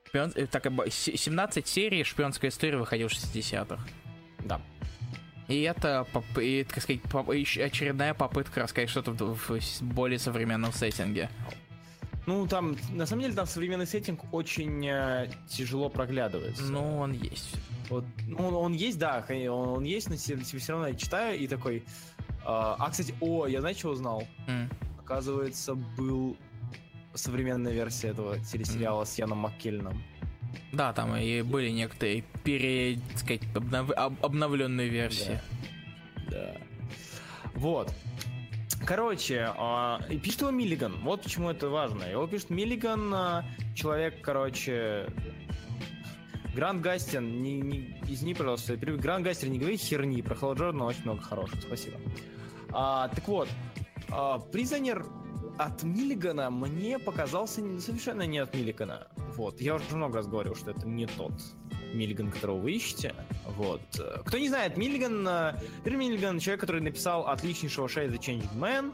[0.10, 3.86] Шпион- э, так, и бо- се- 17 серий шпионская история выходила в 60-х.
[4.40, 4.62] Да.
[5.50, 6.08] И это,
[6.40, 7.02] и, так сказать,
[7.58, 11.30] очередная попытка рассказать что-то в, более современном сеттинге.
[12.26, 16.64] Ну, там, на самом деле, там современный сеттинг очень э, тяжело проглядывается.
[16.64, 17.56] Ну, он есть.
[17.90, 20.38] Вот, ну, он, он есть, да, он, он есть, но все,
[20.72, 21.84] равно я читаю и такой...
[22.46, 24.24] а, а, кстати, о, я знаешь, что узнал?
[24.48, 24.70] М.
[25.00, 26.38] Оказывается, был
[27.14, 30.02] современная версия этого телесериала с Яном Маккельном.
[30.72, 35.40] Да, там и были некоторые пере, сказать, обнов- об- обновленные версии.
[36.30, 36.56] Да.
[37.54, 37.94] Вот.
[38.86, 39.50] Короче,
[40.10, 40.94] и пишет его Миллиган.
[41.04, 42.04] Вот почему это важно.
[42.04, 45.08] Его пишет Миллиган, а, человек, короче...
[46.54, 48.76] Грант Гастин, не, не- извини, пожалуйста.
[48.78, 51.98] Грант Гастин, не говори херни, про Хелла Джордана очень много хорошего, спасибо.
[52.72, 53.50] А, так вот,
[54.12, 54.40] а,
[55.58, 59.08] от Миллигана мне показался совершенно не от Миллигана.
[59.36, 61.34] Вот, я уже много раз говорил, что это не тот
[61.94, 63.14] Миллиган, которого вы ищете.
[63.46, 63.82] Вот.
[64.26, 68.94] Кто не знает, Миллиган, э, Питер Миллиган, человек, который написал отличнейшего Shade the Changing Man,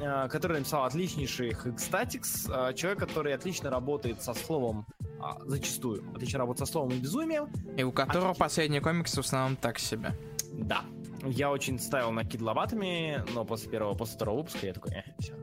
[0.00, 4.86] э, который написал отличнейший Hexstatics, э, человек, который отлично работает со словом,
[5.20, 7.48] а, зачастую, отлично работает со словом и безумием.
[7.76, 8.44] И у которого Отлично.
[8.44, 10.12] последний комикс в основном так себе.
[10.52, 10.82] Да.
[11.24, 15.02] Я очень ставил на кид лопатами, но после первого, после второго выпуска я такой, э,
[15.18, 15.34] все,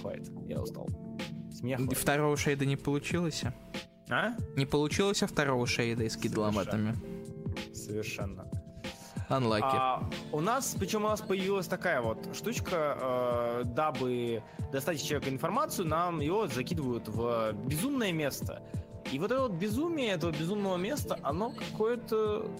[0.00, 0.88] хватит, я устал.
[1.50, 1.98] С меня И хватит.
[1.98, 3.44] Второго шейда не получилось.
[4.10, 4.34] А?
[4.56, 6.22] Не получилось а второго шейда Совершенно.
[6.22, 6.94] кидломатами.
[7.74, 8.46] Совершенно.
[9.28, 9.60] Unlucky.
[9.62, 14.42] А, у нас, причем у нас появилась такая вот штучка, э, дабы
[14.72, 18.62] достать из человека информацию, нам его закидывают в безумное место.
[19.12, 22.50] И вот это вот безумие этого безумного места, оно какое-то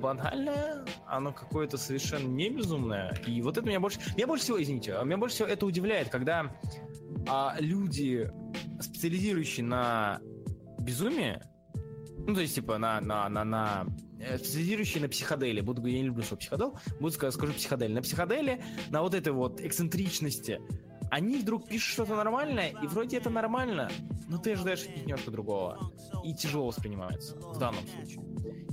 [0.00, 3.14] банальное, оно какое-то совершенно не безумное.
[3.26, 4.00] И вот это меня больше...
[4.16, 6.52] Меня больше всего, извините, а меня больше всего это удивляет, когда
[7.28, 8.30] а, люди,
[8.80, 10.20] специализирующие на
[10.78, 11.42] безумие,
[12.26, 13.86] ну, то есть, типа, на, на, на, на
[14.20, 17.94] э, специализирующие на психоделе, буду говорить, я не люблю слово психодел, буду сказать, скажу психоделе,
[17.94, 20.60] на психоделе, на вот этой вот эксцентричности,
[21.10, 23.90] они вдруг пишут что-то нормальное, и вроде это нормально,
[24.28, 25.92] но ты ожидаешь от них немножко другого.
[26.22, 28.20] И тяжело воспринимается в данном случае.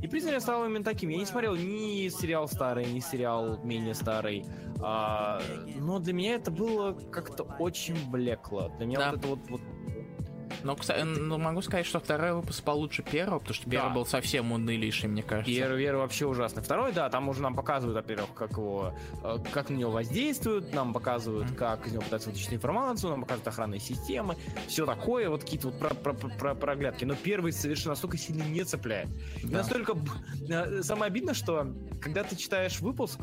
[0.02, 1.10] И признание стало именно таким.
[1.10, 4.46] Я не смотрел ни сериал старый, ни сериал менее старый.
[4.82, 5.42] а,
[5.80, 8.70] но для меня это было как-то очень блекло.
[8.78, 9.12] Для меня Да.
[9.12, 9.62] вот это вот, вот
[10.66, 13.94] Но, кстати, ну, могу сказать, что второй выпуск получше первого, потому что первый Да.
[13.94, 15.54] был совсем унылейший, мне кажется.
[15.54, 16.64] Первый, первый вообще ужасный.
[16.64, 18.92] Второй, да, там уже нам показывают, во-первых, как его,
[19.24, 21.56] э, как на него воздействуют, нам показывают, Мгм.
[21.56, 24.36] как из него пытаются вытащить информацию, нам показывают охранные системы,
[24.68, 27.06] все такое, вот какие-то вот про- про- про- про- проглядки.
[27.06, 29.10] Но первый совершенно настолько сильно не цепляет.
[29.44, 29.60] И Да.
[29.60, 29.94] настолько...
[29.94, 30.10] б-
[30.50, 31.68] э, Самое обидно, что
[32.02, 33.20] когда ты читаешь выпуск,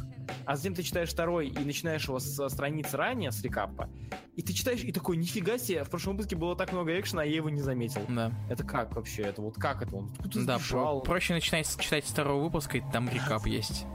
[0.46, 3.90] а затем ты читаешь второй и начинаешь его со страницы ранее, с рекапа,
[4.36, 7.24] и ты читаешь, и такой, нифига себе, в прошлом выпуске было так много экшена, а
[7.32, 8.02] я его не заметил.
[8.08, 8.32] Да.
[8.48, 9.22] Это как вообще?
[9.22, 9.96] Это вот как это?
[9.96, 13.86] Он откуда Да, про- проще начинать читать второго выпуска, и там рекап есть.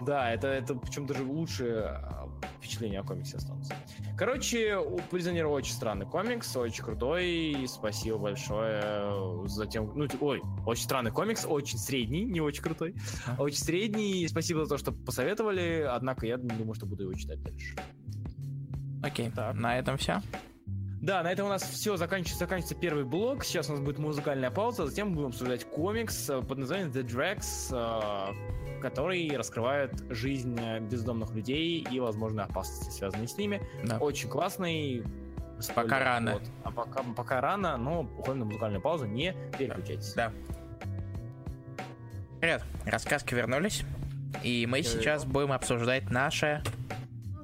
[0.00, 2.28] Да, это, это причем даже лучшее а,
[2.58, 3.74] впечатление о комиксе останутся.
[4.18, 7.26] Короче, у Призонера очень странный комикс, очень крутой.
[7.26, 9.92] и Спасибо большое за тем...
[9.94, 12.94] Ну, ой, очень странный комикс, очень средний, не очень крутой.
[13.26, 13.40] А.
[13.40, 14.26] Очень средний.
[14.28, 17.76] Спасибо за то, что посоветовали, однако я думаю, что буду его читать дальше.
[19.02, 19.54] Окей, Так.
[19.54, 20.20] на этом все.
[21.04, 23.44] Да, на этом у нас все, заканчивается, заканчивается первый блок.
[23.44, 28.32] Сейчас у нас будет музыкальная пауза, затем будем обсуждать комикс э, под названием The Drags,
[28.32, 33.60] э, который раскрывает жизнь э, бездомных людей и, возможно, опасности, связанные с ними.
[33.84, 33.98] Да.
[33.98, 35.04] Очень классный.
[35.74, 36.32] Пока рано.
[36.32, 36.42] вот.
[36.62, 40.14] А пока, пока рано, но уходим на музыкальную паузу, не переключайтесь.
[40.14, 40.32] Да.
[42.40, 43.84] Привет, рассказки вернулись.
[44.42, 44.86] И мы Привет.
[44.86, 46.62] сейчас будем обсуждать наше...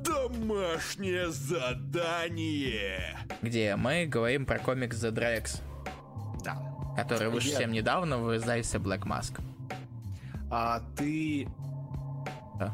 [0.04, 3.18] Домашнее задание.
[3.42, 5.60] Где мы говорим про комикс The Drex,
[6.44, 6.56] Да.
[6.96, 9.40] который вышел совсем недавно в издательстве Black Mask.
[10.50, 11.48] А ты...
[12.58, 12.72] Да.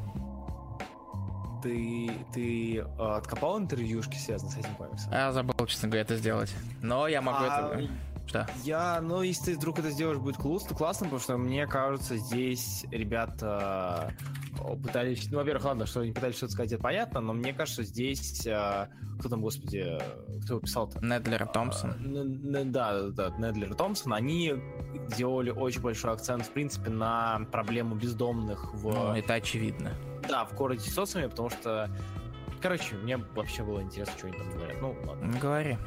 [1.62, 5.10] Ты, ты э, откопал интервьюшки, связанные с этим комиксом?
[5.12, 6.54] А Я забыл, честно говоря, это сделать.
[6.80, 7.90] Но я могу А, это...
[8.26, 8.46] Что?
[8.64, 12.84] Я, ну, если ты вдруг это сделаешь, будет классно, классно, потому что мне кажется, здесь
[12.90, 14.12] ребята
[14.58, 17.82] э, пытались, ну, во-первых, ладно, что они пытались что-то сказать, это понятно, но мне кажется,
[17.84, 18.88] здесь, э,
[19.20, 19.98] кто там, господи,
[20.42, 21.00] кто его писал-то?
[21.04, 21.92] Недлер Томпсон.
[21.92, 24.54] А, н- Да, да, Недлер и Томпсон, они
[25.16, 29.92] делали очень большой акцент, в принципе, на проблему бездомных в, Ну, это очевидно.
[30.28, 31.88] да, в городе социуме, потому что,
[32.60, 34.76] короче, мне вообще было интересно, что они там говорят.
[34.80, 35.38] Ну, ладно.
[35.40, 35.78] Говори.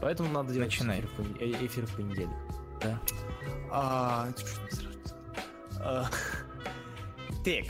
[0.00, 1.00] Поэтому надо делать Начинай.
[1.00, 2.36] эфир в, пон- э- эфир в понедельник.
[2.80, 3.00] Да.
[3.70, 4.28] А.
[5.80, 6.06] А,
[7.44, 7.64] Так,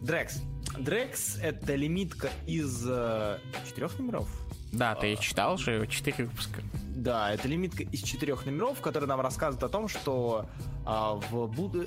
[0.00, 0.40] Дрекс.
[0.78, 4.28] Дрекс— это лимитка из э, четырех номеров?
[4.76, 5.16] Да, ты А.
[5.16, 6.62] читал же 4 выпуска.
[6.94, 10.46] Да, это лимитка из четырех номеров, которая нам рассказывает о том, что
[10.84, 11.86] а, в буд...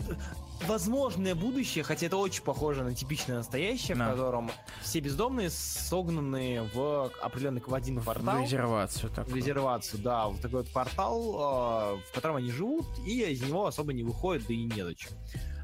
[0.68, 4.08] возможное будущее, хотя это очень похоже на типичное настоящее, Да.
[4.08, 4.52] в котором
[4.82, 8.38] все бездомные согнаны в определенный в один квартал.
[8.38, 9.36] В резервацию в такую.
[9.38, 13.94] резервацию, да, в такой вот портал, э, в котором они живут, и из него особо
[13.94, 15.12] не выходят, да и незачем.
[15.14, 15.59] А,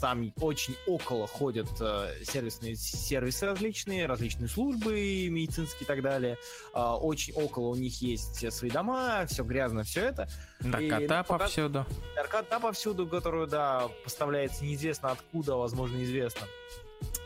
[0.00, 6.38] Там очень около ходят э, сервисные сервисы различные, различные службы медицинские и так далее.
[6.72, 10.28] А, Очень около у них есть свои дома, все грязно, все это.
[10.60, 11.86] Наркота ну, пока- повсюду.
[12.16, 16.46] Наркота повсюду, которую, да, поставляется неизвестно откуда, возможно, известно.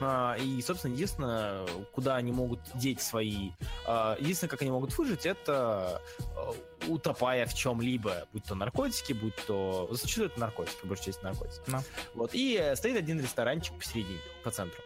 [0.00, 3.50] А, И, собственно, единственное, куда они могут деть свои...
[3.86, 6.00] а, Единственное, как они могут выжить, это
[6.36, 6.54] а,
[6.88, 9.88] утопая в чем-либо, будь то наркотики, будь то...
[9.90, 11.62] Зачастую это наркотики, большая часть наркотики.
[11.66, 11.82] Да.
[12.14, 12.30] Вот.
[12.32, 14.80] И стоит один ресторанчик посередине, по центру.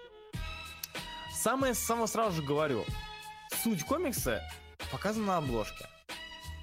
[1.34, 2.84] Самое, само сразу же говорю,
[3.62, 4.42] суть комикса
[4.92, 5.86] показана на обложке.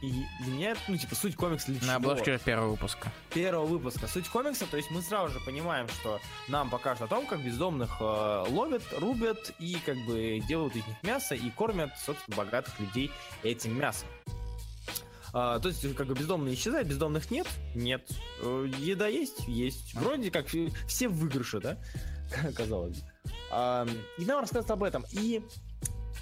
[0.01, 2.11] И для меня, это, ну, типа, суть комикса для На чего?
[2.11, 3.11] обложке первого выпуска.
[3.33, 7.25] первого выпуска суть комикса, то есть мы сразу же понимаем, что нам покажут о том,
[7.25, 12.37] как бездомных э, ловят, рубят и как бы делают из них мясо и кормят, собственно,
[12.37, 13.11] богатых людей
[13.41, 14.07] этим мясом.
[15.33, 17.47] А, то есть, как бы бездомные исчезают, бездомных нет?
[17.75, 18.07] Нет.
[18.41, 19.47] Э, еда есть?
[19.47, 19.93] Есть.
[19.95, 21.77] Вроде как все в выигрыше, да?
[22.55, 23.07] Казалось бы.
[23.51, 23.87] А,
[24.17, 25.05] и нам рассказывают об этом.
[25.11, 25.41] И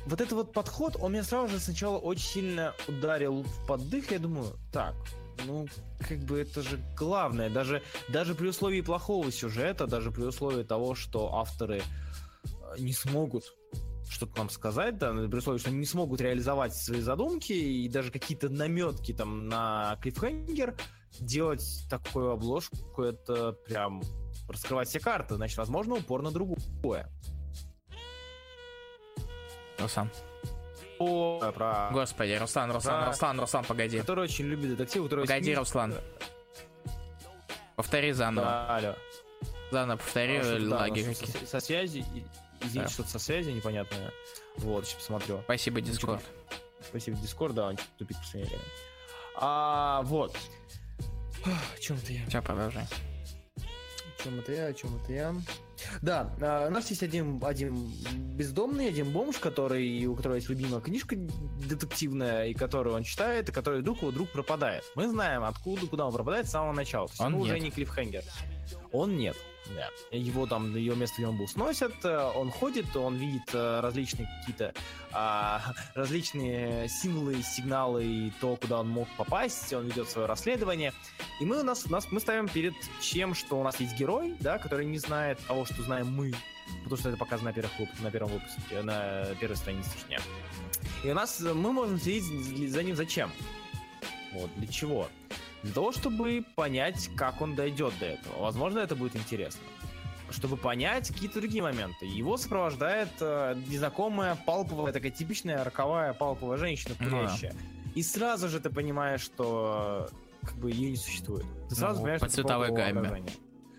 [0.06, 4.12] вот этот вот подход, он меня сразу же сначала очень сильно ударил в поддых.
[4.12, 4.96] Я думаю, так,
[5.46, 5.68] ну,
[6.00, 7.50] как бы это же главное.
[7.50, 13.56] Даже, даже при условии плохого сюжета, даже при условии того, что авторы э, не смогут
[14.08, 18.12] что-то нам сказать, да, при условии, что они не смогут реализовать свои задумки и даже
[18.12, 20.76] какие-то наметки там на клиффхенгер,
[21.20, 24.04] делать такую обложку, это прям
[24.48, 27.10] раскрывать все карты, значит, возможно, упор на другое.
[29.80, 30.10] Руслан.
[31.00, 31.90] О, про...
[31.92, 33.08] Господи, Руслан, Руслан, Да.
[33.08, 34.00] Руслан, Руслан, погоди.
[34.00, 35.28] Который очень любит детективы, который...
[35.28, 35.96] Погоди, Руслан.
[37.76, 38.48] Повтори заново.
[38.48, 38.96] Да, алло.
[39.72, 40.40] Заново повтори
[40.70, 41.26] да, лаги какие.
[41.26, 42.06] со, со связи,
[42.62, 42.88] извините, Да.
[42.90, 44.12] что-то со связи непонятное.
[44.58, 45.42] Вот, сейчас посмотрю.
[45.44, 46.22] Спасибо, Дискорд.
[46.88, 48.64] Спасибо, Дискорд, да, он тупит в последнее время.
[49.38, 50.38] А, вот.
[51.82, 52.26] Чем это я?
[52.28, 52.86] Все, продолжай.
[54.24, 54.74] Чем это я?
[54.74, 55.36] Чем это я?
[56.02, 57.92] Да, а, у нас есть один, один
[58.36, 63.52] бездомный, один бомж, который, у которого есть любимая книжка детективная, и которую он читает, и
[63.52, 64.84] который вдруг его друг пропадает.
[64.96, 67.08] Мы знаем, откуда, куда он пропадает с самого начала.
[67.08, 68.24] То есть Он уже не клиффхенгер.
[68.92, 69.36] Он нет.
[69.74, 69.90] Да.
[70.16, 71.94] Его там ее место, он был, сносят.
[72.04, 74.74] э, Он ходит, он видит э, различные какие-то
[75.12, 75.62] а,
[75.96, 79.74] различные символы, сигналы и то, куда он мог попасть.
[79.74, 80.94] Он ведет свое расследование.
[81.42, 84.36] И мы у нас, у нас мы ставим перед чем, что у нас есть герой,
[84.40, 86.34] да, который не знает того, что знаем мы,
[86.84, 87.72] потому что это показано на, первых
[88.02, 90.20] на первом выпуске, на первой странице, точнее.
[91.04, 93.32] И у нас э, мы можем следить за ним зачем?
[94.34, 95.08] Вот, для чего?
[95.66, 98.40] Для того, чтобы понять, как он дойдет до этого.
[98.42, 99.62] Возможно, это будет интересно.
[100.30, 102.06] Чтобы понять какие-то другие моменты.
[102.06, 107.18] Его сопровождает э, незнакомая палповая, такая типичная роковая палповая женщина, Ну да.
[107.26, 107.56] курящая.
[107.96, 110.08] И сразу же ты понимаешь, что
[110.44, 111.46] э, как бы ее не существует.
[111.70, 113.24] Ты сразу Ну, понимаешь, по что цветовой гамме.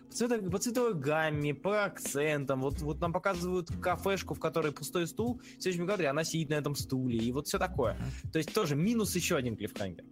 [0.09, 2.63] По, цвето- по цветовой гамме, по акцентам.
[2.63, 5.41] Вот, вот нам показывают кафешку, в которой пустой стул.
[5.59, 7.19] В следующем кадре она сидит на этом стуле.
[7.19, 7.97] И вот все такое.
[8.33, 10.05] То есть тоже минус еще один клиффхангер.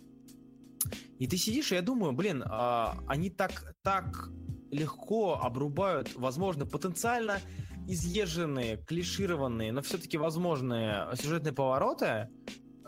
[1.18, 4.30] И ты сидишь, и я думаю, блин, а, они так, так
[4.70, 7.40] легко обрубают, возможно, потенциально
[7.86, 12.28] изъезженные, клишированные, но все-таки возможные сюжетные повороты.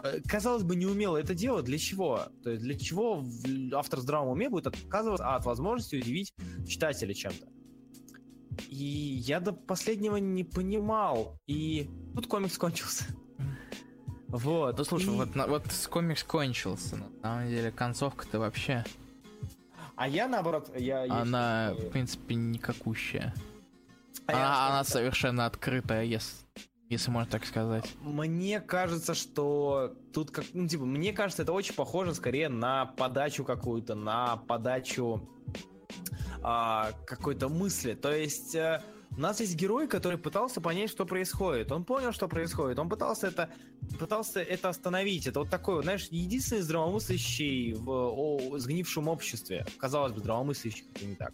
[0.02, 1.64] Э, Казалось бы, не умело это делать.
[1.66, 2.28] Для чего?
[2.42, 3.24] То есть для чего
[3.72, 6.34] автор в здравом уме будет отказываться от возможности удивить
[6.66, 7.46] читателя чем-то?
[8.68, 11.38] И я до последнего не понимал.
[11.46, 13.04] И тут комикс кончился.
[14.28, 14.76] Вот.
[14.78, 16.96] Ну слушай, и- вот, вот комикс кончился.
[16.96, 18.84] На самом деле, концовка-то вообще.
[19.96, 21.04] А я наоборот, я...
[21.04, 23.34] я Она, в принципе, никакущая.
[24.26, 26.44] А я Она, что она совершенно открытая, если,
[26.90, 27.90] если можно так сказать.
[28.02, 33.44] Мне кажется, что тут как, ну типа, мне кажется, это очень похоже скорее на подачу
[33.44, 35.26] какую-то, на подачу
[36.42, 37.94] а, какой-то мысли.
[37.94, 38.82] То есть э,
[39.16, 41.72] у нас есть герой, который пытался понять, что происходит.
[41.72, 42.78] Он понял, что происходит.
[42.78, 43.48] Он пытался это,
[43.98, 45.26] пытался это остановить.
[45.26, 49.66] Это вот такой, знаешь, единственный здравомыслящий в о, сгнившем обществе.
[49.78, 51.32] Казалось бы, здравомыслящий, хотя не так.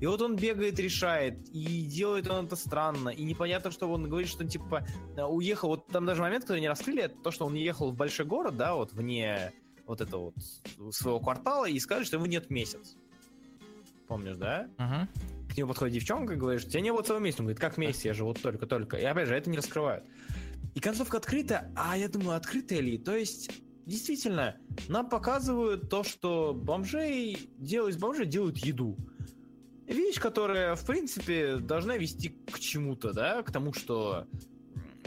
[0.00, 4.28] И вот он бегает, решает, и делает он это странно, и непонятно, что он говорит,
[4.28, 4.86] что он типа
[5.28, 8.26] уехал, вот там даже момент, который не раскрыли, это то, что он ехал в большой
[8.26, 9.52] город, да, вот вне
[9.86, 12.96] вот этого вот своего квартала, и сказали, что ему нет месяц.
[14.08, 14.68] Помнишь, да?
[14.78, 15.08] Мгм.
[15.50, 17.42] К нему подходит девчонка и говорит, тебя не было целого месяца.
[17.42, 18.96] Он говорит, как месяц, я живу только-только.
[18.96, 20.04] И опять же, это не раскрывают.
[20.74, 22.96] И концовка открыта, а я думаю, открытая ли?
[22.98, 23.50] То есть,
[23.84, 24.56] действительно,
[24.88, 28.96] нам показывают то, что бомжей делают, бомжей делают еду.
[29.88, 34.28] Вещь, которая, в принципе, должна вести к чему-то, да, к тому, что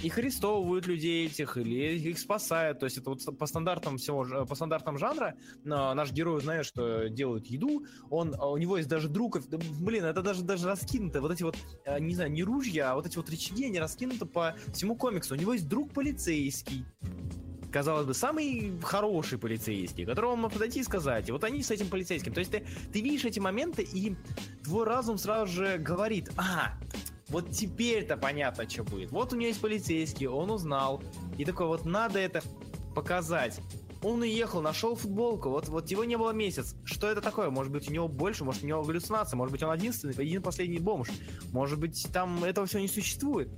[0.03, 2.79] их арестовывают людей этих, или их спасают.
[2.79, 7.07] То есть это вот по стандартам всего, по стандартам жанра но наш герой знает, что
[7.09, 11.31] делают еду, он, а у него есть даже друг, блин, это даже, даже раскинуто, вот
[11.31, 14.55] эти вот, а, не знаю, не ружья, а вот эти вот рычаги, они раскинуты по
[14.73, 15.35] всему комиксу.
[15.35, 16.85] У него есть друг полицейский,
[17.71, 21.87] казалось бы, самый хороший полицейский, которого может подойти и сказать, и вот они с этим
[21.87, 22.33] полицейским.
[22.33, 24.15] То есть ты, ты видишь эти моменты, и
[24.63, 26.73] твой разум сразу же говорит, а,
[27.29, 29.11] вот теперь-то понятно, что будет.
[29.11, 31.01] Вот у него есть полицейский, он узнал,
[31.37, 32.41] и такой вот надо это
[32.95, 33.59] показать.
[34.01, 36.75] Он уехал, нашел футболку, вот, вот его не было месяц.
[36.83, 37.49] Что это такое?
[37.49, 40.79] Может быть, у него больше, может, у него галлюцинация, может быть, он единственный, один последний
[40.79, 41.09] бомж.
[41.53, 43.49] Может быть, там этого все не существует.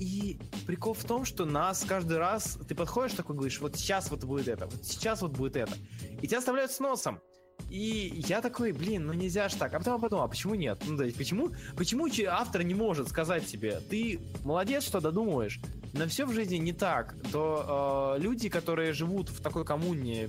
[0.00, 4.24] И прикол в том, что нас каждый раз, ты подходишь такой, говоришь, вот сейчас вот
[4.24, 5.72] будет это, вот сейчас вот будет это.
[6.20, 7.20] И тебя оставляют с носом.
[7.72, 9.72] И я такой, блин, ну нельзя ж так.
[9.72, 10.82] А потом подумал, а почему нет?
[10.86, 15.58] Ну, то есть, почему, почему че- автор не может сказать тебе, ты молодец, что додумываешь,
[15.94, 20.28] но все в жизни не так, то э, люди, которые живут в такой коммуне,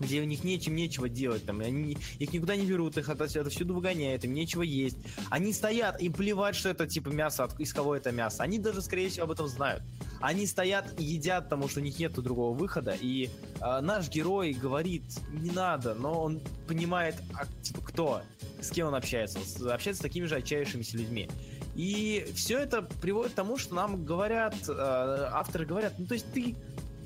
[0.00, 3.74] где у них нечем нечего делать, там, они их никуда не берут, их это, всюду
[3.74, 4.96] выгоняют, им нечего есть.
[5.28, 8.42] Они стоят, им плевать, что это типа мясо, от- из кого это мясо.
[8.42, 9.82] Они даже, скорее всего, об этом знают.
[10.24, 12.96] Они стоят и едят, потому что у них нет другого выхода.
[12.98, 13.28] И
[13.60, 18.22] э, наш герой говорит, не надо, но он понимает, а, типа, кто,
[18.58, 19.38] с кем он общается.
[19.70, 21.28] Общается с такими же отчаявшимися людьми.
[21.74, 26.32] И все это приводит к тому, что нам говорят, э, авторы говорят, ну то есть
[26.32, 26.56] ты,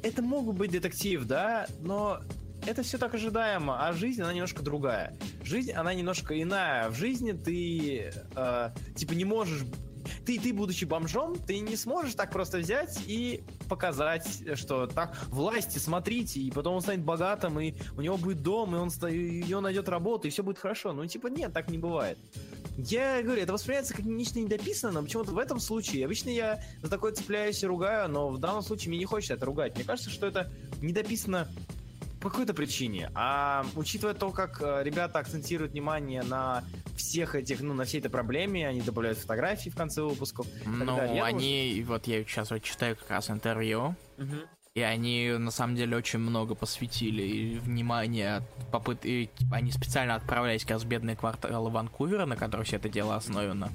[0.04, 2.20] это мог бы быть детектив, да, но
[2.68, 5.16] это все так ожидаемо, а жизнь, она немножко другая.
[5.42, 6.88] Жизнь, она немножко иная.
[6.88, 9.62] В жизни ты, э, типа, не можешь...
[10.24, 15.78] Ты, ты, будучи бомжом, ты не сможешь так просто взять и показать, что так, власти,
[15.78, 19.62] смотрите, и потом он станет богатым, и у него будет дом, и он, и он
[19.62, 20.92] найдет работу, и все будет хорошо.
[20.92, 22.18] Ну, типа, нет, так не бывает.
[22.76, 26.88] Я говорю, это воспринимается как нечто недописанное, но почему-то в этом случае, обычно я за
[26.88, 29.74] такое цепляюсь и ругаю, но в данном случае мне не хочется это ругать.
[29.74, 31.48] Мне кажется, что это недописано
[32.20, 33.10] по какой-то причине.
[33.14, 36.64] А учитывая то, как э, ребята акцентируют внимание на
[36.96, 40.46] всех этих, ну, на всей этой проблеме, они добавляют фотографии в конце выпусков.
[40.66, 41.22] Ну, далее.
[41.22, 43.94] Они, вот я сейчас вот читаю как раз интервью,
[44.74, 49.04] и они на самом деле очень много посвятили внимания попыт...
[49.04, 53.16] и они специально отправлялись как раз в бедные кварталы Ванкувера, на которых все это дело
[53.16, 53.72] основано.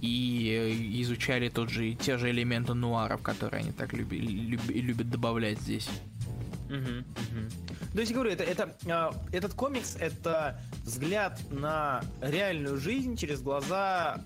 [0.00, 4.80] И э, изучали тут же и те же элементы нуаров, которые они так люби- люби-
[4.80, 5.88] любят добавлять здесь.
[6.68, 7.50] Мгм, мгм.
[7.94, 13.40] То есть, я говорю, это, это, а, этот комикс— это взгляд на реальную жизнь через
[13.40, 14.22] глаза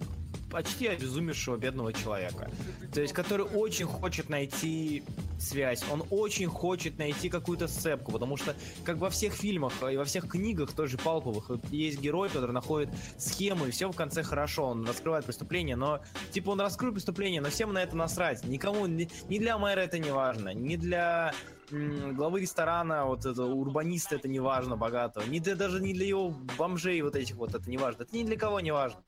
[0.53, 2.51] почти обезумевшего бедного человека.
[2.93, 5.03] То есть, который очень хочет найти
[5.41, 8.55] связь, он очень хочет найти какую-то сцепку, потому что,
[8.85, 13.65] как во всех фильмах и во всех книгах тоже Палповых, есть герой, который находит схему,
[13.65, 16.01] и все в конце хорошо, он раскрывает преступление, но,
[16.33, 18.45] типа, он раскрыл преступление, но всем на это насрать.
[18.45, 21.33] Никому, ни, ни для мэра это не важно, ни для
[21.73, 26.31] главы ресторана, вот это, урбаниста это не важно, богатого, ни для, даже не для его
[26.59, 29.03] бомжей вот этих вот это не важно, это ни для кого не важно.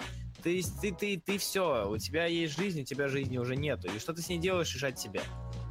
[0.45, 3.89] Есть ты, ты, ты все, у тебя есть жизнь, у тебя жизни уже нету.
[3.89, 5.23] И что ты с ней делаешь, решать тебе.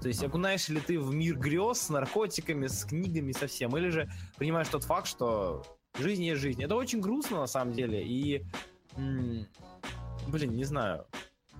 [0.01, 3.89] То есть окунаешь ли ты в мир грез с наркотиками, с книгами, со всем, или
[3.89, 5.63] же принимаешь тот факт, что
[5.99, 6.63] жизнь есть жизнь.
[6.63, 8.03] Это очень грустно на самом деле.
[8.03, 8.43] И,
[8.95, 11.05] блин, не знаю.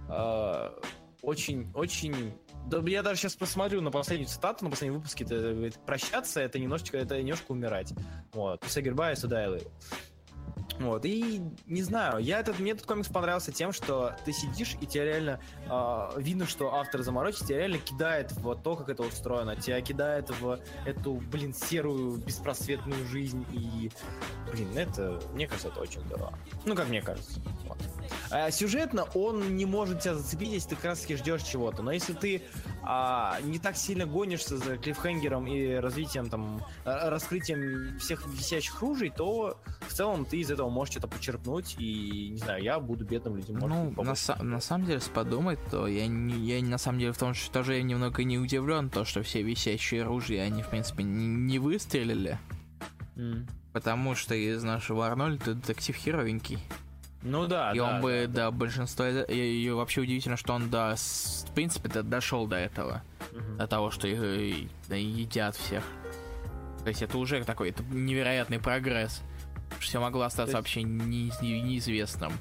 [0.10, 0.76] А,
[1.22, 2.34] очень, очень...
[2.68, 6.60] Да, я даже сейчас посмотрю на последнюю цитату, на последнем выпуске, это говорит, прощаться, это
[6.60, 7.94] немножечко, это немножко умирать.
[8.34, 8.62] Вот.
[8.64, 9.72] To die a little.
[10.80, 14.88] Вот, и не знаю, я этот, мне этот комикс понравился тем, что ты сидишь, и
[14.88, 19.56] тебе реально э, видно, что автор заморочит, тебя реально кидает в то, как это устроено,
[19.56, 23.92] тебя кидает в эту, блин, серую, беспросветную жизнь, и,
[24.52, 26.34] блин, это, мне кажется, это очень здорово.
[26.66, 27.40] Ну, как мне кажется.
[27.66, 27.78] Вот.
[28.34, 31.92] А, сюжетно он не может тебя зацепить, если ты как раз таки ждешь чего-то, но
[31.92, 32.42] если ты
[32.82, 39.60] а, не так сильно гонишься за клиффхенгером и развитием, там, раскрытием всех висящих ружей, то
[39.88, 43.60] в целом ты из этого можешь что-то почерпнуть, и, не знаю, я буду бедным людям.
[43.60, 47.36] Ну, на, на самом деле, подумать, то я, не, я на самом деле в том,
[47.36, 51.28] что тоже я немного не удивлен, то, что все висящие ружья, они, в принципе, не,
[51.28, 52.40] не выстрелили.
[53.16, 53.48] Mm.
[53.74, 56.58] Потому что из нашего Арнольда детектив херовенький.
[57.24, 59.06] Ну да, И да, он бы, да, да, большинство...
[59.06, 63.02] И, и вообще удивительно, что он, да, с, в принципе, до, дошел до этого.
[63.32, 63.58] Угу.
[63.58, 65.84] До того, что их да, едят всех.
[66.84, 69.22] То есть это уже такой это невероятный прогресс.
[69.80, 70.56] Все могло остаться есть...
[70.56, 72.34] вообще не, не, неизвестным.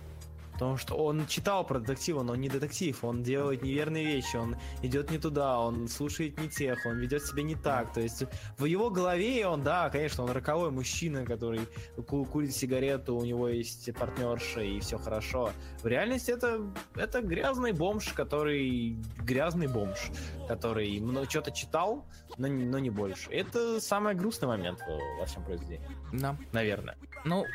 [0.63, 4.57] Потому что он читал про детектива, но он не детектив, он делает неверные вещи, он
[4.81, 7.93] идет не туда, он слушает не тех, он ведет себя не так.
[7.93, 8.23] То есть
[8.59, 11.63] в его голове он, да, конечно, он роковой мужчина, который
[12.07, 15.51] курит сигарету, у него есть партнерша и все хорошо.
[15.83, 16.61] В реальности это,
[16.95, 20.13] это грязный бомж, который грязный бомж,
[20.47, 22.07] который много что-то читал,
[22.39, 23.29] но, но не больше.
[23.31, 24.79] Это самый грустный момент
[25.19, 25.89] во всем произведении.
[26.13, 26.37] Да.
[26.53, 26.97] Наверное.
[27.25, 27.47] Ну,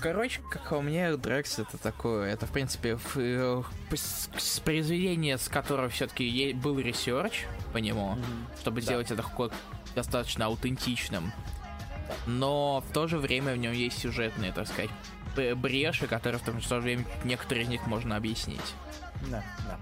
[0.00, 3.62] короче, как по мне, Дрекс это такое, это в принципе э,
[3.94, 8.60] с произведение, с которого все-таки был research по нему, mm-hmm.
[8.60, 8.86] чтобы да.
[8.86, 9.24] сделать это
[9.94, 11.32] достаточно аутентичным.
[12.26, 14.90] Но в то же время в нем есть сюжетные, так сказать,
[15.56, 18.74] бреши, которые в то же время некоторые из них можно объяснить.
[19.30, 19.78] Да, да.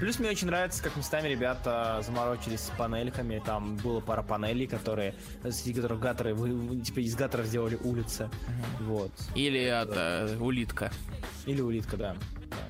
[0.00, 3.42] Плюс мне очень нравится, как местами ребята заморочились с панельками.
[3.44, 5.14] Там было пара панелей, которые,
[5.50, 8.24] среди которых гаторы, вы, типа из гаторов сделали улицы.
[8.24, 8.84] Uh-huh.
[8.84, 9.12] Вот.
[9.34, 10.90] Или это улитка.
[11.46, 12.16] Или улитка, да.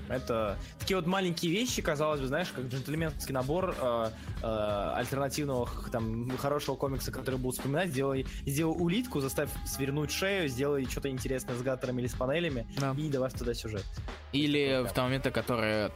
[0.08, 4.10] Это такие вот маленькие вещи, казалось бы, знаешь, как джентльменский набор э,
[4.42, 7.90] э, альтернативного там хорошего комикса, который будут вспоминать.
[7.90, 12.94] Сделай, сделай улитку, заставь свернуть шею, сделай что-то интересное с гаторами или с панелями да.
[12.96, 13.84] и давай туда сюжет.
[14.32, 15.90] Или в том моменте, которые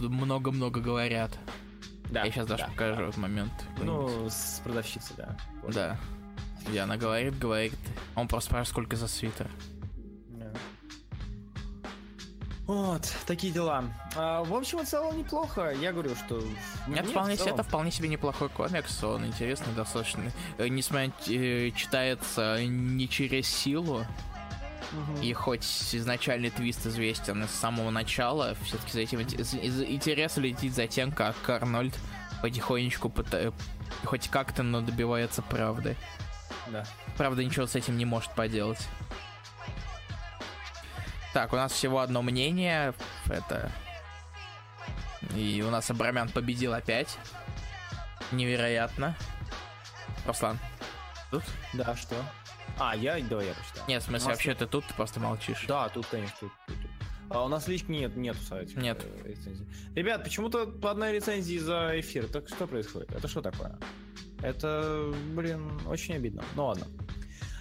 [0.00, 1.30] много-много говорят.
[2.10, 2.24] Да.
[2.24, 3.02] Я сейчас даже да, покажу да.
[3.02, 3.52] этот момент.
[3.82, 5.36] Ну, с продавщицей, да.
[5.72, 5.98] Да.
[6.72, 7.78] И она говорит, говорит.
[8.14, 9.48] Он просто спрашивает, сколько за свитер.
[12.66, 13.84] Вот, такие дела.
[14.16, 15.72] А, в общем, в целом неплохо.
[15.80, 16.42] Я говорю, что...
[16.88, 17.54] Нет, вполне, целом...
[17.54, 19.04] это вполне себе неплохой комикс.
[19.04, 20.32] Он интересный достаточно.
[20.58, 24.04] Э, несмотря э, читается не через силу.
[24.92, 25.22] Угу.
[25.22, 31.12] И хоть изначальный твист известен с самого начала, все-таки за этим интерес летит за тем,
[31.12, 31.94] как Арнольд
[32.42, 33.52] потихонечку пыта...
[34.04, 35.96] хоть как-то, но добивается правды.
[36.68, 36.84] Да.
[37.16, 38.80] Правда, ничего с этим не может поделать.
[41.36, 42.94] Так, у нас всего одно мнение.
[43.28, 43.70] Это...
[45.36, 47.18] И у нас Абрамян победил опять.
[48.32, 49.14] Невероятно.
[50.26, 50.58] Руслан.
[51.30, 51.42] Тут?
[51.74, 52.14] Да, что?
[52.78, 53.84] А, я, давай я почитаю.
[53.86, 55.66] Нет, в смысле, вообще ты тут, ты просто молчишь.
[55.68, 56.52] Да, тут, конечно, тут.
[56.68, 56.90] тут, тут.
[57.28, 58.80] А у нас лично нет, нету сайта.
[58.80, 59.04] Нет.
[59.04, 59.66] Э, рецензии.
[59.94, 62.28] Ребят, почему-то по одной рецензии за эфир.
[62.28, 63.12] Так что происходит?
[63.12, 63.78] Это что такое?
[64.40, 66.42] Это, блин, очень обидно.
[66.54, 66.86] Ну ладно.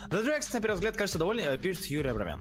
[0.08, 2.40] The Drax, на первый взгляд, кажется довольно, э, пишет Юрий Абрамян.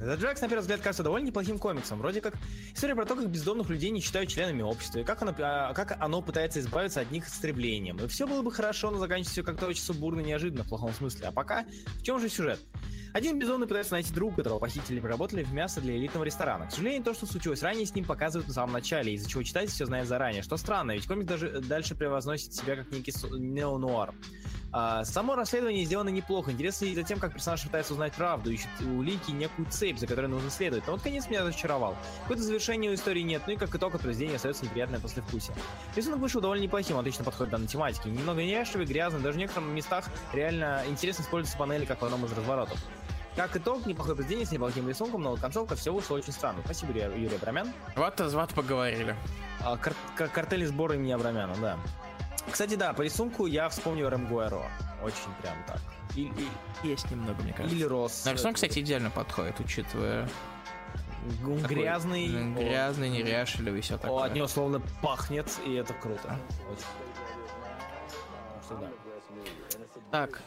[0.00, 1.98] The Drax, на первый взгляд, кажется довольно неплохим комиксом.
[1.98, 2.34] Вроде как
[2.80, 5.98] история про то, как бездомных людей не считают членами общества, и как оно, а, как
[6.00, 7.98] оно пытается избавиться от них истреблением.
[7.98, 11.26] И все было бы хорошо, но заканчивается все как-то очень сумбурно неожиданно, в плохом смысле.
[11.26, 11.66] А пока,
[11.98, 12.58] в чем же сюжет?
[13.12, 16.68] Один безумный пытается найти друга, которого похитили и проработали в мясо для элитного ресторана.
[16.68, 19.70] К сожалению, то, что случилось ранее, с ним показывают на самом начале, из-за чего читатель
[19.70, 20.42] все знает заранее.
[20.42, 24.14] Что странно, ведь комик даже дальше превозносит себя как некий неонуар.
[24.72, 26.52] А, само расследование сделано неплохо.
[26.52, 30.26] Интересно и за тем, как персонаж пытается узнать правду, ищет улики некую цепь, за которой
[30.26, 30.86] нужно следовать.
[30.86, 31.96] Но вот конец меня разочаровал.
[32.22, 35.56] Какое-то завершение у истории нет, ну и как итог от произведения остается неприятное послевкусие.
[35.96, 38.10] Рисунок вышел довольно неплохим, отлично подходит к данной тематике.
[38.10, 42.32] Немного неряшливый, грязный, даже в некоторых местах реально интересно используются панели, как в одном из
[42.32, 42.78] разворотов.
[43.36, 46.60] Как итог, неплохое произведение с неплохим рисунком, но концовка все вышло очень странно.
[46.64, 47.72] Спасибо, Юрий Абрамян.
[47.96, 49.14] Вот, вот поговорили.
[49.60, 51.78] А, кар- кар- картели сбора имени Абрамяна, да.
[52.50, 54.62] Кстати, да, по рисунку я вспомнил Рэм Гуэро.
[55.02, 55.80] Очень прям так.
[56.16, 57.76] И, и, есть немного, мне кажется.
[57.76, 58.24] Или Рос.
[58.24, 60.28] На рисунок, кстати, идеально подходит, учитывая...
[61.44, 62.28] Он грязный.
[62.54, 64.22] Грязный, неряшливый, все такое.
[64.22, 66.36] О, от него словно пахнет, и это круто.
[66.70, 66.86] Очень.
[70.10, 70.40] Так.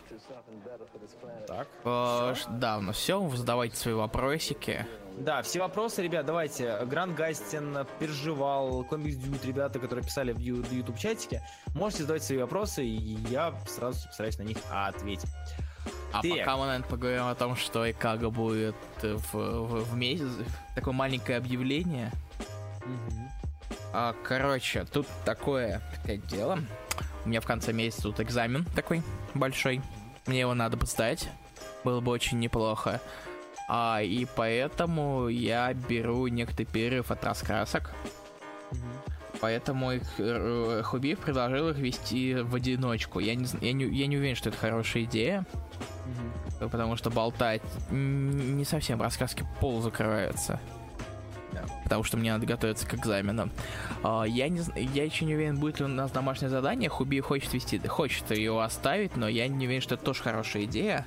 [1.47, 1.67] Так.
[1.85, 4.85] Э, да, ну все, задавайте свои вопросики.
[5.17, 6.83] Да, все вопросы, ребят, давайте.
[6.85, 11.45] Гранд Гастин переживал, комикс Дьют, ребята, которые писали в YouTube чатике.
[11.75, 15.29] Можете задавать свои вопросы, и я сразу постараюсь на них ответить.
[16.13, 16.31] А Так.
[16.31, 20.29] пока мы, наверное, поговорим о том, что и как будет в, в, в месяц.
[20.75, 22.11] Такое маленькое объявление.
[23.91, 26.59] А, короче, тут такое, такое дело.
[27.25, 29.01] У меня в конце месяца тут экзамен такой
[29.33, 29.81] большой.
[30.27, 31.29] Мне его надо сдать.
[31.83, 33.01] Было бы очень неплохо.
[33.67, 37.91] А, и поэтому я беру некоторый перерыв от раскрасок.
[39.43, 43.19] Поэтому их, э, Хубиев предложил их вести в одиночку.
[43.19, 45.45] Я не, я, не, я не уверен, что это хорошая идея.
[46.61, 47.61] Потому что болтать
[47.91, 50.61] не совсем раскраски пол закрываются.
[51.51, 51.65] Да.
[51.83, 53.51] Потому что мне надо готовиться к экзаменам.
[54.01, 56.87] А, я, не, я еще не уверен, будет ли у нас домашнее задание.
[56.87, 61.05] Хубиев хочет вести, хочет его оставить, но я не уверен, что это тоже хорошая идея.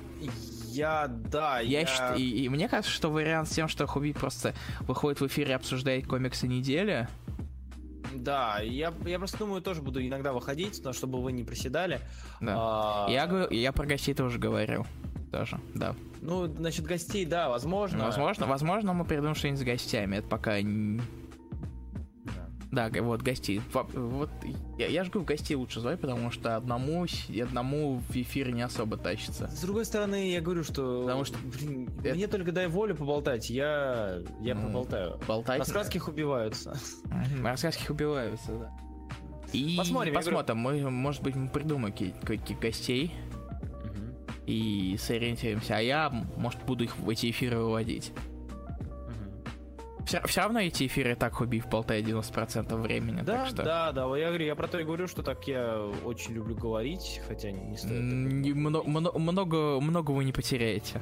[0.69, 1.85] Я, да, Я, я...
[1.87, 5.49] счит- и, и мне кажется, что вариант с тем, что Хуби просто выходит в эфир
[5.49, 7.07] и обсуждает комиксы недели.
[8.15, 11.99] Да, я, я просто думаю, тоже буду иногда выходить, но чтобы вы не приседали.
[12.41, 12.53] Да.
[12.57, 14.85] А, Я, говорю- я про гостей тоже говорил.
[15.31, 15.93] Тоже, да.
[16.21, 18.05] Ну, значит, гостей, да, возможно.
[18.05, 20.17] Возможно, возможно, мы придумаем что-нибудь с гостями.
[20.17, 20.61] Это пока
[22.77, 23.01] Да.
[23.01, 23.59] Вот гостей.
[23.73, 24.29] Во- Вот
[24.77, 27.05] я, я же говорю, гостей лучше звать, потому что одному,
[27.41, 29.47] одному в эфир не особо тащится.
[29.47, 31.01] С другой стороны, я говорю, что...
[31.03, 35.19] Потому что блин, это- мне только дай волю поболтать, я, я Ну, поболтаю.
[35.27, 35.59] Болтать.
[35.59, 36.77] Рассказки убиваются.
[37.43, 38.71] Рассказки убиваются, да.
[39.53, 43.13] И Посмотрим, посмотрим, мы, может быть, мы придумаем каких гостей
[44.45, 45.77] и сориентируемся.
[45.77, 48.11] А я, может, буду их в эти эфиры выводить.
[50.07, 53.63] Все, равно эти эфиры так Хубиев болтает 90% времени, Да, так что...
[53.63, 57.21] да, да, я говорю, я про то и говорю, что так я очень люблю говорить,
[57.27, 57.91] хотя не, не стоит.
[58.55, 61.01] мно- мно- много, много вы не потеряете.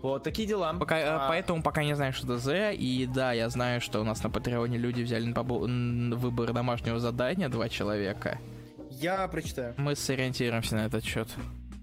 [0.00, 0.72] Вот такие дела.
[0.74, 2.48] Пока, э, А, Поэтому пока не знаю, что ДЗ.
[2.76, 6.98] И да, я знаю, что у нас на Патреоне люди взяли на побо- выбор домашнего
[6.98, 8.38] задания два человека.
[8.90, 9.74] Я прочитаю.
[9.76, 11.28] Мы сориентируемся на этот счет.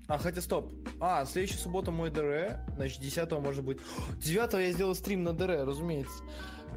[0.09, 0.73] А, хотя стоп.
[0.99, 3.77] А, следующая суббота мой ДР, значит, 10 может быть.
[4.23, 6.23] 9 я сделал стрим на ДР, разумеется.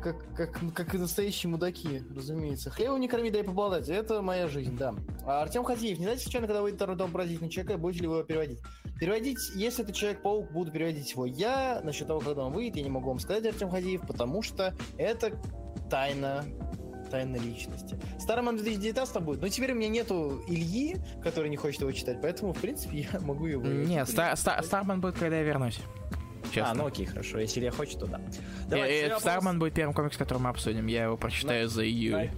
[0.02, 2.70] Как, как, как и настоящие мудаки, разумеется.
[2.70, 3.88] Хлеба не корми, дай поболтать.
[3.88, 4.94] Это моя жизнь, да.
[5.24, 8.16] А Артем Хатиев, не знаете, случайно, когда выйдет второй дом поразительного человека, будете ли вы
[8.16, 8.58] его переводить?
[9.00, 11.80] Переводить, если это Человек-паук, буду переводить его я.
[11.84, 15.40] Насчет того, когда он выйдет, я не могу вам сказать, Артем Хатиев, потому что это
[15.88, 16.44] тайна
[17.12, 17.96] тайна личности.
[18.18, 22.54] Старый 2019 будет, но теперь у меня нету Ильи, который не хочет его читать, поэтому,
[22.54, 23.64] в принципе, я могу его...
[23.64, 25.78] Нет, Стар- Стар- Старман будет, когда я вернусь.
[26.52, 26.70] Честно.
[26.70, 27.38] А, ну окей, хорошо.
[27.38, 28.18] Если Илья хочет, то да.
[28.18, 28.20] Э,
[28.68, 29.22] Давайте, следующий вопрос.
[29.22, 30.86] Старман будет первым комикс, который мы обсудим.
[30.86, 32.30] Я его прочитаю за июль.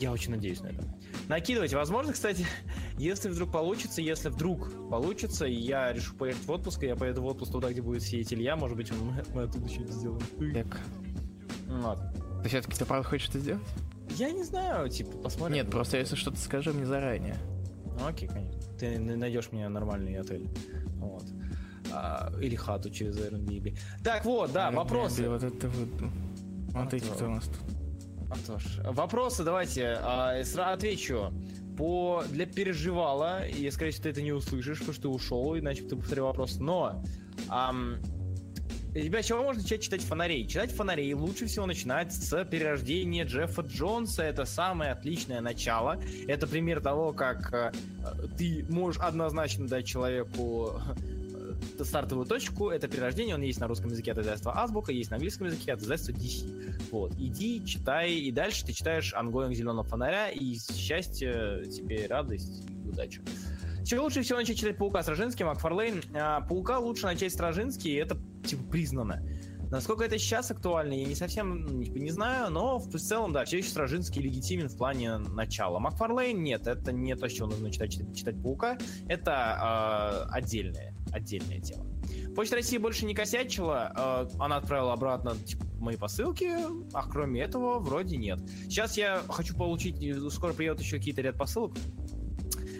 [0.00, 0.82] Я очень надеюсь на это.
[1.28, 1.76] Накидывайте.
[1.76, 2.46] Возможно, кстати,
[2.98, 7.22] если вдруг получится, если вдруг получится, и я решу поехать в отпуск, и я поеду
[7.22, 10.54] в отпуск туда, где будет сидеть Илья, может быть, мы, мы оттуда что-нибудь сделаем.
[10.54, 10.80] Так.
[11.66, 12.12] Ну, ладно.
[12.42, 13.62] Ты все-таки ты правда хочешь это сделать?
[14.10, 15.56] Я не знаю, типа, посмотрим.
[15.56, 17.36] Нет, просто если что-то скажи мне заранее.
[17.98, 18.60] Ну, окей, конечно.
[18.78, 20.48] Ты найдешь мне нормальный отель.
[20.96, 21.24] Вот.
[21.92, 23.76] А, или хату через Airbnb.
[24.04, 25.28] Так, вот, да, Airbnb, вопросы.
[25.28, 25.88] Вот это вот.
[26.70, 27.58] Смотрите, кто у нас тут.
[28.30, 29.98] Антош, вопросы давайте.
[30.02, 31.32] а, сра- отвечу.
[31.76, 35.82] По для переживала, и скорее всего ты это не услышишь, потому что ты ушел, иначе
[35.82, 36.56] бы ты повторил вопрос.
[36.58, 37.04] Но
[37.48, 37.96] ам,
[38.96, 40.46] Ребят, с чего можно начать читать фонарей?
[40.46, 44.22] Читать фонарей лучше всего начинать с перерождения Джеффа Джонса.
[44.22, 46.00] Это самое отличное начало.
[46.26, 47.72] Это пример того, как э,
[48.38, 50.80] ты можешь однозначно дать человеку
[51.78, 52.70] э, стартовую точку.
[52.70, 53.34] Это перерождение.
[53.34, 56.88] Он есть на русском языке от издательства Азбука, есть на английском языке от издательства DC.
[56.90, 57.12] Вот.
[57.18, 63.20] Иди, читай, и дальше ты читаешь ongoing зеленого фонаря, и счастье тебе, радость и удача.
[63.86, 66.02] Чего лучше всего начать читать Паука Стражинский, Макфарлейн?
[66.12, 69.22] А, Паука лучше начать Стражинский, и это типа признано.
[69.70, 73.44] Насколько это сейчас актуально, я не совсем ну, не, не знаю, но в целом, да,
[73.44, 75.78] все еще Стражинский легитимен в плане начала.
[75.78, 78.76] Макфарлейн нет, это не то, с чего нужно читать, читать, читать Паука,
[79.06, 81.86] это э, отдельное, отдельная тема.
[82.34, 86.50] Почта России больше не косячила, э, она отправила обратно типа, мои посылки,
[86.92, 88.40] а кроме этого вроде нет.
[88.64, 89.96] Сейчас я хочу получить,
[90.32, 91.72] скоро приедут еще какие-то ряд посылок,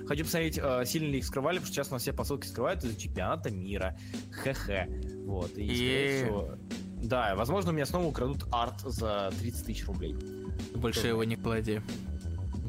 [0.07, 2.85] Хочу посмотреть, э, сильно ли их скрывали, потому что сейчас у нас все посылки скрывают
[2.85, 3.97] из-за чемпионата мира.
[4.43, 4.89] Хе-хе.
[5.25, 5.57] Вот.
[5.59, 6.25] И, Е.
[6.25, 6.51] всего...
[7.03, 10.17] Да, возможно, у меня снова украдут арт за 30 тысяч рублей.
[10.75, 11.83] Больше его не клади.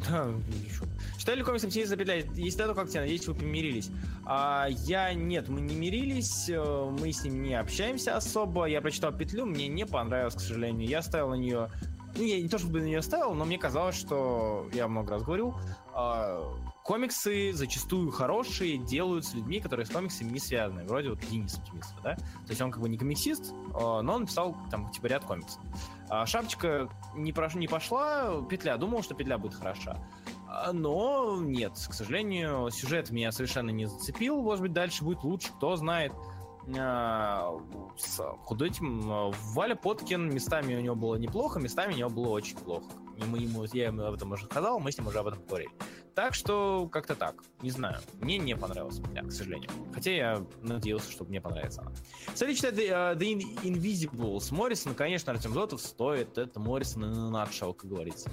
[0.09, 0.27] Да,
[0.68, 0.84] еще.
[1.18, 2.23] Читали комикс МС Запятля?
[2.35, 3.01] Есть дату как тебя?
[3.01, 3.89] Надеюсь, вы помирились.
[4.26, 8.65] А, я нет, мы не мирились, э, мы с ним не общаемся особо.
[8.65, 10.88] Я прочитал петлю, мне не понравилось, к сожалению.
[10.88, 11.72] Я ставил на нее.
[12.15, 15.23] Ну, я не то чтобы на нее ставил, но мне казалось, что я много раз
[15.23, 15.55] говорил.
[15.95, 16.53] а,
[16.88, 20.85] комиксы зачастую хорошие делают с людьми, которые с комиксами не связаны.
[20.85, 22.15] Вроде вот Денис Оптимиста, да?
[22.15, 25.61] То есть он как бы не комиксист, а, но он написал там типа ряд комиксов.
[26.07, 27.55] А, Шапочка не, прош...
[27.55, 28.77] не пошла, петля.
[28.77, 29.97] Думал, что петля будет хороша.
[30.47, 34.41] А, Но нет, к сожалению, сюжет меня совершенно не зацепил.
[34.41, 36.14] Может быть, дальше будет лучше, кто знает.
[36.80, 37.51] А,
[37.97, 38.34] С а,
[39.53, 42.88] Валя Поткин местами у него было неплохо, местами у него было очень плохо.
[43.18, 45.44] И мы ему, я ему об этом уже сказал, мы с ним уже об этом
[45.45, 45.72] говорили.
[46.18, 47.44] Так что как-то так.
[47.61, 47.99] Не знаю.
[48.19, 49.69] Мне не понравилось, да, к сожалению.
[49.94, 51.91] Хотя я надеялся, что мне понравится она.
[52.34, 54.52] Следующий читает The, uh, The Invisibles.
[54.52, 56.39] Моррисон, конечно, Артем Зотов стоит.
[56.39, 58.31] Это Моррисон и надшел, как говорится.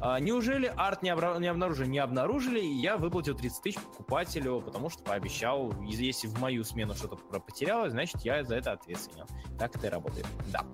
[0.00, 1.86] А, неужели арт не, обра- не обнаружили?
[1.86, 2.60] Не обнаружили.
[2.60, 8.22] Я выплатил 30 тысяч покупателю, потому что пообещал, если в мою смену что-то потерялось, значит,
[8.22, 9.26] я за это ответственен.
[9.56, 10.26] Так это и работает.
[10.52, 10.64] Да.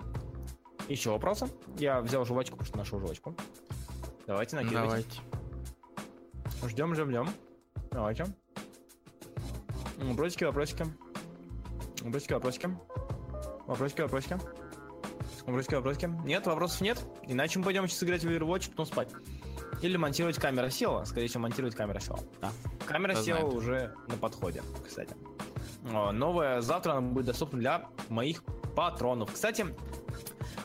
[0.88, 1.48] Еще вопросы?
[1.78, 3.34] Я взял жвачку, потому что нашел жвачку.
[4.26, 5.20] Давайте накидывайте.
[6.50, 6.68] Давайте.
[6.68, 7.28] Ждем, ждем, ждем.
[7.90, 8.26] Давайте.
[9.98, 10.86] Вопросики, вопросики.
[12.02, 12.70] Вопросики, вопросики.
[13.66, 14.38] Вопросики, вопросики.
[15.46, 16.06] Вопросики, вопросики.
[16.24, 17.04] Нет, вопросов нет.
[17.26, 19.08] Иначе мы пойдем сейчас играть в Overwatch, потом спать.
[19.82, 21.04] Или монтировать камера села.
[21.04, 22.20] Скорее всего, монтировать камера села.
[22.40, 22.50] Да.
[22.86, 23.54] Камера Кто села знает.
[23.54, 25.14] уже на подходе, кстати.
[25.82, 28.42] Новая завтра она будет доступна для моих
[28.74, 29.32] патронов.
[29.32, 29.66] Кстати,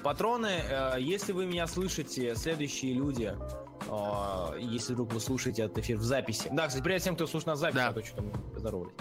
[0.03, 3.33] патроны, э, если вы меня слышите, следующие люди,
[3.87, 6.49] э, если вдруг вы слушаете этот эфир в записи.
[6.51, 7.87] Да, кстати, привет всем, кто слушает на записи, Да.
[7.89, 8.93] а то что-то мы поздоровались.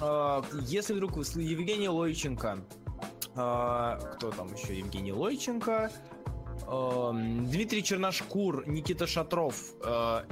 [0.00, 2.58] Э, Если вдруг вы Евгений Лойченко,
[3.34, 5.90] кто там еще Евгений Лойченко,
[6.64, 10.24] Дмитрий Черношкур, Никита Шатров, э,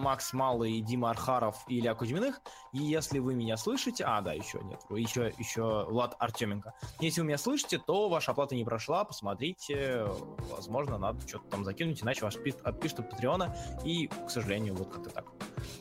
[0.00, 2.40] Макс Малый, Дима Архаров и Илья Кузьминых.
[2.72, 4.04] И если вы меня слышите...
[4.04, 4.80] А, да, еще нет.
[4.90, 6.74] Еще, еще Влад Артеменко.
[7.00, 9.04] Если вы меня слышите, то ваша оплата не прошла.
[9.04, 10.06] Посмотрите.
[10.50, 13.56] Возможно, надо что-то там закинуть, иначе вас отпи- отпишут от Патреона.
[13.84, 15.26] И, к сожалению, вот как-то так.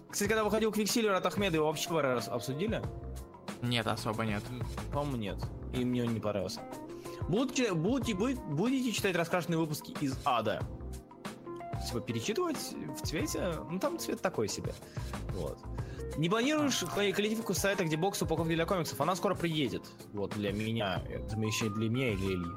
[0.09, 2.81] Кстати, когда выходил Квиксилер от Ахмеда, его вообще обсудили?
[3.61, 4.43] Нет, особо нет.
[4.91, 5.37] По-моему, нет.
[5.73, 6.61] И мне он не понравился.
[7.29, 10.61] Будете, будете, будет- будете читать раскрашенные выпуски из ада?
[11.87, 13.55] Типа перечитывать в цвете?
[13.69, 14.73] Ну там цвет такой себе.
[15.31, 15.57] Вот.
[16.17, 19.01] Не планируешь коллективку сайта, где бокс упаковки для комиксов?
[19.01, 19.83] Она скоро приедет.
[20.13, 21.01] Вот, для меня.
[21.09, 22.51] Это еще для меня или Ильи.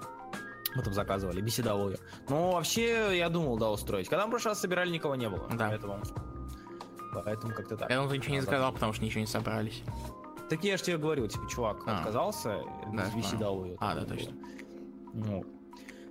[0.75, 1.97] Мы там заказывали, беседовую.
[2.29, 4.09] Ну, вообще, я думал, да, устроить.
[4.11, 5.49] Когда мы в прошлый раз собирали, никого не было.
[5.55, 5.69] Да.
[5.71, 6.03] Поэтому,
[7.25, 7.89] поэтому как-то так.
[7.89, 9.83] Я думал, ты ничего не сказал, потому что ничего не собрались.
[10.49, 11.99] Так я же тебе говорил, типа, чувак А.
[11.99, 12.63] отказался,
[12.93, 13.39] Да, знаю.
[13.39, 13.77] долой.
[13.81, 14.33] А, да, точно.
[15.13, 15.45] Ну,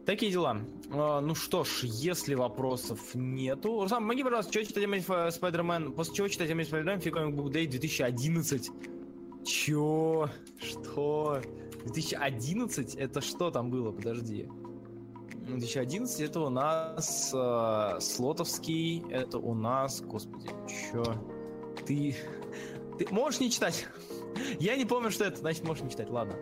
[0.06, 0.58] такие дела.
[0.92, 3.82] А, ну что ж, если вопросов нету...
[3.82, 5.92] Руслан, помоги, пожалуйста, что читать Amazing Spider-Man?
[5.92, 8.72] После чего читать Amazing Spider-Man Free Comic Book Day 2011?
[9.46, 10.30] Чё?
[10.60, 11.40] Что?
[11.86, 12.96] 2011?
[12.96, 13.92] Это что там было?
[13.92, 14.50] Подожди.
[15.48, 21.04] 2011 это у нас э, Слотовский, это у нас, господи, чё?
[21.86, 22.16] Ты,
[22.98, 23.86] ты можешь не читать?
[24.60, 26.36] Я не помню, что это, значит, можешь не читать, ладно.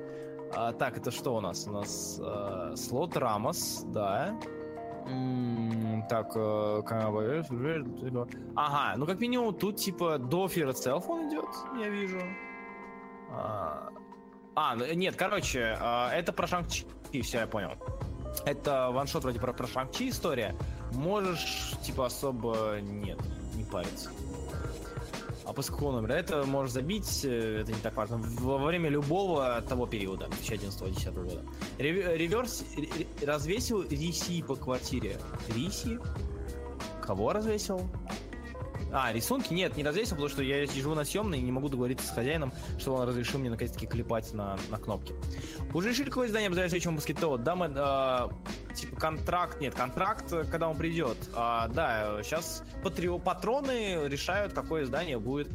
[0.56, 1.68] А, так, это что у нас?
[1.68, 4.40] У нас э, слот Рамос, да.
[5.08, 6.82] М, Так, э,
[8.56, 11.46] ага, ну как минимум тут типа до Fear Itself он идет,
[11.80, 12.22] я вижу.
[13.32, 13.90] А,
[14.56, 16.86] а, ну, нет, короче, а, это про Шанг-Чи,
[17.22, 17.72] все, я понял.
[18.46, 20.56] Это ваншот вроде про, про Шанг-Чи история.
[20.94, 23.20] Можешь, типа, особо нет,
[23.56, 24.10] не париться.
[25.46, 26.14] А по какого номера?
[26.14, 28.18] Это можешь забить, э, это не так важно.
[28.18, 31.42] Во время любого того периода, 2011-2010 года.
[31.78, 35.20] Рев- Реверс ре- ре- развесил Риси по квартире.
[35.54, 36.00] Риси?
[37.02, 37.82] Кого развесил?
[38.96, 39.52] А, рисунки?
[39.52, 42.54] Нет, не развесил, потому что я живу на съемной и не могу договориться с хозяином,
[42.78, 45.16] чтобы он разрешил мне наконец-таки клепать на, на кнопки.
[45.74, 47.40] Уже решили, какое издание обзывать следующему баскетболу?
[47.40, 51.18] Да, мы, э, типа, контракт, нет, контракт, когда он придет.
[51.36, 55.50] А, да, сейчас патрио, патроны решают, какое издание будет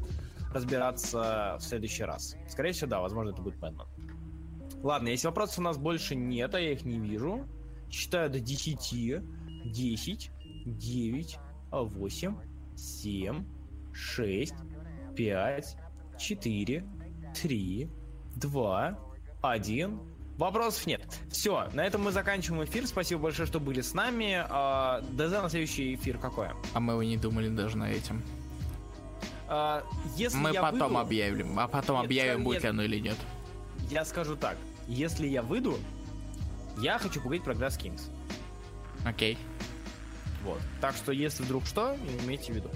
[0.52, 2.35] разбираться в следующий раз.
[2.48, 3.86] Скорее всего, да, возможно, это будет Бэтмен.
[4.82, 7.47] Ладно, если вопросов у нас больше нет, а я их не вижу,
[7.89, 9.23] считаю до 10,
[9.65, 10.31] 10,
[10.65, 11.39] 9,
[11.70, 12.36] 8,
[12.78, 13.44] 7,
[13.92, 14.55] 6,
[15.16, 15.76] 5,
[16.18, 16.84] 4,
[17.42, 17.90] 3,
[18.36, 18.98] 2,
[19.42, 20.00] 1.
[20.36, 21.02] Вопросов нет.
[21.30, 22.86] Все, на этом мы заканчиваем эфир.
[22.86, 24.36] Спасибо большое, что были с нами.
[24.48, 26.48] А, ДЗ на следующий эфир какой?
[26.74, 28.22] А мы и не думали даже на этим.
[29.48, 29.82] А,
[30.16, 31.59] если Мы потом выйду- объявим.
[31.59, 32.44] А потом Нет, объявим, нет.
[32.44, 33.16] будет ли оно или нет.
[33.90, 34.56] Я скажу так.
[34.86, 35.76] Если я выйду,
[36.78, 38.02] я хочу поговорить про Grass Kings.
[39.05, 39.36] Окей.
[40.44, 40.60] Вот.
[40.81, 42.70] Так что, если вдруг что, имейте в виду.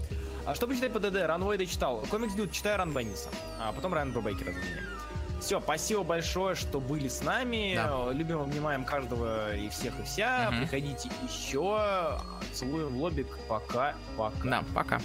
[0.45, 1.17] А что почитать по ДД?
[1.23, 2.05] Ранвейда читал.
[2.11, 3.29] Комикс Дюд читаю Ран Бенниса.
[3.61, 4.83] А потом Райан Брубейкера за меня.
[5.41, 7.75] Все, спасибо большое, что были с нами.
[7.75, 8.13] Да.
[8.13, 10.51] Любим, обнимаем каждого и всех и вся.
[10.51, 10.61] Мгм.
[10.61, 12.21] Приходите еще.
[12.53, 13.27] Целуем в лобик.
[13.49, 14.49] Пока, пока.
[14.49, 15.01] Да, пока.